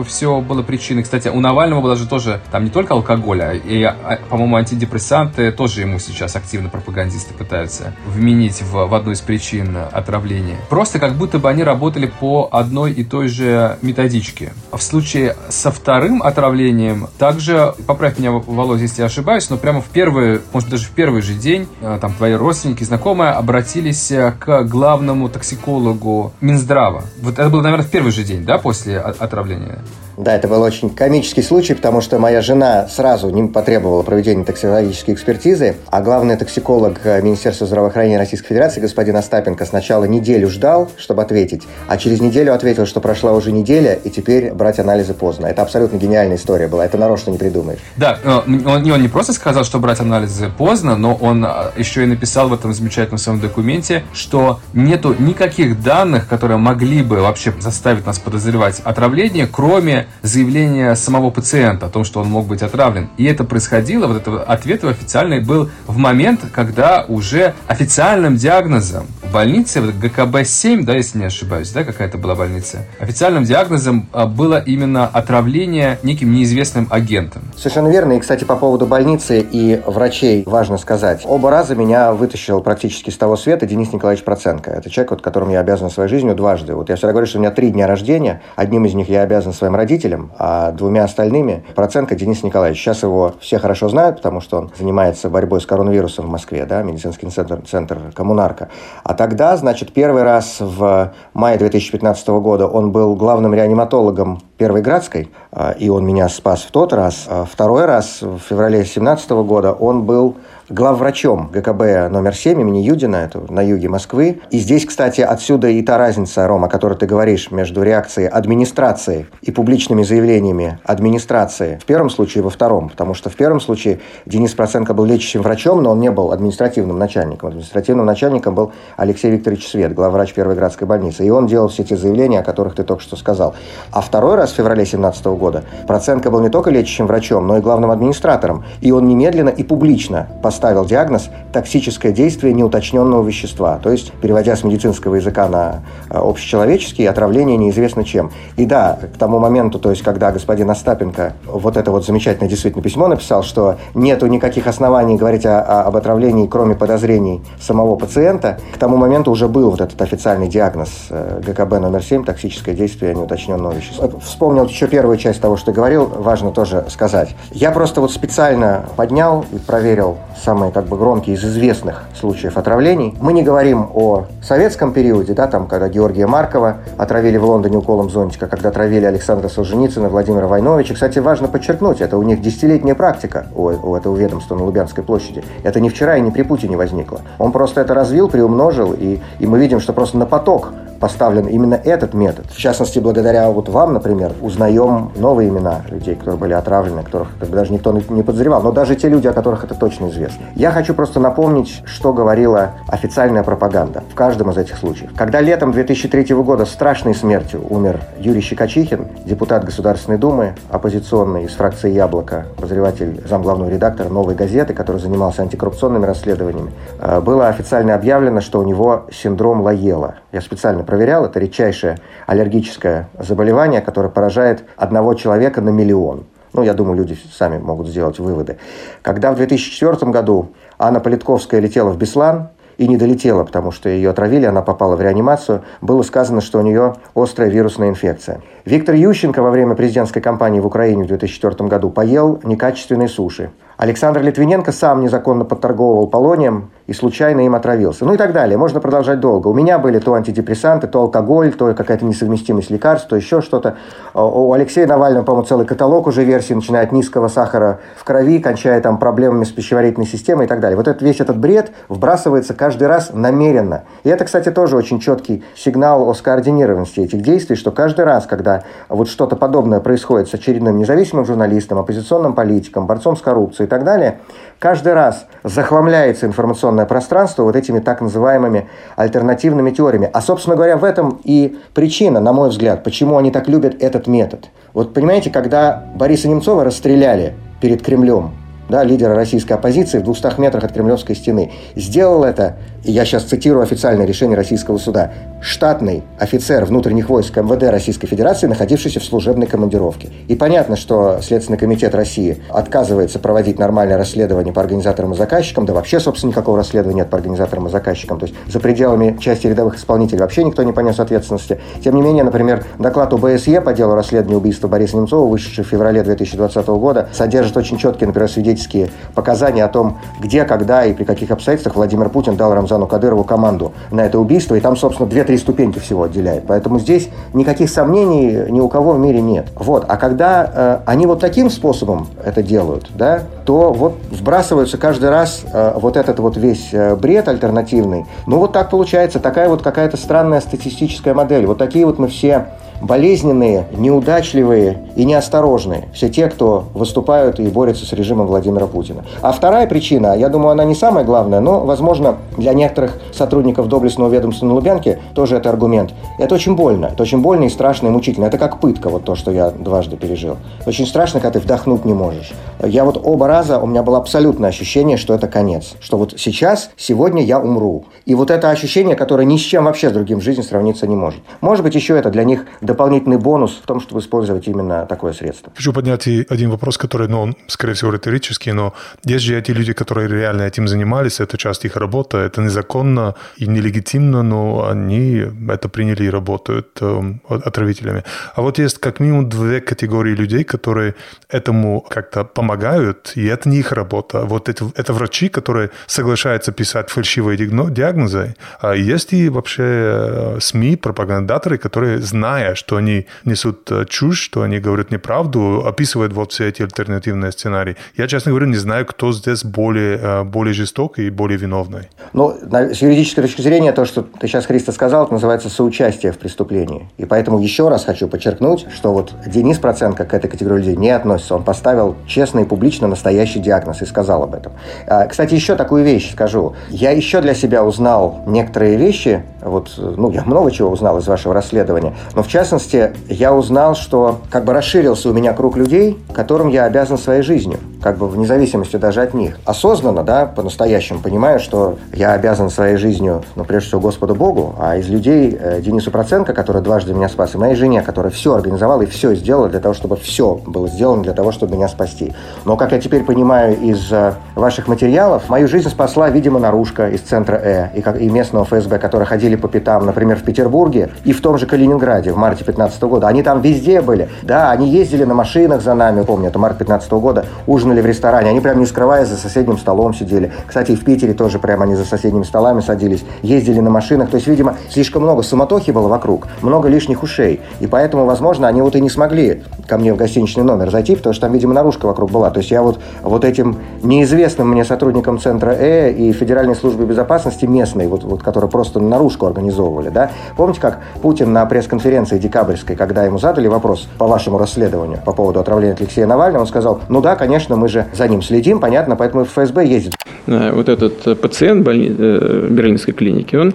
все 0.07 0.41
было 0.41 0.63
причиной. 0.63 1.03
Кстати, 1.03 1.29
у 1.29 1.41
Навального 1.41 1.81
было 1.81 1.97
же 1.97 2.07
тоже 2.09 2.41
там 2.51 2.65
не 2.65 2.71
только 2.71 2.95
алкоголь, 2.95 3.43
а 3.43 3.53
и, 3.55 3.83
а, 3.83 4.19
по-моему, 4.29 4.57
антидепрессанты 4.57 5.53
тоже 5.53 5.83
ему 5.83 5.99
сейчас 5.99 6.37
активно 6.37 6.69
пропагандисты 6.69 7.35
пытаются 7.35 7.95
вменить 8.07 8.63
в, 8.63 8.87
в 8.87 8.95
одну 8.95 9.13
из 9.13 9.21
причин 9.21 9.77
отравления. 9.93 10.57
Просто 10.69 10.99
как 10.99 11.15
будто 11.15 11.39
бы 11.39 11.49
они 11.49 11.63
работали 11.63 12.07
по 12.07 12.49
одной 12.51 12.93
и 12.93 13.05
той 13.05 13.29
же 13.29 13.79
методичке. 13.83 14.53
В 14.73 14.81
случае 14.81 15.37
со 15.49 15.71
вторым 15.71 16.23
отравлением 16.23 17.09
также, 17.19 17.75
поправь 17.87 18.19
меня, 18.19 18.33
Володя, 18.33 18.83
если 18.83 19.03
я 19.03 19.07
ошибаюсь, 19.07 19.49
но 19.51 19.57
прямо 19.57 19.81
в 19.81 19.87
первый, 19.87 20.41
может 20.53 20.69
даже 20.69 20.87
в 20.87 20.91
первый 20.91 21.23
же 21.23 21.35
день, 21.35 21.69
э, 21.81 21.99
там 22.01 22.13
твои 22.15 22.35
родственники, 22.35 22.85
знакомые 22.85 23.31
обратились 23.31 23.76
обратились 23.77 24.11
э, 24.11 24.33
к 24.39 24.65
главному 24.65 25.29
токсикологу 25.29 26.33
Минздрава. 26.41 27.05
Вот 27.21 27.39
это 27.39 27.51
был, 27.51 27.61
наверное, 27.61 27.87
в 27.87 27.91
первый 27.91 28.11
же 28.11 28.25
день, 28.25 28.45
да, 28.45 28.59
после 28.59 28.99
отравления? 28.99 29.79
Да, 30.17 30.35
это 30.35 30.49
был 30.49 30.63
очень 30.63 30.91
комический 30.91 31.43
случай, 31.43 31.75
потому 31.75 32.01
что 32.01 32.19
моя 32.19 32.41
жена 32.41 32.89
сразу 32.89 33.29
не 33.29 33.47
потребовала 33.49 34.03
проведения 34.03 34.45
токсикологической 34.45 35.13
экспертизы, 35.13 35.77
а 35.91 36.01
главный 36.01 36.37
токсиколог 36.37 37.01
э, 37.05 37.21
Министерства 37.21 37.67
здравоохранения 37.67 38.17
Российской 38.17 38.49
Федерации, 38.49 38.81
господин 38.81 39.17
Остапенко, 39.17 39.67
сначала 39.67 40.05
неделю 40.05 40.49
ждал, 40.49 40.91
чтобы 40.97 41.23
ответить, 41.23 41.65
а 41.87 41.99
через 41.99 42.21
неделю 42.21 42.55
ответил, 42.55 42.87
что 42.87 43.01
прошла 43.01 43.33
уже 43.35 43.53
неделя, 43.53 43.93
и 43.93 44.09
теперь 44.09 44.53
брать 44.53 44.79
анализы 44.79 45.13
поздно. 45.13 45.47
Это 45.47 45.61
абсолютно 45.61 45.99
гениальная 45.99 46.37
история 46.37 46.67
была, 46.67 46.87
это 46.87 46.97
нарочно 46.97 47.31
не 47.31 47.39
придумаешь. 47.39 47.81
Да, 47.97 48.19
э, 48.23 48.41
он, 48.47 48.91
он 48.91 49.03
не 49.03 49.09
просто 49.09 49.35
сказал, 49.35 49.65
что 49.65 49.79
брать 49.79 50.01
анализы 50.01 50.49
поздно, 50.57 50.97
но 50.97 51.15
он 51.15 51.45
э, 51.45 51.73
еще 51.77 52.05
и 52.05 52.07
написал 52.07 52.49
в 52.49 52.55
этом 52.55 52.73
замечательном 52.73 53.19
своем 53.19 53.41
документе, 53.41 54.03
что 54.15 54.61
нету 54.73 55.15
никаких 55.19 55.83
данных, 55.83 56.27
которые 56.27 56.57
могли 56.57 57.03
бы 57.03 57.21
вообще 57.21 57.53
заставить 57.61 58.07
нас 58.07 58.19
подозревать 58.19 58.81
отравление, 58.83 59.47
кроме 59.47 60.06
заявление 60.23 60.95
самого 60.97 61.31
пациента 61.31 61.87
о 61.87 61.89
том, 61.89 62.05
что 62.05 62.21
он 62.21 62.29
мог 62.29 62.47
быть 62.47 62.63
отравлен. 62.63 63.11
И 63.17 63.25
это 63.25 63.45
происходило, 63.45 64.07
вот 64.07 64.17
этот 64.17 64.49
ответ 64.49 64.85
официальный 64.85 65.41
был 65.41 65.71
в 65.87 65.97
момент, 65.97 66.41
когда 66.53 67.05
уже 67.09 67.55
официальным 67.67 68.37
диагнозом 68.37 69.07
в 69.23 69.33
больнице, 69.33 69.81
вот 69.81 69.95
ГКБ-7, 69.95 70.85
да, 70.85 70.95
если 70.95 71.19
не 71.19 71.27
ошибаюсь, 71.27 71.71
да, 71.71 71.85
какая-то 71.85 72.19
была 72.19 72.35
больница, 72.35 72.87
официальным 73.01 73.45
диагнозом 73.45 74.09
а, 74.13 74.27
было 74.27 74.59
именно 74.59 75.07
отравление 75.07 75.99
неким 76.03 76.33
неизвестным 76.33 76.87
агентом. 76.91 77.43
Совершенно 77.57 77.89
верно. 77.89 78.15
И, 78.15 78.21
кстати, 78.21 78.45
по 78.45 78.57
поводу 78.57 78.87
больницы 78.87 79.41
и 79.41 79.81
врачей 79.87 80.45
важно 80.47 80.79
сказать. 80.79 81.23
Оба 81.25 81.51
раза 81.51 81.75
меня 81.75 82.13
вытащил 82.13 82.61
практически 82.61 83.11
с 83.11 83.17
того 83.17 83.37
света 83.37 83.67
Денис 83.67 83.93
Николаевич 83.93 84.25
Проценко. 84.25 84.71
Это 84.71 84.91
человек, 84.91 85.13
вот, 85.13 85.23
которому 85.23 85.53
я 85.53 85.61
обязан 85.61 85.91
своей 85.91 86.09
жизнью 86.09 86.35
дважды. 86.35 86.75
Вот 86.75 86.89
я 86.89 86.97
всегда 86.97 87.13
говорю, 87.13 87.27
что 87.27 87.39
у 87.39 87.41
меня 87.41 87.51
три 87.51 87.71
дня 87.71 87.87
рождения. 87.87 88.43
Одним 88.55 88.85
из 88.85 88.95
них 88.95 89.09
я 89.09 89.23
обязан 89.23 89.53
своим 89.53 89.75
родителям, 89.75 89.96
руководителем, 89.97 90.31
а 90.39 90.73
двумя 90.73 91.05
остальными 91.05 91.65
Проценко 91.75 92.15
Денис 92.15 92.43
Николаевич. 92.43 92.81
Сейчас 92.81 93.03
его 93.03 93.35
все 93.41 93.59
хорошо 93.59 93.89
знают, 93.89 94.17
потому 94.17 94.41
что 94.41 94.59
он 94.59 94.71
занимается 94.77 95.31
борьбой 95.31 95.61
с 95.61 95.67
коронавирусом 95.67 96.27
в 96.27 96.29
Москве, 96.29 96.67
да, 96.67 96.83
медицинский 96.83 97.29
центр, 97.29 97.61
центр 97.69 97.99
Коммунарка. 98.15 98.69
А 99.03 99.15
тогда, 99.15 99.57
значит, 99.57 99.93
первый 99.93 100.23
раз 100.23 100.57
в 100.61 101.13
мае 101.35 101.59
2015 101.59 102.29
года 102.29 102.67
он 102.67 102.93
был 102.93 103.17
главным 103.17 103.55
реаниматологом 103.55 104.41
Первой 104.59 104.83
Градской, 104.83 105.31
а, 105.53 105.73
и 105.73 105.89
он 105.89 106.05
меня 106.05 106.29
спас 106.29 106.63
в 106.63 106.71
тот 106.71 106.93
раз. 106.93 107.27
А 107.29 107.45
второй 107.45 107.85
раз, 107.87 108.23
в 108.23 108.39
феврале 108.39 108.79
2017 108.79 109.31
года, 109.45 109.73
он 109.73 110.03
был 110.03 110.37
главврачом 110.69 111.49
ГКБ 111.53 112.09
номер 112.11 112.35
7 112.35 112.61
имени 112.61 112.79
Юдина, 112.79 113.17
это 113.17 113.41
на 113.53 113.61
юге 113.61 113.89
Москвы. 113.89 114.41
И 114.51 114.59
здесь, 114.59 114.85
кстати, 114.85 115.21
отсюда 115.21 115.69
и 115.69 115.83
та 115.83 115.97
разница, 115.97 116.47
Рома, 116.47 116.67
о 116.67 116.71
которой 116.71 116.95
ты 116.95 117.07
говоришь, 117.07 117.51
между 117.51 117.83
реакцией 117.83 118.27
администрации 118.27 119.27
и 119.43 119.53
публичными 119.53 120.03
заявлениями 120.03 120.79
администрации 120.85 121.79
в 121.81 121.85
первом 121.85 122.11
случае 122.11 122.43
и 122.43 122.45
во 122.45 122.51
втором. 122.51 122.89
Потому 122.89 123.15
что 123.15 123.31
в 123.31 123.37
первом 123.37 123.61
случае 123.61 124.01
Денис 124.27 124.53
Проценко 124.55 124.93
был 124.95 125.05
лечащим 125.05 125.43
врачом, 125.43 125.83
но 125.83 125.93
он 125.93 126.01
не 126.01 126.11
был 126.11 126.33
административным 126.33 126.99
начальником. 126.99 127.51
Административным 127.51 128.07
начальником 128.07 128.55
был 128.55 128.73
Алексей 128.97 129.31
Викторович 129.31 129.69
Свет, 129.69 129.95
главврач 129.95 130.35
Первой 130.35 130.57
городской 130.57 130.89
больницы. 130.89 131.25
И 131.25 131.31
он 131.31 131.47
делал 131.47 131.69
все 131.69 131.85
те 131.85 131.97
заявления, 131.97 132.41
о 132.41 132.43
которых 132.43 132.75
ты 132.75 132.83
только 132.83 133.03
что 133.03 133.17
сказал. 133.17 133.55
А 133.93 134.01
второй 134.01 134.35
раз, 134.35 134.53
в 134.53 134.57
феврале 134.57 134.83
2017 134.83 135.27
года, 135.27 135.65
Проценко 135.87 136.31
был 136.31 136.41
не 136.41 136.49
только 136.49 136.71
лечащим 136.71 137.07
врачом, 137.07 137.47
но 137.47 137.59
и 137.59 137.61
главным 137.61 137.91
администратором. 137.91 138.65
И 138.81 138.91
он 138.91 139.07
немедленно 139.07 139.51
и 139.51 139.63
публично 139.63 140.27
поставил 140.57 140.87
диагноз 140.87 141.29
«токсическое 141.53 142.13
действие 142.13 142.55
неуточненного 142.55 143.23
вещества». 143.23 143.79
То 143.83 143.91
есть, 143.91 144.11
переводя 144.23 144.57
с 144.57 144.65
медицинского 144.65 145.17
языка 145.17 145.49
на 145.49 145.83
э, 146.09 146.17
общечеловеческий, 146.17 147.07
отравление 147.07 147.59
неизвестно 147.59 148.05
чем. 148.05 148.31
И 148.57 148.65
да, 148.65 148.99
к 149.15 149.19
тому 149.19 149.39
моменту, 149.39 149.79
то 149.79 149.91
есть, 149.91 150.03
когда 150.03 150.33
господин 150.33 150.71
Остапенко 150.71 151.35
вот 151.45 151.77
это 151.77 151.91
вот 151.91 152.07
замечательное 152.07 152.49
действительно 152.49 152.83
письмо 152.83 153.07
написал, 153.07 153.43
что 153.43 153.77
нету 153.93 154.29
никаких 154.29 154.67
оснований 154.67 155.19
говорить 155.19 155.45
о, 155.45 155.61
о, 155.61 155.83
об 155.83 155.97
отравлении, 155.97 156.47
кроме 156.47 156.75
подозрений 156.75 157.43
самого 157.61 157.97
пациента, 157.97 158.59
к 158.75 158.79
тому 158.79 158.97
моменту 158.97 159.31
уже 159.31 159.49
был 159.49 159.71
вот 159.71 159.83
этот 159.83 160.01
официальный 160.01 160.49
диагноз 160.49 160.89
э, 161.11 161.43
ГКБ 161.47 161.81
номер 161.81 162.03
7 162.03 162.25
«токсическое 162.25 162.75
действие 162.75 163.15
неуточненного 163.15 163.75
вещества». 163.75 164.09
Вспомнил 164.25 164.65
еще 164.65 164.87
первую 164.87 165.19
часть 165.19 165.43
того, 165.43 165.59
что 165.59 165.73
говорил, 165.73 166.07
важно 166.07 166.51
тоже 166.51 166.87
сказать. 166.89 167.37
Я 167.51 167.73
просто 167.73 168.01
вот 168.01 168.11
специально 168.11 168.87
поднял 168.97 169.45
и 169.53 169.59
проверил 169.59 170.17
самые 170.47 170.71
как 170.71 170.85
бы 170.85 170.97
громкие 170.97 171.35
из 171.35 171.45
известных 171.45 172.05
случаев 172.15 172.57
отравлений. 172.57 173.17
Мы 173.21 173.33
не 173.33 173.43
говорим 173.43 173.89
о 173.93 174.27
советском 174.41 174.93
периоде, 174.93 175.33
да, 175.33 175.49
там, 175.49 175.67
когда 175.67 175.89
Георгия 175.89 176.29
Маркова 176.29 176.77
отравили 176.97 177.37
в 177.37 177.45
Лондоне 177.45 177.79
уколом 177.79 178.11
зонтика, 178.11 178.47
когда 178.47 178.69
отравили 178.69 179.05
Александра 179.07 179.49
Солженицына, 179.49 180.09
Владимира 180.09 180.47
Войновича. 180.47 180.95
Кстати, 180.95 181.19
важно 181.19 181.49
подчеркнуть, 181.49 182.01
это 182.01 182.17
у 182.17 182.23
них 182.23 182.41
десятилетняя 182.41 182.95
практика 182.95 183.47
у, 183.57 183.65
у 183.65 183.97
этого 183.97 184.17
ведомства 184.17 184.55
на 184.55 184.63
Лубянской 184.63 185.03
площади. 185.03 185.43
Это 185.65 185.81
не 185.81 185.91
вчера 185.91 186.17
и 186.17 186.21
не 186.21 186.31
при 186.31 186.43
Путине 186.43 186.77
возникло. 186.77 187.23
Он 187.41 187.51
просто 187.51 187.81
это 187.81 187.93
развил, 187.95 188.29
приумножил, 188.29 188.93
и, 188.93 189.19
и 189.41 189.47
мы 189.49 189.59
видим, 189.59 189.81
что 189.81 189.93
просто 189.93 190.17
на 190.17 190.27
поток 190.27 190.73
поставлен 191.01 191.47
именно 191.47 191.75
этот 191.75 192.15
метод. 192.15 192.47
В 192.47 192.57
частности, 192.57 192.99
благодаря 192.99 193.51
вот 193.51 193.69
вам, 193.69 193.95
например, 193.95 194.33
узнаем 194.41 195.13
новые 195.17 195.49
имена 195.49 195.83
людей, 195.89 196.15
которые 196.15 196.39
были 196.39 196.53
отравлены, 196.53 197.03
которых 197.03 197.29
как 197.39 197.49
бы 197.49 197.57
даже 197.57 197.73
никто 197.73 197.93
не 197.93 198.23
подозревал, 198.23 198.63
но 198.63 198.73
даже 198.73 198.97
те 198.97 199.09
люди, 199.09 199.27
о 199.27 199.33
которых 199.33 199.65
это 199.65 199.75
точно 199.75 200.09
известно. 200.09 200.47
Я 200.55 200.71
хочу 200.71 200.95
просто 200.95 201.21
напомнить, 201.21 201.83
что 201.85 202.13
говорила 202.13 202.73
официальная 202.89 203.43
пропаганда 203.43 204.03
в 204.11 204.15
каждом 204.15 204.51
из 204.51 204.57
этих 204.57 204.77
случаев. 204.79 205.11
Когда 205.17 205.41
летом 205.41 205.73
2003 205.73 206.35
года 206.35 206.65
страшной 206.65 207.15
смертью 207.15 207.63
умер 207.69 208.01
Юрий 208.19 208.41
Щекочихин, 208.41 209.07
депутат 209.25 209.65
Государственной 209.65 210.19
Думы, 210.19 210.55
оппозиционный 210.71 211.45
из 211.45 211.53
фракции 211.53 211.91
«Яблоко», 211.91 212.47
обозреватель, 212.59 213.23
замглавного 213.29 213.71
редактора 213.71 214.09
«Новой 214.09 214.35
газеты», 214.35 214.75
который 214.75 215.01
занимался 215.01 215.43
антикоррупционными 215.43 216.07
расследованиями, 216.07 216.73
э, 216.99 217.21
было 217.21 217.49
официально 217.49 217.95
объявлено, 217.95 218.41
что 218.41 218.61
у 218.61 218.63
него 218.63 219.07
синдром 219.13 219.63
Лаела. 219.63 220.17
Я 220.37 220.43
специально 220.43 220.85
проверял, 220.85 221.25
это 221.25 221.41
редчайшее 221.41 221.97
аллергическое 222.27 223.09
заболевание, 223.19 223.81
которое 223.81 224.11
поражает 224.11 224.65
одного 224.77 225.15
человека 225.15 225.63
на 225.63 225.71
миллион. 225.71 226.27
Ну, 226.53 226.63
я 226.63 226.75
думаю, 226.75 226.99
люди 226.99 227.17
сами 227.33 227.57
могут 227.57 227.89
сделать 227.89 228.19
выводы. 228.19 228.59
Когда 229.01 229.33
в 229.33 229.37
2004 229.37 230.13
году 230.13 230.51
Анна 230.79 231.01
Политковская 231.01 231.59
летела 231.59 231.89
в 231.89 231.97
Беслан, 231.97 232.51
и 232.77 232.87
не 232.87 232.99
долетела, 232.99 233.45
потому 233.45 233.71
что 233.71 233.89
ее 233.89 234.11
отравили, 234.11 234.45
она 234.45 234.61
попала 234.61 234.97
в 234.97 235.01
реанимацию, 235.01 235.63
было 235.81 236.03
сказано, 236.03 236.43
что 236.43 236.59
у 236.59 236.63
нее 236.63 236.97
острая 237.15 237.49
вирусная 237.49 237.89
инфекция. 237.89 238.43
Виктор 238.67 238.97
Ющенко 238.97 239.43
во 239.43 239.53
время 239.53 239.77
президентской 239.77 240.21
кампании 240.21 240.59
в 240.59 240.67
Украине 240.67 241.05
в 241.05 241.07
2004 241.07 241.69
году 241.69 241.89
поел 241.89 242.41
некачественные 242.43 243.07
суши. 243.07 243.51
Александр 243.77 244.23
Литвиненко 244.23 244.73
сам 244.73 245.03
незаконно 245.03 245.45
подторговывал 245.45 246.07
полонием 246.07 246.71
и 246.87 246.95
случайно 246.95 247.45
им 247.45 247.55
отравился. 247.55 248.07
Ну 248.07 248.15
и 248.15 248.17
так 248.17 248.33
далее. 248.33 248.57
Можно 248.57 248.81
продолжать 248.81 249.21
долго. 249.21 249.49
У 249.49 249.55
меня 249.55 249.79
были 249.79 249.99
то 249.99 250.15
антидепрессанты, 250.15 250.87
то 250.87 251.03
алкоголь, 251.03 251.53
то 251.53 251.75
какая-то 251.75 252.07
несовместимость 252.07 252.71
лекарств, 252.71 253.09
то 253.09 253.17
еще 253.17 253.43
что-то. 253.43 253.77
У 254.15 254.53
Алексея 254.55 254.87
Навального, 254.87 255.25
по-моему, 255.25 255.47
целый 255.47 255.67
каталог 255.67 256.07
уже 256.07 256.25
версий, 256.25 256.55
начиная 256.55 256.85
от 256.85 256.93
низкого 256.93 257.29
сахара 257.29 257.81
в 257.97 258.05
крови, 258.05 258.39
кончая 258.39 258.81
там 258.81 258.99
проблемами 258.99 259.45
с 259.45 259.51
пищеварительной 259.51 260.07
системой 260.07 260.47
и 260.47 260.49
так 260.49 260.61
далее. 260.61 260.77
Вот 260.77 260.89
этот, 260.89 261.03
весь 261.03 261.21
этот 261.21 261.37
бред 261.37 261.71
вбрасывается 261.89 262.55
каждый 262.55 262.89
раз 262.89 263.11
намеренно. 263.13 263.83
И 264.05 264.09
это, 264.09 264.25
кстати, 264.25 264.51
тоже 264.51 264.77
очень 264.77 265.01
четкий 265.01 265.45
сигнал 265.55 266.09
о 266.09 266.15
скоординированности 266.15 267.01
этих 267.01 267.21
действий, 267.21 267.57
что 267.57 267.71
каждый 267.73 268.07
раз, 268.07 268.25
когда 268.27 268.56
вот 268.89 269.09
что-то 269.09 269.37
подобное 269.37 269.81
происходит 269.81 270.29
с 270.29 270.35
очередным 270.35 270.79
независимым 270.79 271.25
журналистом, 271.25 271.79
оппозиционным 271.79 272.35
политиком, 272.35 272.87
борцом 272.87 273.17
с 273.17 273.21
коррупцией, 273.21 273.67
и 273.67 273.71
так 273.71 273.85
далее, 273.85 274.21
каждый 274.59 274.95
раз 274.95 275.27
захламляется 275.45 276.27
информационное 276.27 276.87
пространство 276.87 277.43
вот 277.43 277.57
этими 277.57 277.81
так 277.81 278.01
называемыми 278.01 278.69
альтернативными 278.97 279.71
теориями. 279.71 280.11
А, 280.13 280.21
собственно 280.21 280.57
говоря, 280.57 280.77
в 280.77 280.85
этом 280.85 281.21
и 281.25 281.59
причина, 281.75 282.21
на 282.21 282.33
мой 282.33 282.51
взгляд, 282.51 282.85
почему 282.85 283.19
они 283.19 283.31
так 283.31 283.49
любят 283.49 283.83
этот 283.83 284.07
метод. 284.07 284.47
Вот 284.73 284.95
понимаете, 284.95 285.31
когда 285.31 285.85
Бориса 285.95 286.29
Немцова 286.29 286.65
расстреляли 286.65 287.35
перед 287.61 287.83
Кремлем, 287.83 288.33
да, 288.69 288.83
лидера 288.83 289.15
российской 289.15 289.53
оппозиции 289.53 289.99
в 289.99 290.05
200 290.05 290.41
метрах 290.41 290.65
от 290.65 290.73
Кремлевской 290.73 291.15
стены. 291.15 291.53
Сделал 291.75 292.25
это, 292.25 292.57
я 292.93 293.05
сейчас 293.05 293.25
цитирую 293.25 293.63
официальное 293.63 294.07
решение 294.07 294.37
российского 294.37 294.79
суда, 294.79 295.13
штатный 295.41 296.03
офицер 296.19 296.65
внутренних 296.65 297.09
войск 297.09 297.37
МВД 297.37 297.65
Российской 297.65 298.07
Федерации, 298.07 298.47
находившийся 298.47 299.01
в 299.01 299.05
служебной 299.05 299.47
командировке. 299.47 300.09
И 300.29 300.35
понятно, 300.35 300.77
что 300.77 301.21
Следственный 301.23 301.59
комитет 301.59 301.95
России 301.95 302.43
отказывается 302.51 303.19
проводить 303.19 303.59
нормальное 303.59 303.97
расследование 303.97 304.53
по 304.53 304.61
организаторам 304.61 305.13
и 305.13 305.17
заказчикам, 305.17 305.67
да 305.67 305.73
вообще, 305.73 306.01
собственно, 306.01 306.31
никакого 306.31 306.57
расследования 306.57 306.97
нет 306.97 307.11
по 307.11 307.17
организаторам 307.17 307.67
и 307.67 307.71
заказчикам. 307.71 308.19
То 308.19 308.27
есть 308.27 308.37
за 308.49 308.61
пределами 308.61 309.17
части 309.21 309.47
рядовых 309.47 309.77
исполнителей 309.77 310.21
вообще 310.21 310.45
никто 310.45 310.63
не 310.63 310.73
понес 310.73 310.99
ответственности. 310.99 311.61
Тем 311.83 311.95
не 311.95 312.03
менее, 312.03 312.25
например, 312.25 312.65
доклад 312.79 313.13
ОБСЕ 313.13 313.61
по 313.61 313.73
делу 313.73 313.95
расследования 313.95 314.37
убийства 314.37 314.69
Бориса 314.69 314.97
Немцова, 314.97 315.29
вышедший 315.29 315.65
в 315.65 315.69
феврале 315.69 316.03
2020 316.03 316.67
года, 316.69 317.09
содержит 317.13 317.57
очень 317.57 317.79
четкие, 317.79 318.09
например, 318.09 318.31
свидетельские 318.31 318.91
показания 319.15 319.65
о 319.65 319.69
том, 319.69 319.99
где, 320.21 320.45
когда 320.45 320.85
и 320.85 320.93
при 320.93 321.05
каких 321.05 321.31
обстоятельствах 321.31 321.77
Владимир 321.77 322.09
Путин 322.09 322.37
дал 322.37 322.55
Рамзану 322.55 322.76
Кадырову 322.85 323.25
команду 323.25 323.73
на 323.93 324.05
это 324.05 324.19
убийство. 324.19 324.57
И 324.57 324.61
там, 324.61 324.77
собственно, 324.77 325.09
две-три 325.09 325.37
три 325.37 325.39
ступеньки 325.39 325.79
всего 325.79 326.05
отделяет. 326.05 326.45
Поэтому 326.47 326.79
здесь 326.79 327.09
никаких 327.35 327.71
сомнений 327.71 328.51
ни 328.51 328.61
у 328.61 328.69
кого 328.69 328.93
в 328.93 328.99
мире 328.99 329.21
нет. 329.21 329.47
Вот. 329.55 329.85
А 329.87 329.97
когда 329.97 330.51
э, 330.53 330.79
они 330.87 331.07
вот 331.07 331.21
таким 331.21 331.51
способом 331.51 332.09
это 332.25 332.43
делают, 332.43 332.91
да, 332.95 333.23
то 333.45 333.73
вот 333.73 333.95
сбрасывается 334.11 334.79
каждый 334.79 335.11
раз 335.11 335.45
э, 335.53 335.73
вот 335.77 335.97
этот 335.97 336.19
вот 336.19 336.37
весь 336.37 336.71
э, 336.73 336.97
бред 336.97 337.29
альтернативный. 337.29 338.07
Ну 338.27 338.39
вот 338.39 338.53
так 338.53 338.71
получается, 338.71 339.21
такая 339.21 339.49
вот 339.49 339.63
какая-то 339.63 339.97
странная 339.97 340.41
статистическая 340.41 341.15
модель. 341.15 341.47
Вот 341.47 341.59
такие 341.59 341.87
вот 341.87 341.99
мы 341.99 342.09
все 342.09 342.47
болезненные, 342.87 343.67
неудачливые 343.77 344.79
и 344.97 345.05
неосторожные. 345.05 345.89
Все 345.93 346.09
те, 346.09 346.29
кто 346.29 346.65
выступают 346.73 347.41
и 347.41 347.49
борются 347.49 347.85
с 347.85 347.93
режимом 347.93 348.27
Владимира 348.27 348.67
Путина. 348.67 349.05
А 349.21 349.33
вторая 349.33 349.67
причина, 349.67 350.17
я 350.17 350.29
думаю, 350.29 350.53
она 350.53 350.65
не 350.65 350.75
самая 350.75 351.05
главная, 351.05 351.41
но, 351.41 351.65
возможно, 351.65 352.17
для 352.37 352.55
некоторых 352.55 352.99
сотрудников 353.13 353.69
доблестного 353.69 354.09
ведомства 354.09 354.47
на 354.47 354.55
Лубянке 354.55 355.01
тоже 355.15 355.37
это 355.37 355.51
аргумент. 355.51 355.93
Это 356.19 356.35
очень 356.35 356.55
больно. 356.55 356.87
Это 356.87 357.03
очень 357.03 357.21
больно 357.21 357.45
и 357.45 357.49
страшно 357.49 357.89
и 357.89 357.91
мучительно. 357.91 358.27
Это 358.27 358.39
как 358.39 358.61
пытка, 358.61 358.89
вот 358.89 359.05
то, 359.05 359.15
что 359.15 359.31
я 359.31 359.51
дважды 359.51 359.97
пережил. 359.97 360.37
Очень 360.65 360.87
страшно, 360.87 361.21
когда 361.21 361.39
ты 361.39 361.45
вдохнуть 361.45 361.85
не 361.85 361.95
можешь. 361.95 362.33
Я 362.65 362.85
вот 362.85 363.01
оба 363.03 363.27
раза, 363.27 363.59
у 363.59 363.67
меня 363.67 363.83
было 363.83 363.99
абсолютное 363.99 364.51
ощущение, 364.51 364.97
что 364.97 365.15
это 365.15 365.27
конец. 365.27 365.75
Что 365.81 365.99
вот 365.99 366.15
сейчас, 366.17 366.71
сегодня 366.77 367.23
я 367.23 367.41
умру. 367.41 367.85
И 368.05 368.15
вот 368.15 368.31
это 368.31 368.51
ощущение, 368.51 368.97
которое 368.97 369.25
ни 369.25 369.37
с 369.37 369.41
чем 369.41 369.65
вообще 369.65 369.91
с 369.91 369.93
другим 369.93 370.21
в 370.21 370.23
жизни 370.23 370.43
сравниться 370.43 370.87
не 370.87 370.97
может. 370.97 371.21
Может 371.41 371.65
быть, 371.65 371.75
еще 371.75 371.99
это 371.99 372.11
для 372.11 372.25
них 372.25 372.47
дополнительный 372.77 373.19
бонус 373.19 373.61
в 373.63 373.67
том, 373.67 373.81
чтобы 373.81 374.01
использовать 374.01 374.49
именно 374.49 374.87
такое 374.87 375.13
средство. 375.13 375.53
Хочу 375.57 375.73
поднять 375.73 376.07
один 376.07 376.51
вопрос, 376.51 376.79
который, 376.79 377.09
ну, 377.09 377.35
скорее 377.47 377.73
всего, 377.73 377.93
риторический, 377.93 378.53
но 378.53 378.73
есть 379.09 379.25
же 379.25 379.39
эти 379.39 379.53
люди, 379.53 379.73
которые 379.73 380.09
реально 380.09 380.43
этим 380.43 380.69
занимались, 380.69 381.21
это 381.21 381.39
часть 381.39 381.65
их 381.65 381.77
работы, 381.77 382.19
это 382.19 382.43
незаконно 382.43 383.15
и 383.39 383.47
нелегитимно, 383.49 384.23
но 384.23 384.69
они 384.71 385.25
это 385.49 385.69
приняли 385.69 386.05
и 386.05 386.11
работают 386.11 386.67
э, 386.81 387.15
отравителями. 387.29 388.03
А 388.35 388.43
вот 388.43 388.59
есть 388.59 388.79
как 388.79 389.01
минимум 389.01 389.29
две 389.29 389.61
категории 389.61 390.15
людей, 390.15 390.45
которые 390.45 390.95
этому 391.31 391.81
как-то 391.81 392.25
помогают, 392.25 393.13
и 393.17 393.25
это 393.27 393.49
не 393.49 393.59
их 393.59 393.73
работа. 393.73 394.25
Вот 394.25 394.49
это, 394.49 394.65
это 394.77 394.93
врачи, 394.93 395.29
которые 395.29 395.71
соглашаются 395.87 396.53
писать 396.53 396.91
фальшивые 396.91 397.39
диагнозы, 397.39 398.35
а 398.61 398.75
есть 398.75 399.13
и 399.13 399.31
вообще 399.31 399.63
э, 399.63 400.39
СМИ, 400.41 400.77
пропагандаторы, 400.77 401.59
которые, 401.59 401.99
зная, 401.99 402.55
что 402.57 402.77
они 402.77 403.07
несут 403.25 403.71
э, 403.71 403.85
чушь, 403.89 404.21
что 404.21 404.43
они 404.43 404.59
говорят 404.59 404.91
неправду, 404.91 405.65
описывают 405.67 406.13
вот 406.13 406.33
все 406.33 406.49
эти 406.49 406.63
альтернативные 406.63 407.33
сценарии. 407.33 407.77
Я, 407.97 408.09
честно 408.09 408.33
говоря, 408.33 408.47
не 408.47 408.57
знаю, 408.57 408.87
кто 408.87 409.13
здесь 409.13 409.45
более, 409.45 409.99
э, 409.99 410.25
более 410.25 410.55
жестокий 410.55 411.07
и 411.07 411.11
более 411.11 411.39
виновный. 411.39 411.89
Ну, 412.13 412.35
с 412.51 412.83
юридической 412.83 413.23
точки 413.23 413.43
зрения, 413.43 413.73
то, 413.73 413.85
что 413.85 414.03
ты 414.03 414.27
сейчас, 414.27 414.47
Христо, 414.47 414.73
сказал, 414.73 415.05
это 415.05 415.13
называется 415.13 415.49
соучастие 415.49 416.13
в 416.13 416.19
преступлении. 416.19 416.89
И 416.97 417.05
поэтому 417.05 417.39
еще 417.39 417.69
раз 417.69 417.85
хочу 417.85 418.09
подчеркнуть, 418.09 418.67
что 418.75 418.93
вот 418.93 419.13
Денис 419.27 419.59
Проценко 419.59 420.05
к 420.05 420.15
этой 420.15 420.29
категории 420.29 420.59
людей 420.59 420.77
не 420.77 420.91
относится. 420.91 421.35
Он 421.35 421.45
поставил 421.45 421.97
честно 422.07 422.41
и 422.41 422.45
публично 422.45 422.89
настоящий 422.89 423.41
диагноз 423.41 423.83
и 423.83 423.87
сказал 423.87 424.23
об 424.23 424.35
этом. 424.35 424.53
А, 424.87 425.07
кстати, 425.07 425.35
еще 425.35 425.57
такую 425.57 425.85
вещь 425.85 426.13
скажу. 426.13 426.55
Я 426.69 426.91
еще 426.91 427.21
для 427.21 427.35
себя 427.35 427.65
узнал 427.65 428.23
некоторые 428.27 428.77
вещи, 428.77 429.23
вот, 429.47 429.73
ну, 429.79 430.11
я 430.11 430.25
много 430.25 430.51
чего 430.51 430.71
узнал 430.71 430.99
из 430.99 431.07
вашего 431.07 431.33
расследования, 431.33 431.95
но 432.15 432.23
в 432.23 432.29
частности, 432.29 432.93
я 433.09 433.33
узнал, 433.33 433.75
что 433.75 434.21
как 434.31 434.45
бы 434.45 434.53
расширился 434.53 435.09
у 435.11 435.13
меня 435.13 435.33
круг 435.33 435.57
людей, 435.57 435.99
которым 436.13 436.49
я 436.49 436.65
обязан 436.65 436.99
своей 436.99 437.23
жизнью, 437.23 437.59
как 437.83 437.99
бы 437.99 438.09
вне 438.09 438.27
зависимости 438.27 438.77
даже 438.77 439.03
от 439.03 439.15
них. 439.15 439.39
Осознанно, 439.45 440.03
да, 440.03 440.27
по-настоящему 440.27 441.01
понимаю, 441.01 441.39
что 441.39 441.79
я 441.93 442.13
обязан 442.13 442.51
своей 442.51 442.77
жизнью, 442.77 443.23
ну, 443.37 443.45
прежде 443.45 443.69
всего, 443.69 443.81
Господу 443.81 444.15
Богу, 444.15 444.55
а 444.59 444.77
из 444.77 444.89
людей 444.89 445.37
э, 445.39 445.61
Денису 445.61 445.91
Проценко, 445.91 446.33
который 446.33 446.63
дважды 446.63 446.93
меня 446.93 447.09
спас, 447.09 447.35
и 447.35 447.39
моей 447.39 447.55
жене, 447.55 447.83
которая 447.83 448.13
все 448.13 448.35
организовала 448.35 448.83
и 448.83 448.87
все 448.87 449.15
сделала 449.15 449.49
для 449.49 449.61
того, 449.61 449.75
чтобы 449.75 449.97
все 449.97 450.41
было 450.47 450.69
сделано 450.69 451.03
для 451.03 451.13
того, 451.13 451.31
чтобы 451.31 451.55
меня 451.55 451.69
спасти. 451.69 452.13
Но, 452.45 452.57
как 452.57 452.73
я 452.73 452.81
теперь 452.81 453.05
понимаю 453.05 453.57
из 453.61 453.93
э, 453.93 454.15
ваших 454.35 454.67
материалов, 454.67 455.29
мою 455.29 455.47
жизнь 455.47 455.69
спасла, 455.69 456.11
видимо, 456.11 456.41
наружка 456.41 456.89
из 456.89 457.01
центра 457.01 457.37
Э 457.37 457.69
и, 457.75 457.81
как, 457.81 458.01
и 458.01 458.09
местного 458.09 458.45
ФСБ, 458.45 458.79
которые 458.79 459.07
ходили 459.07 459.36
по 459.37 459.49
пятам, 459.49 459.87
например, 459.87 460.17
в 460.17 460.23
Петербурге 460.23 460.91
и 461.05 461.13
в 461.13 461.21
том 461.21 461.39
же 461.39 461.47
Калининграде 461.47 462.13
в 462.13 462.17
марте 462.17 462.45
15 462.45 462.81
года. 462.83 463.09
Они 463.09 463.23
там 463.23 463.41
везде 463.41 463.81
были. 463.81 464.09
Да, 464.23 464.51
они 464.51 464.69
ездили 464.71 465.05
на 465.05 465.15
машинах 465.15 465.63
за 465.63 465.75
нами, 465.75 466.03
помню, 466.03 466.29
это 466.29 466.39
март 466.39 466.59
15 466.59 466.91
года, 466.93 467.27
ужинали 467.47 467.81
в 467.81 467.87
ресторане. 467.87 468.31
Они 468.31 468.41
прям 468.41 468.59
не 468.59 468.67
скрываясь 468.67 469.09
за 469.09 469.17
соседним 469.17 469.59
столом 469.59 469.95
сидели. 469.95 470.33
Кстати, 470.47 470.75
в 470.75 470.85
Питере 470.85 471.15
тоже 471.15 471.39
прямо 471.39 471.65
они 471.65 471.75
за 471.75 471.85
соседними 471.85 472.25
столами 472.25 472.61
садились, 472.61 473.05
ездили 473.23 473.61
на 473.61 473.71
машинах. 473.71 474.11
То 474.11 474.17
есть, 474.17 474.27
видимо, 474.27 474.57
слишком 474.71 475.03
много 475.03 475.23
суматохи 475.23 475.71
было 475.71 475.89
вокруг, 475.89 476.29
много 476.43 476.69
лишних 476.69 477.03
ушей. 477.03 477.41
И 477.61 477.67
поэтому, 477.67 478.05
возможно, 478.05 478.49
они 478.49 478.63
вот 478.63 478.77
и 478.77 478.81
не 478.81 478.91
смогли 478.91 479.43
ко 479.67 479.79
мне 479.79 479.93
в 479.93 479.97
гостиничный 479.97 480.45
номер 480.45 480.71
зайти, 480.71 480.97
потому 480.97 481.13
что 481.13 481.23
там, 481.23 481.33
видимо, 481.33 481.55
наружка 481.55 481.87
вокруг 481.87 482.11
была. 482.11 482.31
То 482.31 482.39
есть 482.39 482.51
я 482.51 482.63
вот, 482.63 482.79
вот 483.03 483.25
этим 483.25 483.57
неизвестным 483.83 484.51
мне 484.51 484.65
сотрудникам 484.65 485.19
центра 485.19 485.51
Э 485.51 485.91
и 485.91 486.13
Федеральной 486.13 486.55
службы 486.55 486.85
безопасности 486.85 487.45
местной, 487.45 487.87
вот, 487.87 488.05
вот, 488.05 488.23
которые 488.23 488.51
просто 488.51 488.81
наружку 488.81 489.26
организовывали, 489.27 489.91
да. 489.91 490.11
Помните, 490.37 490.61
как 490.61 490.81
Путин 491.03 491.33
на 491.33 491.47
пресс-конференции 491.47 492.19
декабрьской, 492.19 492.77
когда 492.77 493.05
ему 493.05 493.19
задали 493.19 493.49
вопрос 493.49 493.89
по 493.99 494.07
вашему 494.07 494.39
расследованию 494.39 495.01
по 495.05 495.13
поводу 495.13 495.41
отравления 495.41 495.77
Алексея 495.79 496.07
Навального, 496.07 496.43
он 496.43 496.49
сказал, 496.49 496.81
ну 496.89 497.01
да, 497.01 497.17
конечно, 497.17 497.57
мы 497.57 497.69
же 497.69 497.87
за 497.93 498.09
ним 498.09 498.23
следим, 498.23 498.61
понятно, 498.61 498.97
поэтому 498.97 499.25
ФСБ 499.25 499.67
ездит. 499.67 499.95
Вот 500.27 500.69
этот 500.69 501.21
пациент 501.21 501.65
больни... 501.65 501.95
Э, 501.97 502.49
Берлинской 502.51 502.93
клиники, 502.93 503.37
он 503.37 503.55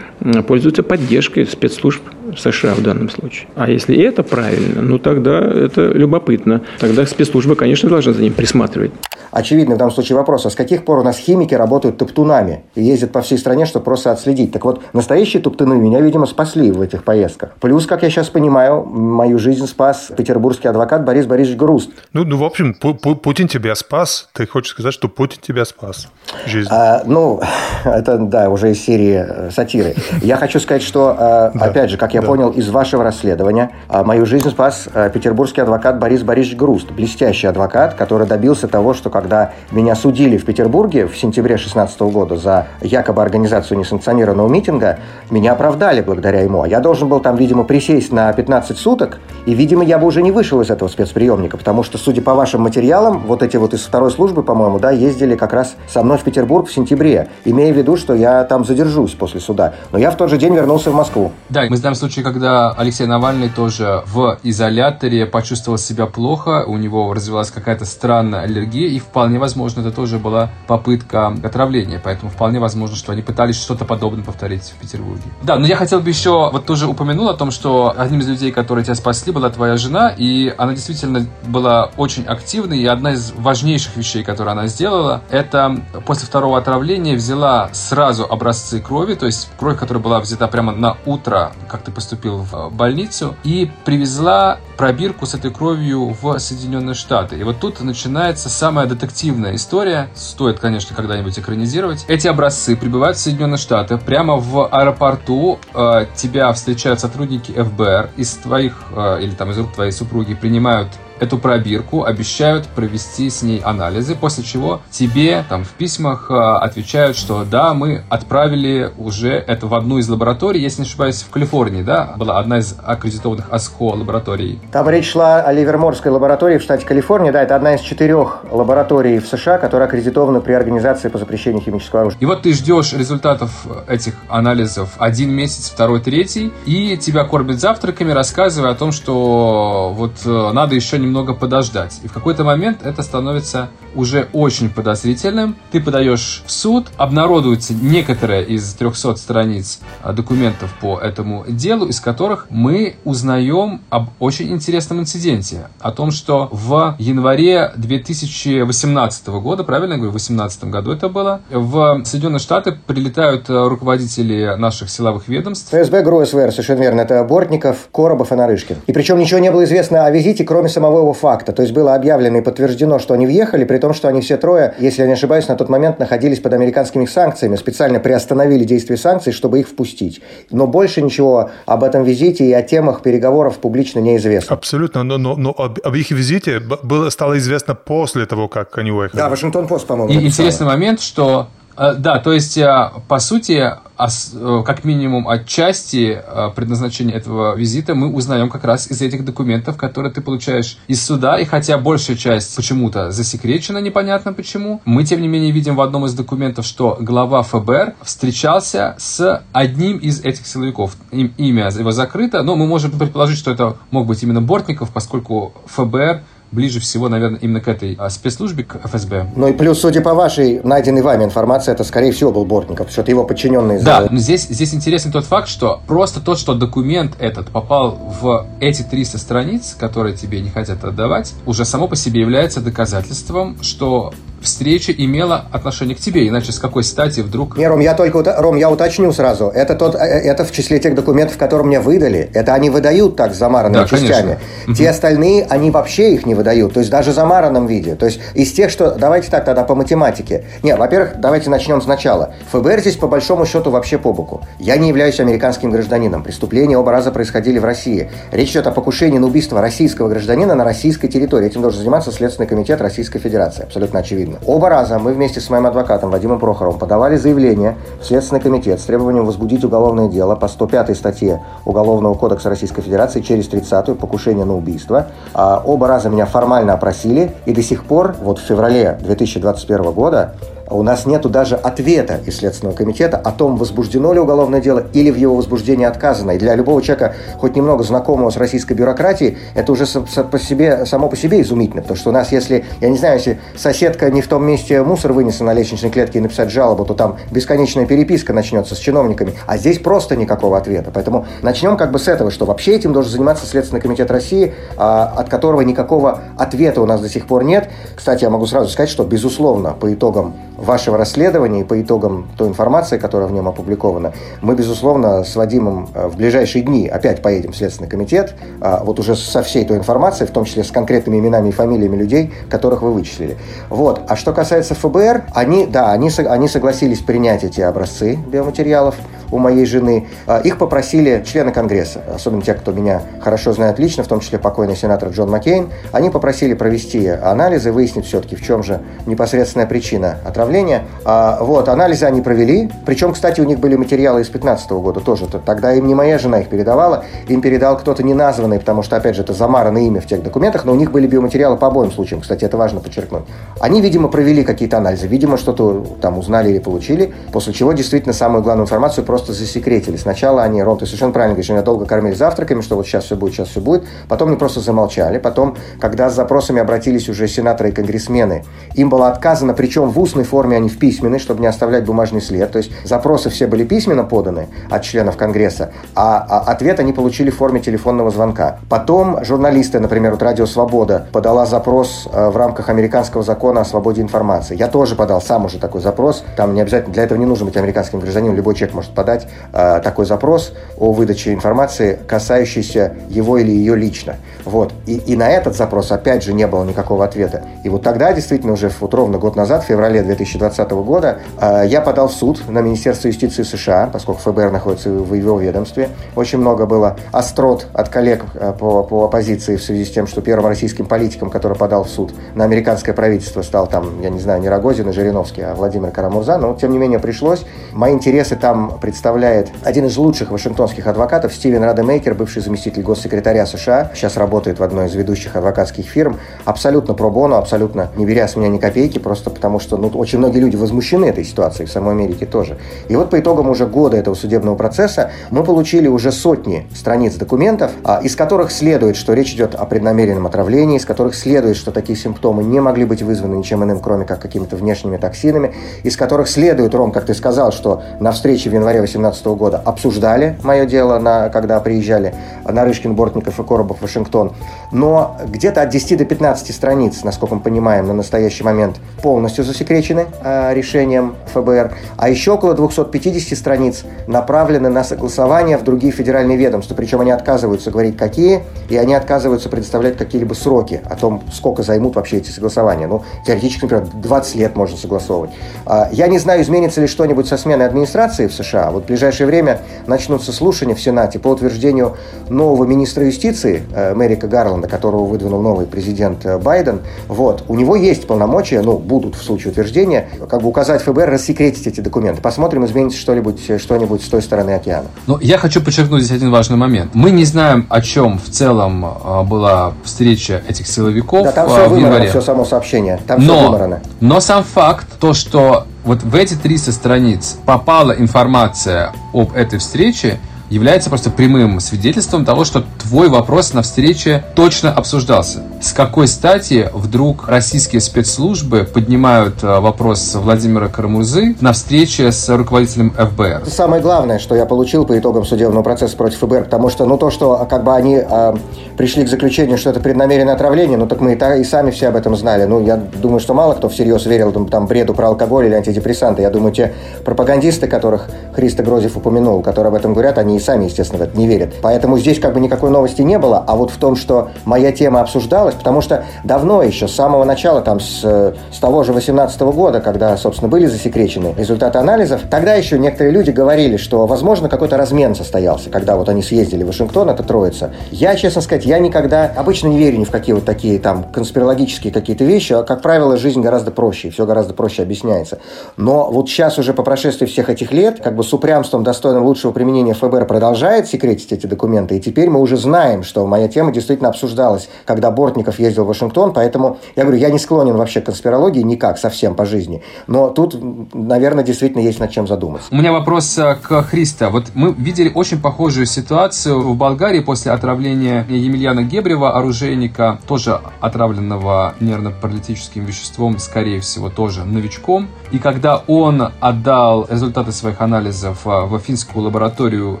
пользуется 0.44 0.82
поддержкой 0.82 1.46
спецслужб 1.46 2.02
США 2.36 2.74
в 2.74 2.82
данном 2.82 3.10
случае. 3.10 3.48
А 3.56 3.68
если 3.68 4.00
это 4.02 4.22
правильно, 4.22 4.82
ну 4.82 4.98
тогда 4.98 5.38
это 5.40 5.88
любопытно. 5.88 6.62
Тогда 6.78 7.06
спецслужбы, 7.06 7.56
конечно, 7.56 7.88
должны 7.88 8.12
за 8.12 8.22
ним 8.22 8.32
присматривать. 8.32 8.92
Очевидный 9.30 9.74
в 9.74 9.78
данном 9.78 9.92
случае 9.92 10.16
вопрос, 10.16 10.46
а 10.46 10.50
с 10.50 10.54
каких 10.54 10.84
пор 10.84 11.00
у 11.00 11.02
нас 11.02 11.18
химики 11.18 11.54
работают 11.54 11.98
топтунами 11.98 12.62
и 12.76 12.84
ездят 12.84 13.10
по 13.10 13.20
всей 13.20 13.36
стране, 13.36 13.66
чтобы 13.66 13.84
просто 13.84 14.12
отследить? 14.12 14.52
Так 14.52 14.64
вот, 14.64 14.80
настоящие 14.92 15.42
топтуны 15.44 15.74
меня, 15.74 16.00
видимо, 16.00 16.26
спасли 16.26 16.72
в 16.72 16.80
этих 16.80 17.04
поездках. 17.04 17.50
Плюс, 17.60 17.86
как 17.86 18.02
я 18.02 18.10
сейчас 18.10 18.28
понимаю, 18.28 18.84
мою 18.84 19.38
жизнь 19.38 19.66
спас 19.66 20.10
петербургский 20.16 20.68
адвокат 20.68 21.04
Борис 21.04 21.26
Борисович 21.26 21.58
Груст. 21.58 21.90
Ну, 22.12 22.24
ну 22.24 22.38
в 22.38 22.44
общем, 22.44 22.74
Путин 22.74 23.46
тебя 23.46 23.74
спас. 23.74 24.28
Ты 24.32 24.46
хочешь 24.46 24.72
сказать, 24.72 24.92
что 24.94 25.08
Путин 25.08 25.40
тебя 25.40 25.64
спас? 25.64 26.08
Жизнь. 26.46 26.68
А, 26.70 27.02
ну, 27.04 27.40
это, 27.84 28.18
да, 28.18 28.50
уже 28.50 28.72
из 28.72 28.82
серии 28.82 29.24
э, 29.26 29.50
сатиры. 29.50 29.94
Я 30.22 30.36
хочу 30.36 30.58
сказать, 30.58 30.82
что, 30.82 31.52
э, 31.54 31.58
опять 31.60 31.90
же, 31.90 31.96
как 31.98 32.14
я 32.14 32.22
понял 32.22 32.50
из 32.50 32.68
вашего 32.70 33.04
расследования, 33.04 33.70
э, 33.88 34.02
мою 34.02 34.26
жизнь 34.26 34.48
спас 34.50 34.88
петербургский 35.12 35.60
адвокат 35.60 35.98
Борис 35.98 36.22
Борисович 36.22 36.56
Груст. 36.56 36.90
Блестящий 36.90 37.46
адвокат, 37.46 37.94
который 37.94 38.26
добился 38.26 38.66
того, 38.66 38.94
что 38.94 39.10
когда 39.10 39.52
меня 39.70 39.94
судили 39.94 40.38
в 40.38 40.44
Петербурге 40.44 41.06
в 41.06 41.16
сентябре 41.16 41.56
2016 41.56 42.00
года 42.00 42.36
за 42.36 42.66
якобы 42.80 43.22
организацию 43.22 43.78
несанкционированного 43.78 44.48
митинга, 44.48 44.98
меня 45.30 45.52
оправдали 45.52 46.00
благодаря 46.00 46.40
ему. 46.40 46.62
А 46.62 46.68
я 46.68 46.80
должен 46.80 47.08
был 47.08 47.20
там, 47.20 47.36
видимо, 47.36 47.64
присесть 47.64 48.12
на 48.12 48.32
15 48.32 48.76
суток, 48.78 49.20
и, 49.46 49.54
видимо, 49.54 49.84
я 49.84 49.98
бы 49.98 50.06
уже 50.06 50.22
не 50.22 50.32
вышел 50.32 50.60
из 50.60 50.70
этого 50.70 50.88
спецприемника, 50.88 51.56
потому 51.56 51.82
что, 51.82 51.98
судя 51.98 52.22
по 52.22 52.34
вашим 52.34 52.62
материалам, 52.62 53.24
вот 53.26 53.42
эти 53.42 53.56
вот 53.56 53.74
из 53.74 53.82
второй 53.82 54.10
службы, 54.10 54.42
по-моему, 54.42 54.78
да, 54.78 54.90
ездили 54.90 55.36
как 55.36 55.52
раз 55.52 55.76
со 55.88 56.02
мной 56.02 56.18
в 56.18 56.22
Петербург 56.22 56.68
в 56.68 56.72
сентябре, 56.72 57.28
имея 57.44 57.72
в 57.72 57.76
виду, 57.76 57.96
что 57.96 58.14
я 58.14 58.44
там 58.44 58.64
задержусь 58.64 59.12
после 59.12 59.40
суда. 59.40 59.74
Но 59.92 59.98
я 59.98 60.10
в 60.10 60.16
тот 60.16 60.30
же 60.30 60.38
день 60.38 60.54
вернулся 60.54 60.90
в 60.90 60.94
Москву. 60.94 61.32
Да, 61.48 61.64
мы 61.68 61.76
знаем 61.76 61.94
случай, 61.94 62.22
когда 62.22 62.70
Алексей 62.72 63.06
Навальный 63.06 63.48
тоже 63.48 64.02
в 64.06 64.38
изоляторе 64.42 65.26
почувствовал 65.26 65.78
себя 65.78 66.06
плохо, 66.06 66.64
у 66.66 66.76
него 66.76 67.12
развилась 67.12 67.50
какая-то 67.50 67.84
странная 67.84 68.40
аллергия, 68.40 68.88
и 68.88 68.98
вполне 68.98 69.38
возможно, 69.38 69.80
это 69.80 69.92
тоже 69.92 70.18
была 70.18 70.50
попытка 70.66 71.28
отравления, 71.42 72.00
поэтому 72.02 72.30
вполне 72.30 72.60
возможно, 72.60 72.96
что 72.96 73.12
они 73.12 73.22
пытались 73.22 73.60
что-то 73.60 73.84
подобное 73.84 74.24
повторить 74.24 74.62
в 74.76 74.80
Петербурге. 74.80 75.13
Да, 75.42 75.58
но 75.58 75.66
я 75.66 75.76
хотел 75.76 76.00
бы 76.00 76.08
еще, 76.08 76.50
вот 76.50 76.66
тоже 76.66 76.86
упомянул 76.86 77.28
о 77.28 77.34
том, 77.34 77.50
что 77.50 77.94
одним 77.96 78.20
из 78.20 78.28
людей, 78.28 78.52
которые 78.52 78.84
тебя 78.84 78.94
спасли, 78.94 79.32
была 79.32 79.50
твоя 79.50 79.76
жена, 79.76 80.08
и 80.16 80.54
она 80.56 80.72
действительно 80.72 81.26
была 81.46 81.90
очень 81.96 82.24
активной, 82.24 82.78
и 82.78 82.86
одна 82.86 83.12
из 83.12 83.32
важнейших 83.36 83.96
вещей, 83.96 84.22
которые 84.24 84.52
она 84.52 84.66
сделала, 84.66 85.22
это 85.30 85.80
после 86.06 86.26
второго 86.26 86.58
отравления 86.58 87.14
взяла 87.14 87.70
сразу 87.72 88.24
образцы 88.24 88.80
крови, 88.80 89.14
то 89.14 89.26
есть 89.26 89.50
кровь, 89.58 89.78
которая 89.78 90.02
была 90.02 90.20
взята 90.20 90.48
прямо 90.48 90.72
на 90.72 90.96
утро, 91.06 91.52
как 91.68 91.82
ты 91.82 91.92
поступил 91.92 92.38
в 92.38 92.54
э, 92.54 92.70
больницу, 92.70 93.34
и 93.44 93.70
привезла 93.84 94.58
пробирку 94.76 95.26
с 95.26 95.34
этой 95.34 95.50
кровью 95.50 96.16
в 96.20 96.38
Соединенные 96.38 96.94
Штаты. 96.94 97.38
И 97.38 97.42
вот 97.42 97.60
тут 97.60 97.80
начинается 97.80 98.48
самая 98.48 98.86
детективная 98.86 99.54
история. 99.54 100.08
Стоит, 100.14 100.58
конечно, 100.58 100.94
когда-нибудь 100.96 101.38
экранизировать. 101.38 102.04
Эти 102.08 102.26
образцы 102.26 102.76
прибывают 102.76 103.16
в 103.16 103.20
Соединенные 103.20 103.58
Штаты. 103.58 103.98
Прямо 103.98 104.36
в 104.36 104.66
аэропорту 105.04 105.58
э, 105.74 106.06
тебя 106.14 106.52
встречают 106.52 107.00
сотрудники 107.00 107.52
ФБР. 107.52 108.10
Из 108.16 108.32
твоих, 108.34 108.84
э, 108.94 109.20
или 109.22 109.34
там 109.34 109.50
из 109.50 109.58
рук 109.58 109.72
твоей 109.72 109.92
супруги 109.92 110.34
принимают 110.34 110.88
эту 111.24 111.38
пробирку, 111.38 112.04
обещают 112.04 112.66
провести 112.68 113.30
с 113.30 113.42
ней 113.42 113.60
анализы, 113.60 114.14
после 114.14 114.44
чего 114.44 114.80
тебе 114.90 115.44
там 115.48 115.64
в 115.64 115.70
письмах 115.70 116.30
э, 116.30 116.34
отвечают, 116.34 117.16
что 117.16 117.44
да, 117.44 117.74
мы 117.74 118.04
отправили 118.08 118.92
уже 118.96 119.32
это 119.32 119.66
в 119.66 119.74
одну 119.74 119.98
из 119.98 120.08
лабораторий, 120.08 120.60
если 120.60 120.82
не 120.82 120.86
ошибаюсь, 120.86 121.22
в 121.22 121.30
Калифорнии, 121.30 121.82
да, 121.82 122.14
была 122.16 122.38
одна 122.38 122.58
из 122.58 122.76
аккредитованных 122.82 123.46
АСХО 123.50 123.94
лабораторий. 123.96 124.60
Там 124.70 124.88
речь 124.88 125.10
шла 125.10 125.40
о 125.40 125.52
Ливерморской 125.52 126.10
лаборатории 126.10 126.58
в 126.58 126.62
штате 126.62 126.86
Калифорния, 126.86 127.32
да, 127.32 127.42
это 127.42 127.56
одна 127.56 127.74
из 127.74 127.80
четырех 127.80 128.44
лабораторий 128.50 129.18
в 129.18 129.26
США, 129.26 129.58
которая 129.58 129.88
аккредитована 129.88 130.40
при 130.40 130.52
Организации 130.52 131.08
по 131.08 131.18
запрещению 131.18 131.62
химического 131.62 132.02
оружия. 132.02 132.18
И 132.20 132.26
вот 132.26 132.42
ты 132.42 132.52
ждешь 132.52 132.92
результатов 132.92 133.66
этих 133.88 134.14
анализов 134.28 134.90
один 134.98 135.30
месяц, 135.30 135.70
второй, 135.70 136.00
третий, 136.00 136.52
и 136.66 136.96
тебя 136.98 137.24
кормят 137.24 137.58
завтраками, 137.60 138.12
рассказывая 138.12 138.72
о 138.72 138.74
том, 138.74 138.92
что 138.92 139.92
вот 139.94 140.12
э, 140.24 140.50
надо 140.52 140.74
еще 140.74 140.98
немного 140.98 141.13
подождать. 141.34 142.00
И 142.02 142.08
в 142.08 142.12
какой-то 142.12 142.42
момент 142.42 142.82
это 142.82 143.02
становится 143.02 143.70
уже 143.94 144.28
очень 144.32 144.70
подозрительным. 144.70 145.56
Ты 145.70 145.80
подаешь 145.80 146.42
в 146.46 146.50
суд, 146.50 146.86
обнародуются 146.96 147.74
некоторые 147.74 148.44
из 148.44 148.72
300 148.74 149.16
страниц 149.16 149.80
а, 150.02 150.12
документов 150.12 150.74
по 150.80 150.98
этому 150.98 151.44
делу, 151.48 151.86
из 151.86 152.00
которых 152.00 152.46
мы 152.50 152.96
узнаем 153.04 153.82
об 153.90 154.08
очень 154.18 154.50
интересном 154.52 155.00
инциденте. 155.00 155.68
О 155.80 155.90
том, 155.90 156.10
что 156.10 156.48
в 156.50 156.96
январе 156.98 157.72
2018 157.76 159.28
года, 159.28 159.64
правильно 159.64 159.92
я 159.92 159.98
говорю, 159.98 160.10
в 160.10 160.14
2018 160.14 160.64
году 160.64 160.92
это 160.92 161.08
было, 161.08 161.40
в 161.50 162.02
Соединенные 162.04 162.38
Штаты 162.40 162.72
прилетают 162.86 163.48
а, 163.48 163.68
руководители 163.68 164.54
наших 164.56 164.90
силовых 164.90 165.28
ведомств. 165.28 165.72
ФСБ, 165.72 166.02
ГРУ, 166.02 166.24
СВР, 166.24 166.50
совершенно 166.50 166.80
верно. 166.80 167.00
Это 167.02 167.22
Бортников, 167.24 167.88
Коробов 167.92 168.32
и 168.32 168.34
Нарышкин. 168.34 168.76
И 168.86 168.92
причем 168.92 169.18
ничего 169.18 169.40
не 169.40 169.50
было 169.50 169.64
известно 169.64 170.06
о 170.06 170.10
визите, 170.10 170.44
кроме 170.44 170.68
самого 170.68 170.94
правового 170.94 171.14
факта. 171.14 171.52
То 171.52 171.62
есть 171.62 171.74
было 171.74 171.94
объявлено 171.94 172.38
и 172.38 172.40
подтверждено, 172.40 172.98
что 172.98 173.14
они 173.14 173.26
въехали, 173.26 173.64
при 173.64 173.78
том, 173.84 173.92
что 173.92 174.08
они 174.08 174.22
все 174.22 174.38
трое, 174.38 174.74
если 174.78 175.02
я 175.02 175.06
не 175.06 175.12
ошибаюсь, 175.12 175.46
на 175.46 175.56
тот 175.56 175.68
момент 175.68 175.98
находились 175.98 176.40
под 176.40 176.54
американскими 176.54 177.04
санкциями, 177.04 177.56
специально 177.56 178.00
приостановили 178.00 178.64
действие 178.64 178.96
санкций, 178.96 179.30
чтобы 179.30 179.60
их 179.60 179.68
впустить. 179.68 180.22
Но 180.50 180.66
больше 180.66 181.02
ничего 181.02 181.50
об 181.66 181.84
этом 181.84 182.02
визите 182.02 182.46
и 182.46 182.52
о 182.54 182.62
темах 182.62 183.02
переговоров 183.02 183.58
публично 183.58 183.98
неизвестно. 183.98 184.56
Абсолютно, 184.56 185.02
но, 185.02 185.18
но, 185.18 185.36
но 185.36 185.50
об, 185.50 185.80
об 185.84 185.94
их 185.94 186.10
визите 186.10 186.60
было, 186.60 187.10
стало 187.10 187.36
известно 187.36 187.74
после 187.74 188.24
того, 188.24 188.48
как 188.48 188.78
они 188.78 188.90
уехали. 188.90 189.20
Да, 189.20 189.28
Вашингтон-Пост, 189.28 189.86
по-моему, 189.86 190.18
И 190.18 190.26
интересный 190.26 190.66
момент, 190.66 191.00
что 191.02 191.48
да, 191.76 192.18
то 192.18 192.32
есть, 192.32 192.56
э, 192.56 192.90
по 193.08 193.18
сути, 193.18 193.72
э, 193.98 194.62
как 194.64 194.84
минимум 194.84 195.28
отчасти 195.28 196.22
предназначения 196.54 197.14
этого 197.14 197.54
визита 197.56 197.94
мы 197.94 198.12
узнаем 198.12 198.50
как 198.50 198.64
раз 198.64 198.90
из 198.90 199.00
этих 199.02 199.24
документов, 199.24 199.76
которые 199.76 200.12
ты 200.12 200.20
получаешь 200.20 200.78
из 200.88 201.04
суда, 201.04 201.38
и 201.38 201.44
хотя 201.44 201.78
большая 201.78 202.16
часть 202.16 202.54
почему-то 202.56 203.10
засекречена, 203.10 203.78
непонятно 203.78 204.32
почему, 204.32 204.80
мы, 204.84 205.04
тем 205.04 205.20
не 205.20 205.28
менее, 205.28 205.52
видим 205.52 205.76
в 205.76 205.80
одном 205.80 206.06
из 206.06 206.14
документов, 206.14 206.66
что 206.66 206.96
глава 207.00 207.42
ФБР 207.42 207.94
встречался 208.02 208.96
с 208.98 209.42
одним 209.52 209.98
из 209.98 210.20
этих 210.20 210.46
силовиков. 210.46 210.96
Имя 211.12 211.70
его 211.70 211.92
закрыто, 211.92 212.42
но 212.42 212.56
мы 212.56 212.66
можем 212.66 212.92
предположить, 212.92 213.38
что 213.38 213.50
это 213.50 213.76
мог 213.90 214.06
быть 214.06 214.22
именно 214.22 214.40
Бортников, 214.40 214.90
поскольку 214.90 215.54
ФБР 215.66 216.22
ближе 216.54 216.80
всего, 216.80 217.08
наверное, 217.08 217.40
именно 217.40 217.60
к 217.60 217.68
этой 217.68 217.96
а, 217.98 218.08
спецслужбе, 218.08 218.64
к 218.64 218.76
ФСБ. 218.86 219.26
Ну 219.36 219.48
и 219.48 219.52
плюс, 219.52 219.80
судя 219.80 220.00
по 220.00 220.14
вашей 220.14 220.62
найденной 220.62 221.02
вами 221.02 221.24
информации, 221.24 221.72
это, 221.72 221.84
скорее 221.84 222.12
всего, 222.12 222.32
был 222.32 222.44
Бортников, 222.44 222.90
что-то 222.90 223.10
его 223.10 223.24
подчиненный... 223.24 223.82
Да, 223.82 224.06
но 224.10 224.18
здесь, 224.18 224.44
здесь 224.48 224.72
интересен 224.74 225.12
тот 225.12 225.24
факт, 225.24 225.48
что 225.48 225.80
просто 225.86 226.20
тот, 226.20 226.38
что 226.38 226.54
документ 226.54 227.14
этот 227.18 227.48
попал 227.48 227.98
в 228.20 228.46
эти 228.60 228.82
300 228.82 229.18
страниц, 229.18 229.76
которые 229.78 230.16
тебе 230.16 230.40
не 230.40 230.50
хотят 230.50 230.84
отдавать, 230.84 231.34
уже 231.46 231.64
само 231.64 231.88
по 231.88 231.96
себе 231.96 232.20
является 232.20 232.60
доказательством, 232.60 233.56
что 233.60 234.12
встреча 234.44 234.92
имела 234.92 235.46
отношение 235.50 235.96
к 235.96 236.00
тебе, 236.00 236.28
иначе 236.28 236.52
с 236.52 236.58
какой 236.58 236.84
стати 236.84 237.20
вдруг... 237.20 237.56
Не, 237.56 237.66
Ром, 237.66 237.80
я 237.80 237.94
только, 237.94 238.22
Ром, 238.40 238.56
я 238.56 238.70
уточню 238.70 239.12
сразу. 239.12 239.46
Это, 239.46 239.74
тот, 239.74 239.94
э, 239.94 239.98
это 239.98 240.44
в 240.44 240.52
числе 240.52 240.78
тех 240.78 240.94
документов, 240.94 241.36
которые 241.38 241.66
мне 241.66 241.80
выдали. 241.80 242.30
Это 242.34 242.54
они 242.54 242.70
выдают 242.70 243.16
так 243.16 243.34
замаранными 243.34 243.82
да, 243.82 243.88
частями. 243.88 244.38
Конечно. 244.66 244.74
Те 244.76 244.90
остальные, 244.90 245.46
они 245.48 245.70
вообще 245.70 246.14
их 246.14 246.26
не 246.26 246.34
выдают. 246.34 246.74
То 246.74 246.80
есть 246.80 246.90
даже 246.90 247.10
в 247.10 247.14
замаранном 247.14 247.66
виде. 247.66 247.94
То 247.96 248.06
есть 248.06 248.20
из 248.34 248.52
тех, 248.52 248.70
что... 248.70 248.92
Давайте 248.92 249.30
так 249.30 249.44
тогда 249.44 249.64
по 249.64 249.74
математике. 249.74 250.44
Не, 250.62 250.76
во-первых, 250.76 251.14
давайте 251.18 251.50
начнем 251.50 251.80
сначала. 251.80 252.34
ФБР 252.52 252.80
здесь 252.80 252.96
по 252.96 253.08
большому 253.08 253.46
счету 253.46 253.70
вообще 253.70 253.98
по 253.98 254.12
боку. 254.12 254.42
Я 254.58 254.76
не 254.76 254.88
являюсь 254.88 255.18
американским 255.20 255.70
гражданином. 255.70 256.22
Преступления 256.22 256.78
оба 256.78 256.92
раза 256.92 257.10
происходили 257.10 257.58
в 257.58 257.64
России. 257.64 258.10
Речь 258.30 258.50
идет 258.50 258.66
о 258.66 258.70
покушении 258.70 259.18
на 259.18 259.26
убийство 259.26 259.60
российского 259.60 260.08
гражданина 260.08 260.54
на 260.54 260.64
российской 260.64 261.08
территории. 261.08 261.46
Этим 261.46 261.62
должен 261.62 261.80
заниматься 261.80 262.12
Следственный 262.12 262.46
комитет 262.46 262.80
Российской 262.80 263.18
Федерации. 263.18 263.64
Абсолютно 263.64 264.00
очевидно. 264.00 264.33
Оба 264.46 264.68
раза 264.68 264.98
мы 264.98 265.12
вместе 265.12 265.40
с 265.40 265.50
моим 265.50 265.66
адвокатом 265.66 266.10
Вадимом 266.10 266.38
Прохоровым 266.38 266.78
подавали 266.78 267.16
заявление 267.16 267.76
в 268.00 268.04
Следственный 268.04 268.40
комитет 268.40 268.80
с 268.80 268.84
требованием 268.84 269.26
возбудить 269.26 269.64
уголовное 269.64 270.08
дело 270.08 270.34
по 270.34 270.48
105 270.48 270.96
статье 270.96 271.42
Уголовного 271.64 272.14
кодекса 272.14 272.48
Российской 272.48 272.82
Федерации 272.82 273.20
через 273.20 273.48
30-ю 273.48 273.94
покушение 273.94 274.44
на 274.44 274.56
убийство. 274.56 275.06
А 275.32 275.62
оба 275.64 275.88
раза 275.88 276.08
меня 276.08 276.26
формально 276.26 276.74
опросили, 276.74 277.34
и 277.46 277.52
до 277.52 277.62
сих 277.62 277.84
пор, 277.84 278.14
вот 278.22 278.38
в 278.38 278.42
феврале 278.42 278.98
2021 279.00 279.92
года, 279.92 280.34
у 280.74 280.82
нас 280.82 281.06
нету 281.06 281.28
даже 281.28 281.56
ответа 281.56 282.20
из 282.26 282.38
Следственного 282.38 282.76
комитета 282.76 283.16
о 283.16 283.30
том, 283.30 283.56
возбуждено 283.56 284.12
ли 284.12 284.20
уголовное 284.20 284.60
дело 284.60 284.86
или 284.92 285.10
в 285.10 285.16
его 285.16 285.36
возбуждении 285.36 285.86
отказано. 285.86 286.32
И 286.32 286.38
для 286.38 286.54
любого 286.54 286.82
человека, 286.82 287.14
хоть 287.38 287.56
немного 287.56 287.84
знакомого 287.84 288.30
с 288.30 288.36
российской 288.36 288.74
бюрократией, 288.74 289.38
это 289.54 289.72
уже 289.72 289.86
по 289.86 290.38
себе, 290.38 290.86
само 290.86 291.08
по 291.08 291.16
себе 291.16 291.40
изумительно. 291.42 291.82
Потому 291.82 291.98
что 291.98 292.10
у 292.10 292.12
нас, 292.12 292.32
если, 292.32 292.64
я 292.80 292.88
не 292.88 292.98
знаю, 292.98 293.16
если 293.16 293.40
соседка 293.56 294.10
не 294.10 294.20
в 294.20 294.28
том 294.28 294.44
месте 294.44 294.82
мусор 294.82 295.12
вынесла 295.12 295.44
на 295.44 295.54
лестничной 295.54 295.90
клетке 295.90 296.18
и 296.18 296.22
написать 296.22 296.50
жалобу, 296.50 296.84
то 296.84 296.94
там 296.94 297.16
бесконечная 297.30 297.86
переписка 297.86 298.32
начнется 298.32 298.74
с 298.74 298.78
чиновниками. 298.78 299.34
А 299.46 299.56
здесь 299.56 299.78
просто 299.78 300.16
никакого 300.16 300.58
ответа. 300.58 300.90
Поэтому 300.92 301.26
начнем 301.42 301.76
как 301.76 301.92
бы 301.92 301.98
с 301.98 302.08
этого, 302.08 302.30
что 302.30 302.46
вообще 302.46 302.74
этим 302.74 302.92
должен 302.92 303.12
заниматься 303.12 303.46
Следственный 303.46 303.80
комитет 303.80 304.10
России, 304.10 304.54
а, 304.76 305.12
от 305.16 305.28
которого 305.28 305.60
никакого 305.60 306.20
ответа 306.36 306.80
у 306.80 306.86
нас 306.86 307.00
до 307.00 307.08
сих 307.08 307.26
пор 307.26 307.44
нет. 307.44 307.70
Кстати, 307.94 308.24
я 308.24 308.30
могу 308.30 308.46
сразу 308.46 308.70
сказать, 308.70 308.90
что, 308.90 309.04
безусловно, 309.04 309.72
по 309.72 309.92
итогам 309.92 310.34
вашего 310.64 310.96
расследования 310.96 311.60
и 311.60 311.64
по 311.64 311.80
итогам 311.80 312.28
той 312.36 312.48
информации, 312.48 312.98
которая 312.98 313.28
в 313.28 313.32
нем 313.32 313.48
опубликована, 313.48 314.12
мы, 314.40 314.54
безусловно, 314.54 315.24
с 315.24 315.36
Вадимом 315.36 315.88
э, 315.94 316.08
в 316.08 316.16
ближайшие 316.16 316.64
дни 316.64 316.88
опять 316.88 317.22
поедем 317.22 317.52
в 317.52 317.56
Следственный 317.56 317.88
комитет, 317.88 318.34
а, 318.60 318.82
вот 318.84 318.98
уже 318.98 319.16
со 319.16 319.42
всей 319.42 319.64
той 319.64 319.78
информацией, 319.78 320.28
в 320.28 320.32
том 320.32 320.44
числе 320.44 320.64
с 320.64 320.70
конкретными 320.70 321.18
именами 321.18 321.48
и 321.48 321.52
фамилиями 321.52 321.96
людей, 321.96 322.32
которых 322.48 322.82
вы 322.82 322.92
вычислили. 322.92 323.36
Вот. 323.68 324.02
А 324.08 324.16
что 324.16 324.32
касается 324.32 324.74
ФБР, 324.74 325.24
они, 325.34 325.66
да, 325.66 325.92
они, 325.92 326.10
они 326.28 326.48
согласились 326.48 327.00
принять 327.00 327.44
эти 327.44 327.60
образцы 327.60 328.16
биоматериалов, 328.16 328.94
у 329.34 329.38
моей 329.38 329.66
жены. 329.66 330.06
А, 330.26 330.38
их 330.38 330.58
попросили 330.58 331.24
члены 331.26 331.50
Конгресса, 331.50 332.02
особенно 332.14 332.40
те, 332.40 332.54
кто 332.54 332.70
меня 332.70 333.02
хорошо 333.20 333.52
знает 333.52 333.80
лично, 333.80 334.04
в 334.04 334.06
том 334.06 334.20
числе 334.20 334.38
покойный 334.38 334.76
сенатор 334.76 335.08
Джон 335.08 335.28
Маккейн. 335.28 335.70
Они 335.90 336.08
попросили 336.08 336.54
провести 336.54 337.08
анализы, 337.08 337.72
выяснить 337.72 338.06
все-таки, 338.06 338.36
в 338.36 338.42
чем 338.42 338.62
же 338.62 338.80
непосредственная 339.06 339.66
причина 339.66 340.18
отравления. 340.24 340.84
А, 341.04 341.38
вот, 341.42 341.68
анализы 341.68 342.04
они 342.04 342.22
провели. 342.22 342.70
Причем, 342.86 343.12
кстати, 343.12 343.40
у 343.40 343.44
них 343.44 343.58
были 343.58 343.74
материалы 343.74 344.20
из 344.20 344.28
2015 344.28 344.70
года 344.70 345.00
тоже. 345.00 345.26
Тогда 345.44 345.74
им 345.74 345.88
не 345.88 345.96
моя 345.96 346.18
жена 346.18 346.38
их 346.38 346.48
передавала, 346.48 347.04
им 347.26 347.40
передал 347.40 347.76
кто-то 347.76 348.04
неназванный, 348.04 348.60
потому 348.60 348.84
что, 348.84 348.96
опять 348.96 349.16
же, 349.16 349.22
это 349.22 349.32
замаранное 349.32 349.82
имя 349.82 350.00
в 350.00 350.06
тех 350.06 350.22
документах, 350.22 350.64
но 350.64 350.72
у 350.72 350.76
них 350.76 350.92
были 350.92 351.08
биоматериалы 351.08 351.56
по 351.56 351.66
обоим 351.66 351.90
случаям. 351.90 352.20
Кстати, 352.20 352.44
это 352.44 352.56
важно 352.56 352.78
подчеркнуть. 352.78 353.24
Они, 353.58 353.80
видимо, 353.80 354.06
провели 354.06 354.44
какие-то 354.44 354.78
анализы, 354.78 355.08
видимо, 355.08 355.38
что-то 355.38 355.84
там 356.00 356.18
узнали 356.18 356.50
или 356.50 356.60
получили, 356.60 357.12
после 357.32 357.52
чего 357.52 357.72
действительно 357.72 358.12
самую 358.12 358.44
главную 358.44 358.66
информацию 358.66 359.04
просто 359.04 359.23
просто 359.24 359.42
засекретили. 359.42 359.96
Сначала 359.96 360.42
они, 360.42 360.62
Ром, 360.62 360.78
ты 360.78 360.86
совершенно 360.86 361.12
правильно 361.12 361.34
говоришь, 361.34 361.50
меня 361.50 361.62
долго 361.62 361.86
кормили 361.86 362.14
завтраками, 362.14 362.60
что 362.60 362.76
вот 362.76 362.86
сейчас 362.86 363.04
все 363.04 363.16
будет, 363.16 363.32
сейчас 363.32 363.48
все 363.48 363.60
будет. 363.60 363.84
Потом 364.08 364.28
они 364.28 364.36
просто 364.36 364.60
замолчали. 364.60 365.18
Потом, 365.18 365.56
когда 365.80 366.10
с 366.10 366.14
запросами 366.14 366.60
обратились 366.60 367.08
уже 367.08 367.26
сенаторы 367.26 367.70
и 367.70 367.72
конгрессмены, 367.72 368.44
им 368.74 368.90
было 368.90 369.08
отказано, 369.08 369.54
причем 369.54 369.88
в 369.88 369.98
устной 369.98 370.24
форме, 370.24 370.56
а 370.56 370.60
не 370.60 370.68
в 370.68 370.78
письменной, 370.78 371.18
чтобы 371.18 371.40
не 371.40 371.46
оставлять 371.46 371.84
бумажный 371.84 372.20
след. 372.20 372.50
То 372.52 372.58
есть 372.58 372.70
запросы 372.84 373.30
все 373.30 373.46
были 373.46 373.64
письменно 373.64 374.04
поданы 374.04 374.48
от 374.70 374.82
членов 374.82 375.16
Конгресса, 375.16 375.72
а, 375.94 376.24
а 376.28 376.40
ответ 376.52 376.80
они 376.80 376.92
получили 376.92 377.30
в 377.30 377.36
форме 377.36 377.60
телефонного 377.60 378.10
звонка. 378.10 378.58
Потом 378.68 379.24
журналисты, 379.24 379.80
например, 379.80 380.12
вот 380.12 380.22
Радио 380.22 380.46
Свобода 380.46 381.06
подала 381.12 381.46
запрос 381.46 382.08
э, 382.12 382.28
в 382.28 382.36
рамках 382.36 382.68
американского 382.68 383.22
закона 383.22 383.62
о 383.62 383.64
свободе 383.64 384.02
информации. 384.02 384.56
Я 384.56 384.68
тоже 384.68 384.96
подал 384.96 385.22
сам 385.22 385.46
уже 385.46 385.58
такой 385.58 385.80
запрос. 385.80 386.24
Там 386.36 386.54
не 386.54 386.60
обязательно, 386.60 386.92
для 386.92 387.04
этого 387.04 387.18
не 387.18 387.26
нужно 387.26 387.46
быть 387.46 387.56
американским 387.56 388.00
гражданином, 388.00 388.36
любой 388.36 388.54
человек 388.54 388.74
может 388.74 388.90
подать 388.92 389.13
подать 389.14 389.28
э, 389.52 389.80
такой 389.82 390.06
запрос 390.06 390.52
о 390.78 390.92
выдаче 390.92 391.32
информации, 391.32 391.98
касающейся 392.06 392.94
его 393.08 393.38
или 393.38 393.50
ее 393.50 393.76
лично. 393.76 394.16
Вот. 394.44 394.72
И, 394.86 394.96
и 394.96 395.16
на 395.16 395.30
этот 395.30 395.56
запрос, 395.56 395.90
опять 395.90 396.22
же, 396.22 396.32
не 396.32 396.46
было 396.46 396.64
никакого 396.64 397.04
ответа. 397.04 397.42
И 397.62 397.68
вот 397.68 397.82
тогда, 397.82 398.12
действительно, 398.12 398.52
уже 398.52 398.70
вот 398.80 398.92
ровно 398.94 399.18
год 399.18 399.36
назад, 399.36 399.64
в 399.64 399.66
феврале 399.66 400.02
2020 400.02 400.70
года, 400.70 401.18
э, 401.40 401.64
я 401.66 401.80
подал 401.80 402.08
в 402.08 402.12
суд 402.12 402.42
на 402.48 402.60
Министерство 402.60 403.08
юстиции 403.08 403.42
США, 403.42 403.88
поскольку 403.92 404.20
ФБР 404.20 404.50
находится 404.50 404.90
в 404.90 405.14
его 405.14 405.38
ведомстве. 405.38 405.88
Очень 406.16 406.38
много 406.38 406.66
было 406.66 406.96
острот 407.12 407.66
от 407.72 407.88
коллег 407.88 408.24
э, 408.34 408.52
по, 408.58 408.82
по 408.82 409.04
оппозиции 409.04 409.56
в 409.56 409.62
связи 409.62 409.84
с 409.84 409.90
тем, 409.90 410.06
что 410.06 410.20
первым 410.20 410.48
российским 410.48 410.86
политиком, 410.86 411.30
который 411.30 411.56
подал 411.56 411.84
в 411.84 411.88
суд 411.88 412.12
на 412.34 412.44
американское 412.44 412.94
правительство, 412.94 413.42
стал 413.42 413.66
там, 413.66 414.02
я 414.02 414.10
не 414.10 414.20
знаю, 414.20 414.40
не 414.40 414.48
Рогозин 414.48 414.88
и 414.88 414.92
Жириновский, 414.92 415.42
а 415.42 415.54
Владимир 415.54 415.90
Карамурза. 415.90 416.38
Но, 416.38 416.54
тем 416.54 416.72
не 416.72 416.78
менее, 416.78 416.98
пришлось. 416.98 417.44
Мои 417.72 417.92
интересы 417.92 418.36
там 418.36 418.78
представляют 418.80 418.93
представляет 418.94 419.50
один 419.64 419.86
из 419.86 419.96
лучших 419.96 420.30
вашингтонских 420.30 420.86
адвокатов 420.86 421.34
Стивен 421.34 421.64
Радемейкер, 421.64 422.14
бывший 422.14 422.42
заместитель 422.42 422.82
госсекретаря 422.82 423.44
США, 423.44 423.90
сейчас 423.92 424.16
работает 424.16 424.60
в 424.60 424.62
одной 424.62 424.86
из 424.86 424.94
ведущих 424.94 425.34
адвокатских 425.34 425.84
фирм, 425.84 426.20
абсолютно 426.44 426.94
пробону, 426.94 427.34
абсолютно 427.34 427.90
не 427.96 428.06
беря 428.06 428.28
с 428.28 428.36
меня 428.36 428.46
ни 428.46 428.58
копейки, 428.58 429.00
просто 429.00 429.30
потому 429.30 429.58
что 429.58 429.78
ну, 429.78 429.88
очень 429.88 430.18
многие 430.18 430.38
люди 430.38 430.54
возмущены 430.54 431.06
этой 431.06 431.24
ситуацией, 431.24 431.66
в 431.66 431.72
самой 431.72 431.94
Америке 431.94 432.24
тоже. 432.24 432.56
И 432.86 432.94
вот 432.94 433.10
по 433.10 433.18
итогам 433.18 433.50
уже 433.50 433.66
года 433.66 433.96
этого 433.96 434.14
судебного 434.14 434.54
процесса 434.54 435.10
мы 435.32 435.42
получили 435.42 435.88
уже 435.88 436.12
сотни 436.12 436.68
страниц 436.72 437.16
документов, 437.16 437.72
а, 437.82 437.98
из 438.00 438.14
которых 438.14 438.52
следует, 438.52 438.94
что 438.94 439.12
речь 439.12 439.32
идет 439.32 439.56
о 439.56 439.66
преднамеренном 439.66 440.24
отравлении, 440.28 440.76
из 440.78 440.84
которых 440.84 441.16
следует, 441.16 441.56
что 441.56 441.72
такие 441.72 441.98
симптомы 441.98 442.44
не 442.44 442.60
могли 442.60 442.84
быть 442.84 443.02
вызваны 443.02 443.34
ничем 443.34 443.64
иным, 443.64 443.80
кроме 443.80 444.04
как 444.04 444.20
какими-то 444.20 444.54
внешними 444.54 444.98
токсинами, 444.98 445.52
из 445.82 445.96
которых 445.96 446.28
следует, 446.28 446.72
Ром, 446.76 446.92
как 446.92 447.06
ты 447.06 447.14
сказал, 447.14 447.50
что 447.50 447.82
на 447.98 448.12
встрече 448.12 448.50
в 448.50 448.54
январе 448.54 448.83
2018 448.86 449.26
года 449.26 449.60
обсуждали 449.64 450.36
мое 450.42 450.66
дело, 450.66 450.98
на, 450.98 451.28
когда 451.28 451.58
приезжали 451.60 452.14
Нарышкин, 452.44 452.94
Бортников 452.94 453.38
и 453.38 453.42
Коробов 453.42 453.78
в 453.78 453.82
Вашингтон. 453.82 454.32
Но 454.72 455.16
где-то 455.26 455.62
от 455.62 455.70
10 455.70 455.98
до 455.98 456.04
15 456.04 456.54
страниц, 456.54 457.02
насколько 457.04 457.34
мы 457.34 457.40
понимаем, 457.40 457.86
на 457.86 457.94
настоящий 457.94 458.44
момент 458.44 458.76
полностью 459.02 459.44
засекречены 459.44 460.06
э, 460.22 460.54
решением 460.54 461.16
ФБР. 461.32 461.72
А 461.96 462.08
еще 462.08 462.32
около 462.32 462.54
250 462.54 463.38
страниц 463.38 463.84
направлены 464.06 464.68
на 464.68 464.84
согласование 464.84 465.58
в 465.58 465.64
другие 465.64 465.92
федеральные 465.92 466.36
ведомства. 466.36 466.74
Причем 466.74 467.00
они 467.00 467.10
отказываются 467.10 467.70
говорить, 467.70 467.96
какие, 467.96 468.42
и 468.68 468.76
они 468.76 468.94
отказываются 468.94 469.48
предоставлять 469.48 469.96
какие-либо 469.96 470.34
сроки 470.34 470.80
о 470.84 470.96
том, 470.96 471.22
сколько 471.32 471.62
займут 471.62 471.96
вообще 471.96 472.18
эти 472.18 472.30
согласования. 472.30 472.86
Ну, 472.86 473.02
теоретически, 473.26 473.62
например, 473.62 473.86
20 473.92 474.34
лет 474.36 474.56
можно 474.56 474.76
согласовывать. 474.76 475.30
А, 475.66 475.88
я 475.92 476.08
не 476.08 476.18
знаю, 476.18 476.42
изменится 476.42 476.80
ли 476.80 476.86
что-нибудь 476.86 477.26
со 477.26 477.36
сменой 477.36 477.66
администрации 477.66 478.26
в 478.26 478.34
США. 478.34 478.70
Вот 478.74 478.84
в 478.84 478.86
ближайшее 478.86 479.26
время 479.26 479.60
начнутся 479.86 480.32
слушания 480.32 480.74
в 480.74 480.80
Сенате 480.80 481.18
по 481.18 481.28
утверждению 481.28 481.96
нового 482.28 482.64
министра 482.64 483.06
юстиции 483.06 483.62
э, 483.72 483.94
Мэрика 483.94 484.28
Гарланда, 484.28 484.68
которого 484.68 485.04
выдвинул 485.04 485.40
новый 485.40 485.66
президент 485.66 486.26
э, 486.26 486.38
Байден. 486.38 486.80
Вот. 487.08 487.44
У 487.48 487.54
него 487.54 487.76
есть 487.76 488.06
полномочия, 488.06 488.60
ну, 488.60 488.78
будут 488.78 489.14
в 489.14 489.22
случае 489.22 489.52
утверждения, 489.52 490.08
как 490.28 490.42
бы 490.42 490.48
указать 490.48 490.82
ФБР 490.82 491.10
рассекретить 491.10 491.66
эти 491.66 491.80
документы. 491.80 492.20
Посмотрим, 492.20 492.64
изменится 492.64 492.98
что-нибудь 492.98 493.40
что 493.58 493.78
с 493.98 494.08
той 494.08 494.22
стороны 494.22 494.50
океана. 494.50 494.86
Но 495.06 495.18
я 495.20 495.38
хочу 495.38 495.60
подчеркнуть 495.62 496.02
здесь 496.02 496.16
один 496.16 496.30
важный 496.30 496.56
момент. 496.56 496.90
Мы 496.94 497.10
не 497.10 497.24
знаем, 497.24 497.66
о 497.68 497.80
чем 497.80 498.18
в 498.18 498.28
целом 498.28 498.84
э, 498.84 499.22
была 499.24 499.72
встреча 499.84 500.42
этих 500.48 500.66
силовиков 500.66 501.24
да, 501.24 501.32
там 501.32 501.48
все 501.48 501.68
в 501.68 501.76
январе. 501.76 502.08
все 502.08 502.20
само 502.20 502.44
сообщение. 502.44 503.00
Там 503.06 503.24
но, 503.24 503.34
все 503.34 503.44
выморано. 503.44 503.80
Но 504.00 504.20
сам 504.20 504.42
факт, 504.42 504.86
то, 504.98 505.12
что 505.12 505.66
вот 505.84 506.02
в 506.02 506.14
эти 506.14 506.34
300 506.34 506.72
страниц 506.72 507.36
попала 507.44 507.92
информация 507.92 508.92
об 509.12 509.32
этой 509.34 509.58
встрече, 509.58 510.18
является 510.50 510.88
просто 510.88 511.10
прямым 511.10 511.60
свидетельством 511.60 512.24
того, 512.24 512.44
что 512.44 512.64
твой 512.82 513.08
вопрос 513.08 513.52
на 513.52 513.62
встрече 513.62 514.24
точно 514.34 514.72
обсуждался. 514.72 515.42
С 515.64 515.72
какой 515.72 516.08
стати 516.08 516.68
вдруг 516.74 517.26
российские 517.26 517.80
спецслужбы 517.80 518.64
поднимают 518.64 519.42
э, 519.42 519.60
вопрос 519.60 520.14
Владимира 520.14 520.68
Карамурзы 520.68 521.36
на 521.40 521.54
встрече 521.54 522.12
с 522.12 522.28
руководителем 522.28 522.90
ФБР? 522.90 523.46
Самое 523.46 523.80
главное, 523.80 524.18
что 524.18 524.34
я 524.34 524.44
получил 524.44 524.84
по 524.84 524.98
итогам 524.98 525.24
судебного 525.24 525.62
процесса 525.62 525.96
против 525.96 526.18
ФБР, 526.18 526.44
потому 526.44 526.68
что, 526.68 526.84
ну, 526.84 526.98
то, 526.98 527.10
что 527.10 527.46
как 527.48 527.64
бы 527.64 527.74
они 527.74 527.96
э, 527.96 528.34
пришли 528.76 529.06
к 529.06 529.08
заключению, 529.08 529.56
что 529.56 529.70
это 529.70 529.80
преднамеренное 529.80 530.34
отравление, 530.34 530.76
ну, 530.76 530.86
так 530.86 531.00
мы 531.00 531.14
и, 531.14 531.16
та, 531.16 531.34
и 531.36 531.44
сами 531.44 531.70
все 531.70 531.88
об 531.88 531.96
этом 531.96 532.14
знали. 532.14 532.44
Ну, 532.44 532.60
я 532.60 532.76
думаю, 532.76 533.20
что 533.20 533.32
мало 533.32 533.54
кто 533.54 533.70
всерьез 533.70 534.04
верил 534.04 534.32
там, 534.32 534.46
там 534.48 534.66
бреду 534.66 534.92
про 534.92 535.08
алкоголь 535.08 535.46
или 535.46 535.54
антидепрессанты. 535.54 536.20
Я 536.20 536.28
думаю, 536.28 536.52
те 536.52 536.74
пропагандисты, 537.06 537.68
которых 537.68 538.10
Христо 538.34 538.62
Грозев 538.62 538.98
упомянул, 538.98 539.40
которые 539.40 539.70
об 539.70 539.76
этом 539.76 539.94
говорят, 539.94 540.18
они 540.18 540.36
и 540.36 540.40
сами, 540.40 540.64
естественно, 540.64 541.02
в 541.02 541.08
это 541.08 541.16
не 541.16 541.26
верят. 541.26 541.54
Поэтому 541.62 541.98
здесь 541.98 542.20
как 542.20 542.34
бы 542.34 542.40
никакой 542.40 542.68
новости 542.68 543.00
не 543.00 543.18
было, 543.18 543.42
а 543.46 543.56
вот 543.56 543.70
в 543.70 543.78
том, 543.78 543.96
что 543.96 544.28
моя 544.44 544.70
тема 544.70 545.00
обсуждалась, 545.00 545.53
потому 545.54 545.80
что 545.80 546.04
давно 546.24 546.62
еще, 546.62 546.88
с 546.88 546.94
самого 546.94 547.24
начала, 547.24 547.60
там, 547.60 547.80
с, 547.80 548.02
с 548.02 548.58
того 548.60 548.82
же 548.82 548.92
18 548.92 549.40
года, 549.40 549.80
когда, 549.80 550.16
собственно, 550.16 550.48
были 550.48 550.66
засекречены 550.66 551.34
результаты 551.36 551.78
анализов, 551.78 552.22
тогда 552.30 552.54
еще 552.54 552.78
некоторые 552.78 553.12
люди 553.12 553.30
говорили, 553.30 553.76
что, 553.76 554.06
возможно, 554.06 554.48
какой-то 554.48 554.76
размен 554.76 555.14
состоялся, 555.14 555.70
когда 555.70 555.96
вот 555.96 556.08
они 556.08 556.22
съездили 556.22 556.64
в 556.64 556.68
Вашингтон, 556.68 557.10
это 557.10 557.22
троица. 557.22 557.72
Я, 557.90 558.14
честно 558.16 558.40
сказать, 558.40 558.64
я 558.64 558.78
никогда 558.78 559.30
обычно 559.36 559.68
не 559.68 559.78
верю 559.78 559.98
ни 559.98 560.04
в 560.04 560.10
какие 560.10 560.34
вот 560.34 560.44
такие 560.44 560.78
там 560.78 561.04
конспирологические 561.04 561.92
какие-то 561.92 562.24
вещи, 562.24 562.52
а, 562.52 562.62
как 562.62 562.82
правило, 562.82 563.16
жизнь 563.16 563.40
гораздо 563.40 563.70
проще, 563.70 564.10
все 564.10 564.26
гораздо 564.26 564.54
проще 564.54 564.82
объясняется. 564.82 565.38
Но 565.76 566.10
вот 566.10 566.28
сейчас 566.28 566.58
уже 566.58 566.74
по 566.74 566.82
прошествии 566.82 567.26
всех 567.26 567.48
этих 567.48 567.72
лет, 567.72 568.00
как 568.02 568.16
бы 568.16 568.24
с 568.24 568.32
упрямством, 568.32 568.84
достойным 568.84 569.24
лучшего 569.24 569.52
применения 569.52 569.94
ФБР 569.94 570.26
продолжает 570.26 570.86
секретить 570.88 571.32
эти 571.32 571.46
документы, 571.46 571.96
и 571.96 572.00
теперь 572.00 572.30
мы 572.30 572.40
уже 572.40 572.56
знаем, 572.56 573.02
что 573.02 573.26
моя 573.26 573.48
тема 573.48 573.72
действительно 573.72 574.08
обсуждалась, 574.08 574.68
когда 574.84 575.10
Бортников 575.44 575.58
ездил 575.58 575.84
в 575.84 575.88
Вашингтон, 575.88 576.32
поэтому 576.32 576.78
я 576.96 577.02
говорю, 577.04 577.18
я 577.18 577.30
не 577.30 577.38
склонен 577.38 577.76
вообще 577.76 578.00
к 578.00 578.06
конспирологии 578.06 578.62
никак, 578.62 578.98
совсем 578.98 579.34
по 579.34 579.44
жизни. 579.44 579.82
Но 580.06 580.30
тут, 580.30 580.56
наверное, 580.94 581.44
действительно 581.44 581.82
есть 581.82 582.00
над 582.00 582.10
чем 582.10 582.26
задуматься. 582.26 582.68
У 582.70 582.76
меня 582.76 582.92
вопрос 582.92 583.38
э, 583.38 583.56
к 583.60 583.82
Христа. 583.82 584.30
Вот 584.30 584.46
мы 584.54 584.72
видели 584.72 585.10
очень 585.14 585.40
похожую 585.40 585.86
ситуацию 585.86 586.60
в 586.60 586.76
Болгарии 586.76 587.20
после 587.20 587.52
отравления 587.52 588.26
Емельяна 588.28 588.82
Гебрева, 588.82 589.36
оружейника, 589.38 590.18
тоже 590.26 590.60
отравленного 590.80 591.74
нервно-паралитическим 591.80 592.84
веществом, 592.84 593.38
скорее 593.38 593.80
всего, 593.80 594.08
тоже 594.08 594.44
новичком. 594.44 595.08
И 595.32 595.38
когда 595.38 595.82
он 595.86 596.32
отдал 596.40 597.06
результаты 597.10 597.52
своих 597.52 597.80
анализов 597.80 598.46
э, 598.46 598.66
в 598.66 598.78
финскую 598.78 599.24
лабораторию 599.24 600.00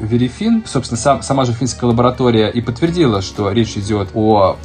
Верифин, 0.00 0.64
собственно, 0.66 0.98
сам, 0.98 1.22
сама 1.22 1.44
же 1.44 1.52
финская 1.52 1.88
лаборатория 1.88 2.48
и 2.48 2.60
подтвердила, 2.60 3.22
что 3.22 3.50
речь 3.52 3.76
идет 3.76 4.08
о 4.14 4.56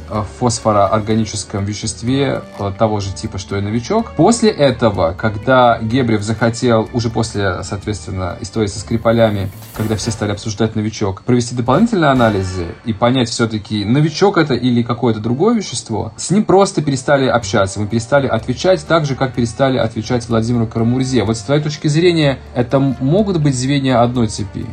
фосфороорганическом 0.54 1.64
веществе 1.64 2.42
э, 2.58 2.72
того 2.78 3.00
же 3.00 3.12
типа, 3.12 3.38
что 3.38 3.56
и 3.56 3.60
новичок. 3.60 4.12
После 4.12 4.50
этого, 4.50 5.14
когда 5.16 5.78
Гебрев 5.80 6.22
захотел, 6.22 6.88
уже 6.92 7.10
после, 7.10 7.62
соответственно, 7.62 8.38
истории 8.40 8.66
со 8.66 8.80
Скрипалями, 8.80 9.50
когда 9.76 9.96
все 9.96 10.10
стали 10.10 10.32
обсуждать 10.32 10.76
новичок, 10.76 11.22
провести 11.22 11.54
дополнительные 11.54 12.10
анализы 12.10 12.66
и 12.84 12.92
понять 12.92 13.28
все-таки, 13.28 13.84
новичок 13.84 14.38
это 14.38 14.54
или 14.54 14.82
какое-то 14.82 15.20
другое 15.20 15.54
вещество, 15.54 16.12
с 16.16 16.30
ним 16.30 16.44
просто 16.44 16.82
перестали 16.82 17.26
общаться, 17.26 17.80
мы 17.80 17.86
перестали 17.86 18.26
отвечать 18.26 18.86
так 18.86 19.04
же, 19.06 19.14
как 19.14 19.34
перестали 19.34 19.78
отвечать 19.78 20.28
Владимиру 20.28 20.66
Карамурзе. 20.66 21.24
Вот 21.24 21.36
с 21.36 21.42
твоей 21.42 21.62
точки 21.62 21.88
зрения, 21.88 22.38
это 22.54 22.78
могут 22.78 23.40
быть 23.40 23.54
звенья 23.54 24.02
одной 24.02 24.28
цепи? 24.28 24.66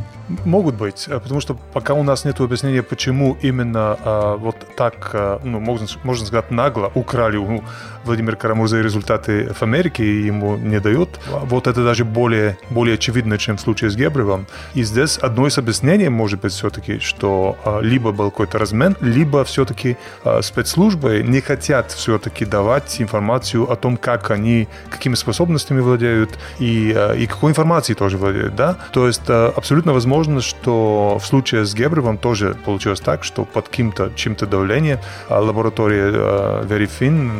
Могут 0.45 0.75
быть, 0.75 1.05
э, 1.07 1.19
потому 1.19 1.41
что 1.41 1.57
пока 1.73 1.93
у 1.93 2.03
нас 2.03 2.25
нет 2.25 2.39
объяснения, 2.39 2.83
почему 2.83 3.37
именно 3.41 3.97
э, 4.03 4.35
вот 4.37 4.55
так, 4.75 5.11
э, 5.13 5.39
ну, 5.43 5.59
можно, 5.59 5.87
можно 6.03 6.25
сказать, 6.25 6.51
нагло 6.51 6.91
украли 6.95 7.37
у 7.37 7.63
Владимира 8.05 8.35
Карамурза 8.35 8.81
результаты 8.81 9.53
в 9.53 9.61
Америке 9.63 10.03
и 10.03 10.25
ему 10.25 10.57
не 10.57 10.79
дают. 10.79 11.19
Вот 11.27 11.67
это 11.67 11.83
даже 11.83 12.05
более, 12.05 12.57
более 12.69 12.95
очевидно, 12.95 13.37
чем 13.37 13.57
в 13.57 13.61
случае 13.61 13.89
с 13.89 13.95
Гебревым. 13.95 14.47
И 14.73 14.83
здесь 14.83 15.17
одно 15.17 15.47
из 15.47 15.57
объяснений 15.57 16.09
может 16.09 16.41
быть 16.41 16.53
все-таки, 16.53 16.99
что 16.99 17.57
э, 17.65 17.79
либо 17.81 18.11
был 18.11 18.31
какой-то 18.31 18.57
размен, 18.57 18.95
либо 19.01 19.43
все-таки 19.43 19.97
э, 20.23 20.41
спецслужбы 20.41 21.23
не 21.27 21.41
хотят 21.41 21.91
все-таки 21.91 22.45
давать 22.45 23.01
информацию 23.01 23.69
о 23.69 23.75
том, 23.75 23.97
как 23.97 24.31
они, 24.31 24.67
какими 24.89 25.15
способностями 25.15 25.79
владеют 25.79 26.39
и, 26.59 26.93
э, 26.95 27.17
и 27.17 27.27
какой 27.27 27.51
информацией 27.51 27.95
тоже 27.95 28.17
владеют, 28.17 28.55
да? 28.55 28.77
То 28.91 29.07
есть 29.07 29.21
э, 29.27 29.51
абсолютно 29.55 29.93
возможно 29.93 30.20
возможно, 30.21 30.41
что 30.41 31.17
в 31.19 31.25
случае 31.25 31.65
с 31.65 31.73
Гебревым 31.73 32.17
тоже 32.17 32.55
получилось 32.65 32.99
так, 32.99 33.23
что 33.23 33.43
под 33.43 33.69
каким-то 33.69 34.11
чем-то 34.15 34.45
давлением 34.45 34.99
а, 35.29 35.39
лаборатория 35.39 36.11
э, 36.13 36.65
Verifin 36.69 37.31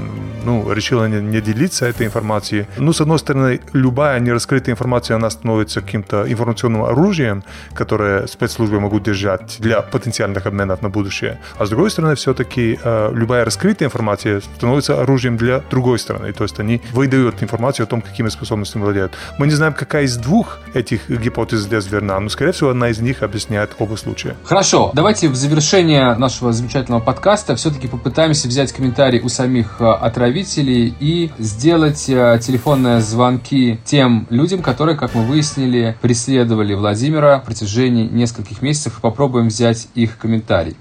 ну, 0.43 0.73
решила 0.73 1.07
не, 1.07 1.21
не 1.21 1.41
делиться 1.41 1.85
этой 1.85 2.07
информацией. 2.07 2.65
Ну, 2.77 2.91
с 2.91 3.01
одной 3.01 3.19
стороны, 3.19 3.59
любая 3.73 4.19
нераскрытая 4.19 4.73
информация, 4.73 5.15
она 5.15 5.29
становится 5.29 5.81
каким-то 5.81 6.25
информационным 6.27 6.83
оружием, 6.83 7.43
которое 7.75 8.25
спецслужбы 8.27 8.79
могут 8.79 9.03
держать 9.03 9.57
для 9.59 9.81
потенциальных 9.81 10.47
обменов 10.47 10.81
на 10.81 10.89
будущее. 10.89 11.37
А 11.59 11.65
с 11.65 11.69
другой 11.69 11.91
стороны, 11.91 12.15
все-таки 12.15 12.79
э, 12.83 13.11
любая 13.13 13.45
раскрытая 13.45 13.89
информация 13.89 14.41
становится 14.41 14.99
оружием 15.01 15.37
для 15.37 15.59
другой 15.69 15.99
стороны. 15.99 16.33
То 16.33 16.43
есть 16.43 16.59
они 16.59 16.81
выдают 16.93 17.43
информацию 17.43 17.83
о 17.83 17.87
том, 17.87 18.01
какими 18.01 18.29
способностями 18.29 18.83
владеют. 18.83 19.11
Мы 19.37 19.45
не 19.45 19.53
знаем, 19.53 19.73
какая 19.73 20.05
из 20.05 20.17
двух 20.17 20.59
этих 20.73 21.09
гипотез 21.09 21.59
здесь 21.59 21.91
верна, 21.91 22.19
но, 22.19 22.29
скорее 22.29 22.51
всего, 22.51 22.70
одна 22.71 22.89
из 22.89 22.99
них 22.99 23.23
объясняет 23.23 23.71
оба 23.79 23.95
случая. 23.95 24.35
Хорошо, 24.43 24.91
давайте 24.93 25.29
в 25.29 25.35
завершение 25.35 26.15
нашего 26.15 26.51
замечательного 26.51 27.01
подкаста 27.01 27.55
все-таки 27.55 27.87
попытаемся 27.87 28.47
взять 28.47 28.71
комментарий 28.71 29.19
у 29.19 29.29
самих 29.29 29.77
э, 29.79 29.85
отравителей 29.85 30.93
и 30.99 31.31
сделать 31.37 32.09
э, 32.09 32.39
телефонные 32.41 33.01
звонки 33.01 33.79
тем 33.85 34.27
людям, 34.29 34.61
которые, 34.61 34.97
как 34.97 35.13
мы 35.13 35.23
выяснили, 35.23 35.95
преследовали 36.01 36.73
Владимира 36.73 37.39
в 37.39 37.45
протяжении 37.45 38.07
нескольких 38.07 38.61
месяцев 38.61 38.97
и 38.97 39.01
попробуем 39.01 39.47
взять 39.47 39.87
их 39.95 40.17
комментарий. 40.17 40.75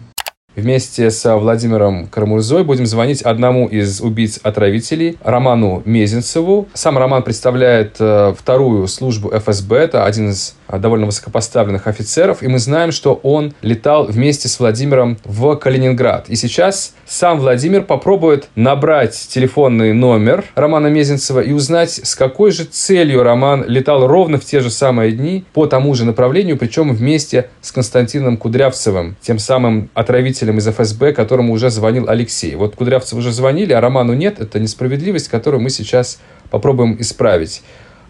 Вместе 0.57 1.11
с 1.11 1.37
Владимиром 1.37 2.07
Карамурзой 2.09 2.65
будем 2.65 2.85
звонить 2.85 3.23
одному 3.23 3.69
из 3.69 4.01
убийц-отравителей, 4.01 5.17
Роману 5.23 5.83
Мезенцеву. 5.85 6.69
Сам 6.75 6.99
Роман 6.99 7.23
представляет 7.23 7.97
э, 8.01 8.35
вторую 8.37 8.89
службу 8.89 9.31
ФСБ, 9.31 9.77
это 9.77 10.05
один 10.05 10.31
из 10.31 10.57
довольно 10.79 11.07
высокопоставленных 11.07 11.87
офицеров, 11.87 12.43
и 12.43 12.49
мы 12.49 12.59
знаем, 12.59 12.93
что 12.93 13.15
он 13.23 13.55
летал 13.63 14.07
вместе 14.07 14.49
с 14.49 14.59
Владимиром 14.61 15.19
в 15.25 15.57
Калининград. 15.57 16.29
И 16.29 16.37
сейчас 16.37 16.95
сам 17.07 17.41
Владимир 17.41 17.83
попробует 17.83 18.49
набрать 18.55 19.15
телефонный 19.31 19.93
номер 19.93 20.45
Романа 20.55 20.87
Мезенцева 20.89 21.41
и 21.41 21.53
узнать, 21.53 21.91
с 21.91 22.15
какой 22.15 22.51
же 22.51 22.65
целью 22.65 23.23
Роман 23.23 23.65
летал 23.67 24.07
ровно 24.07 24.39
в 24.39 24.45
те 24.45 24.61
же 24.61 24.71
самые 24.71 25.13
дни 25.13 25.45
по 25.53 25.67
тому 25.67 25.95
же 25.95 26.05
направлению, 26.05 26.57
причем 26.57 26.95
вместе 26.95 27.49
с 27.61 27.73
Константином 27.73 28.37
Кудрявцевым, 28.37 29.17
тем 29.21 29.39
самым 29.39 29.91
отравителем 29.95 30.59
из 30.59 30.67
ФСБ, 30.69 31.13
которому 31.13 31.53
уже 31.53 31.71
звонил 31.71 32.09
Алексей. 32.09 32.55
Вот 32.55 32.77
Кудрявцеву 32.77 33.21
уже 33.21 33.33
звонили, 33.33 33.73
а 33.73 33.81
Роману 33.81 34.15
нет. 34.15 34.41
Это 34.41 34.59
несправедливость, 34.59 35.29
которую 35.29 35.61
мы 35.61 35.71
сейчас 35.71 36.21
попробуем 36.51 36.97
исправить. 37.01 37.63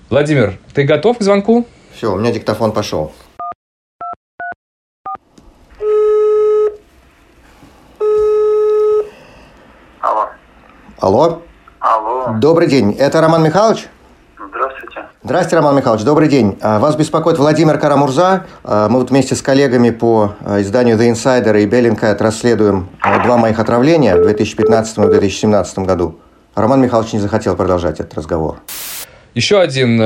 Владимир, 0.08 0.58
ты 0.74 0.84
готов 0.84 1.18
к 1.18 1.22
звонку? 1.22 1.66
Все, 2.00 2.10
у 2.14 2.16
меня 2.16 2.32
диктофон 2.32 2.72
пошел. 2.72 3.12
Алло. 10.00 10.28
Алло. 10.98 11.42
Алло. 11.78 12.38
Добрый 12.38 12.68
день. 12.68 12.92
Это 12.98 13.20
Роман 13.20 13.42
Михайлович? 13.42 13.88
Здравствуйте. 14.38 15.08
Здравствуйте, 15.22 15.56
Роман 15.56 15.76
Михайлович. 15.76 16.02
Добрый 16.06 16.28
день. 16.28 16.56
А, 16.62 16.78
Вас 16.78 16.96
беспокоит 16.96 17.36
Владимир 17.36 17.78
Карамурза. 17.78 18.46
А, 18.64 18.88
Мы 18.88 19.00
вот 19.00 19.10
вместе 19.10 19.34
с 19.34 19.42
коллегами 19.42 19.90
по 19.90 20.36
а, 20.40 20.62
изданию 20.62 20.96
The 20.96 21.12
Insider 21.12 21.62
и 21.62 21.66
Bellingcat 21.66 22.16
расследуем 22.22 22.88
два 23.24 23.36
моих 23.36 23.58
отравления 23.58 24.16
в 24.16 24.22
2015 24.22 24.96
и 24.96 25.02
2017 25.02 25.80
году. 25.80 26.18
Роман 26.54 26.80
Михайлович 26.80 27.12
не 27.12 27.18
захотел 27.18 27.56
продолжать 27.56 28.00
этот 28.00 28.14
разговор. 28.14 28.56
Еще 29.34 29.60
один 29.60 30.00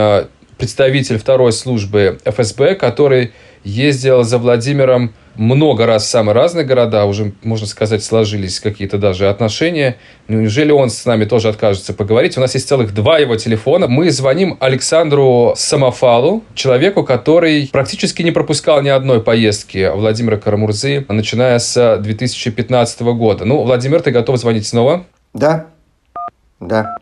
представитель 0.59 1.19
второй 1.19 1.53
службы 1.53 2.19
ФСБ, 2.25 2.75
который 2.75 3.33
ездил 3.65 4.23
за 4.23 4.39
Владимиром 4.39 5.15
много 5.37 5.87
раз 5.87 6.05
в 6.05 6.09
самые 6.09 6.35
разные 6.35 6.65
города, 6.65 7.05
уже, 7.07 7.33
можно 7.43 7.67
сказать, 7.67 8.05
сложились 8.05 8.61
какие-то 8.61 8.99
даже 8.99 9.29
отношения. 9.29 9.97
Неужели 10.29 10.71
он 10.71 10.91
с 10.91 11.05
нами 11.07 11.25
тоже 11.25 11.49
откажется 11.49 11.93
поговорить? 11.93 12.37
У 12.39 12.41
нас 12.41 12.55
есть 12.55 12.69
целых 12.69 12.95
два 12.95 13.19
его 13.19 13.35
телефона. 13.37 13.89
Мы 13.89 14.11
звоним 14.11 14.57
Александру 14.61 15.55
Самофалу, 15.57 16.45
человеку, 16.55 17.03
который 17.03 17.69
практически 17.73 18.23
не 18.23 18.31
пропускал 18.31 18.81
ни 18.83 18.89
одной 18.89 19.23
поездки 19.23 19.91
Владимира 19.93 20.37
Карамурзы, 20.37 21.05
начиная 21.09 21.59
с 21.59 21.99
2015 21.99 23.01
года. 23.01 23.45
Ну, 23.45 23.63
Владимир, 23.63 24.03
ты 24.03 24.13
готов 24.13 24.39
звонить 24.39 24.67
снова? 24.67 25.05
Да? 25.33 25.67
Да. 26.61 26.99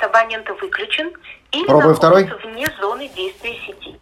Аппарат 0.00 0.04
абонента 0.04 0.54
выключен 0.54 1.12
или 1.52 1.64
второй. 1.64 2.24
находится 2.24 2.48
вне 2.48 2.66
зоны 2.80 3.08
действия 3.14 3.54
сети. 3.66 4.00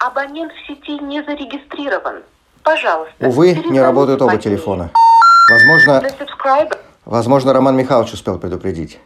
Абонент 0.00 0.52
в 0.52 0.66
сети 0.66 0.98
не 1.02 1.22
зарегистрирован. 1.22 2.22
Пожалуйста. 2.62 3.14
Увы, 3.20 3.54
не 3.66 3.80
работают 3.80 4.20
оба 4.22 4.36
телефона. 4.36 4.90
Возможно, 5.50 6.02
Возможно, 7.04 7.52
Роман 7.54 7.76
Михайлович 7.76 8.12
успел 8.12 8.38
предупредить. 8.38 8.98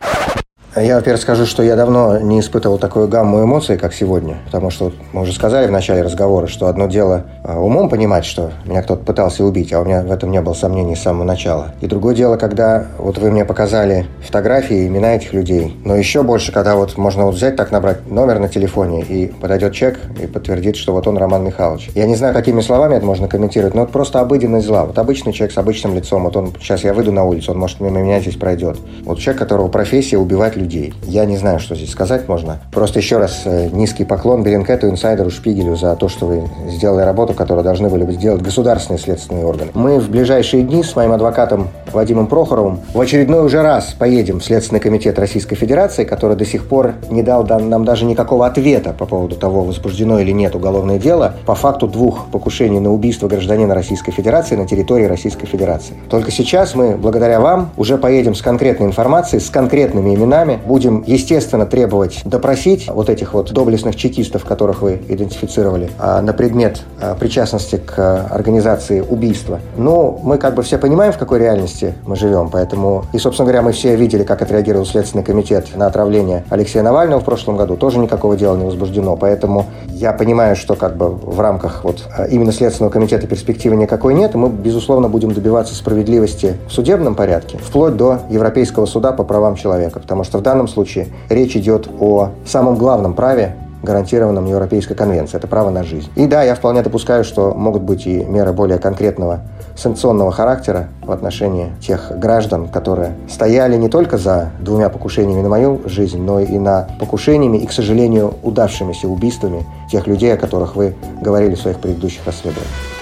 Я, 0.74 0.96
во-первых, 0.96 1.20
скажу, 1.20 1.44
что 1.44 1.62
я 1.62 1.76
давно 1.76 2.18
не 2.18 2.40
испытывал 2.40 2.78
такую 2.78 3.06
гамму 3.06 3.44
эмоций, 3.44 3.76
как 3.76 3.92
сегодня. 3.92 4.38
Потому 4.46 4.70
что 4.70 4.86
вот 4.86 4.94
мы 5.12 5.20
уже 5.20 5.34
сказали 5.34 5.66
в 5.66 5.70
начале 5.70 6.00
разговора, 6.00 6.46
что 6.46 6.66
одно 6.66 6.86
дело 6.86 7.24
а, 7.44 7.60
умом 7.60 7.90
понимать, 7.90 8.24
что 8.24 8.52
меня 8.64 8.82
кто-то 8.82 9.04
пытался 9.04 9.44
убить, 9.44 9.70
а 9.74 9.80
у 9.80 9.84
меня 9.84 10.00
в 10.00 10.10
этом 10.10 10.30
не 10.30 10.40
было 10.40 10.54
сомнений 10.54 10.96
с 10.96 11.02
самого 11.02 11.24
начала. 11.24 11.74
И 11.82 11.86
другое 11.86 12.14
дело, 12.14 12.38
когда 12.38 12.86
вот 12.96 13.18
вы 13.18 13.30
мне 13.30 13.44
показали 13.44 14.06
фотографии, 14.24 14.86
имена 14.86 15.14
этих 15.14 15.34
людей. 15.34 15.78
Но 15.84 15.94
еще 15.94 16.22
больше, 16.22 16.52
когда 16.52 16.74
вот 16.74 16.96
можно 16.96 17.26
вот 17.26 17.34
взять 17.34 17.54
так, 17.54 17.70
набрать 17.70 18.08
номер 18.10 18.38
на 18.38 18.48
телефоне, 18.48 19.02
и 19.02 19.26
подойдет 19.26 19.74
человек 19.74 20.00
и 20.22 20.26
подтвердит, 20.26 20.76
что 20.76 20.94
вот 20.94 21.06
он 21.06 21.18
Роман 21.18 21.44
Михайлович. 21.44 21.90
Я 21.94 22.06
не 22.06 22.16
знаю, 22.16 22.32
какими 22.32 22.62
словами 22.62 22.94
это 22.94 23.04
можно 23.04 23.28
комментировать, 23.28 23.74
но 23.74 23.82
это 23.82 23.92
просто 23.92 24.20
обыденность 24.20 24.66
зла. 24.66 24.86
Вот 24.86 24.98
обычный 24.98 25.34
человек 25.34 25.52
с 25.54 25.58
обычным 25.58 25.94
лицом, 25.94 26.24
вот 26.24 26.34
он, 26.34 26.54
сейчас 26.58 26.82
я 26.82 26.94
выйду 26.94 27.12
на 27.12 27.24
улицу, 27.24 27.52
он 27.52 27.58
может 27.58 27.78
мимо 27.80 28.00
меня 28.00 28.20
здесь 28.20 28.36
пройдет. 28.36 28.78
Вот 29.04 29.18
человек, 29.18 29.38
которого 29.38 29.68
профессия 29.68 30.16
убивать 30.16 30.56
людей. 30.62 30.94
Я 31.04 31.24
не 31.24 31.36
знаю, 31.36 31.60
что 31.60 31.74
здесь 31.74 31.90
сказать 31.90 32.28
можно. 32.28 32.60
Просто 32.70 32.98
еще 33.00 33.18
раз 33.18 33.42
э, 33.44 33.68
низкий 33.72 34.04
поклон 34.04 34.42
Беренкету, 34.42 34.88
инсайдеру 34.88 35.30
Шпигелю 35.30 35.76
за 35.76 35.96
то, 35.96 36.08
что 36.08 36.26
вы 36.26 36.48
сделали 36.68 37.02
работу, 37.02 37.34
которую 37.34 37.64
должны 37.64 37.88
были 37.88 38.04
бы 38.04 38.12
сделать 38.12 38.42
государственные 38.42 38.98
следственные 38.98 39.44
органы. 39.44 39.70
Мы 39.74 39.98
в 39.98 40.10
ближайшие 40.10 40.62
дни 40.62 40.82
с 40.82 40.94
моим 40.96 41.12
адвокатом 41.12 41.68
Вадимом 41.92 42.26
Прохоровым 42.26 42.80
в 42.94 43.00
очередной 43.00 43.44
уже 43.44 43.62
раз 43.62 43.94
поедем 43.98 44.40
в 44.40 44.44
Следственный 44.44 44.80
комитет 44.80 45.18
Российской 45.18 45.56
Федерации, 45.56 46.04
который 46.04 46.36
до 46.36 46.46
сих 46.46 46.66
пор 46.68 46.94
не 47.10 47.22
дал 47.22 47.46
нам 47.46 47.84
даже 47.84 48.04
никакого 48.04 48.46
ответа 48.46 48.94
по 48.96 49.06
поводу 49.06 49.36
того, 49.36 49.62
возбуждено 49.62 50.18
или 50.20 50.32
нет 50.32 50.54
уголовное 50.54 50.98
дело 50.98 51.34
по 51.46 51.54
факту 51.54 51.86
двух 51.86 52.26
покушений 52.30 52.80
на 52.80 52.92
убийство 52.92 53.28
гражданина 53.28 53.74
Российской 53.74 54.12
Федерации 54.12 54.56
на 54.56 54.66
территории 54.66 55.04
Российской 55.04 55.46
Федерации. 55.46 55.94
Только 56.08 56.30
сейчас 56.30 56.74
мы, 56.74 56.96
благодаря 56.96 57.40
вам, 57.40 57.70
уже 57.76 57.98
поедем 57.98 58.34
с 58.34 58.42
конкретной 58.42 58.86
информацией, 58.86 59.40
с 59.40 59.50
конкретными 59.50 60.14
именами, 60.14 60.51
будем, 60.64 61.04
естественно, 61.06 61.66
требовать 61.66 62.22
допросить 62.24 62.88
вот 62.88 63.08
этих 63.08 63.34
вот 63.34 63.52
доблестных 63.52 63.96
чекистов, 63.96 64.44
которых 64.44 64.82
вы 64.82 65.00
идентифицировали, 65.08 65.90
а, 65.98 66.22
на 66.22 66.32
предмет 66.32 66.82
а, 67.00 67.14
причастности 67.14 67.76
к 67.76 67.94
а, 67.98 68.26
организации 68.30 69.00
убийства. 69.00 69.60
Ну, 69.76 70.18
мы 70.22 70.38
как 70.38 70.54
бы 70.54 70.62
все 70.62 70.78
понимаем, 70.78 71.12
в 71.12 71.18
какой 71.18 71.38
реальности 71.38 71.94
мы 72.06 72.16
живем, 72.16 72.50
поэтому... 72.50 73.04
И, 73.12 73.18
собственно 73.18 73.46
говоря, 73.46 73.62
мы 73.62 73.72
все 73.72 73.96
видели, 73.96 74.24
как 74.24 74.42
отреагировал 74.42 74.86
Следственный 74.86 75.24
комитет 75.24 75.76
на 75.76 75.86
отравление 75.86 76.44
Алексея 76.50 76.82
Навального 76.82 77.20
в 77.20 77.24
прошлом 77.24 77.56
году. 77.56 77.76
Тоже 77.76 77.98
никакого 77.98 78.36
дела 78.36 78.56
не 78.56 78.64
возбуждено, 78.64 79.16
поэтому 79.16 79.66
я 79.88 80.12
понимаю, 80.12 80.56
что 80.56 80.74
как 80.74 80.96
бы 80.96 81.10
в 81.10 81.40
рамках 81.40 81.84
вот 81.84 82.08
именно 82.30 82.52
Следственного 82.52 82.92
комитета 82.92 83.26
перспективы 83.26 83.76
никакой 83.76 84.14
нет, 84.14 84.34
и 84.34 84.38
мы, 84.38 84.48
безусловно, 84.48 85.08
будем 85.08 85.32
добиваться 85.32 85.74
справедливости 85.74 86.56
в 86.68 86.72
судебном 86.72 87.14
порядке, 87.14 87.58
вплоть 87.58 87.96
до 87.96 88.20
Европейского 88.28 88.86
суда 88.86 89.12
по 89.12 89.24
правам 89.24 89.56
человека, 89.56 90.00
потому 90.00 90.24
что 90.24 90.38
в 90.42 90.44
данном 90.44 90.66
случае 90.66 91.06
речь 91.28 91.56
идет 91.56 91.88
о 92.00 92.30
самом 92.44 92.74
главном 92.74 93.14
праве, 93.14 93.54
гарантированном 93.84 94.46
Европейской 94.46 94.94
конвенцией. 94.94 95.38
Это 95.38 95.46
право 95.46 95.70
на 95.70 95.84
жизнь. 95.84 96.08
И 96.16 96.26
да, 96.26 96.42
я 96.42 96.56
вполне 96.56 96.82
допускаю, 96.82 97.22
что 97.22 97.54
могут 97.54 97.82
быть 97.82 98.08
и 98.08 98.24
меры 98.24 98.52
более 98.52 98.78
конкретного 98.78 99.42
санкционного 99.76 100.32
характера 100.32 100.88
в 101.00 101.12
отношении 101.12 101.70
тех 101.80 102.10
граждан, 102.18 102.66
которые 102.66 103.12
стояли 103.28 103.76
не 103.76 103.88
только 103.88 104.18
за 104.18 104.50
двумя 104.60 104.88
покушениями 104.88 105.42
на 105.42 105.48
мою 105.48 105.80
жизнь, 105.84 106.20
но 106.20 106.40
и 106.40 106.58
на 106.58 106.88
покушениями 106.98 107.58
и, 107.58 107.66
к 107.66 107.72
сожалению, 107.72 108.34
удавшимися 108.42 109.06
убийствами 109.06 109.64
тех 109.92 110.08
людей, 110.08 110.34
о 110.34 110.36
которых 110.36 110.74
вы 110.74 110.96
говорили 111.20 111.54
в 111.54 111.60
своих 111.60 111.78
предыдущих 111.78 112.26
расследованиях. 112.26 113.01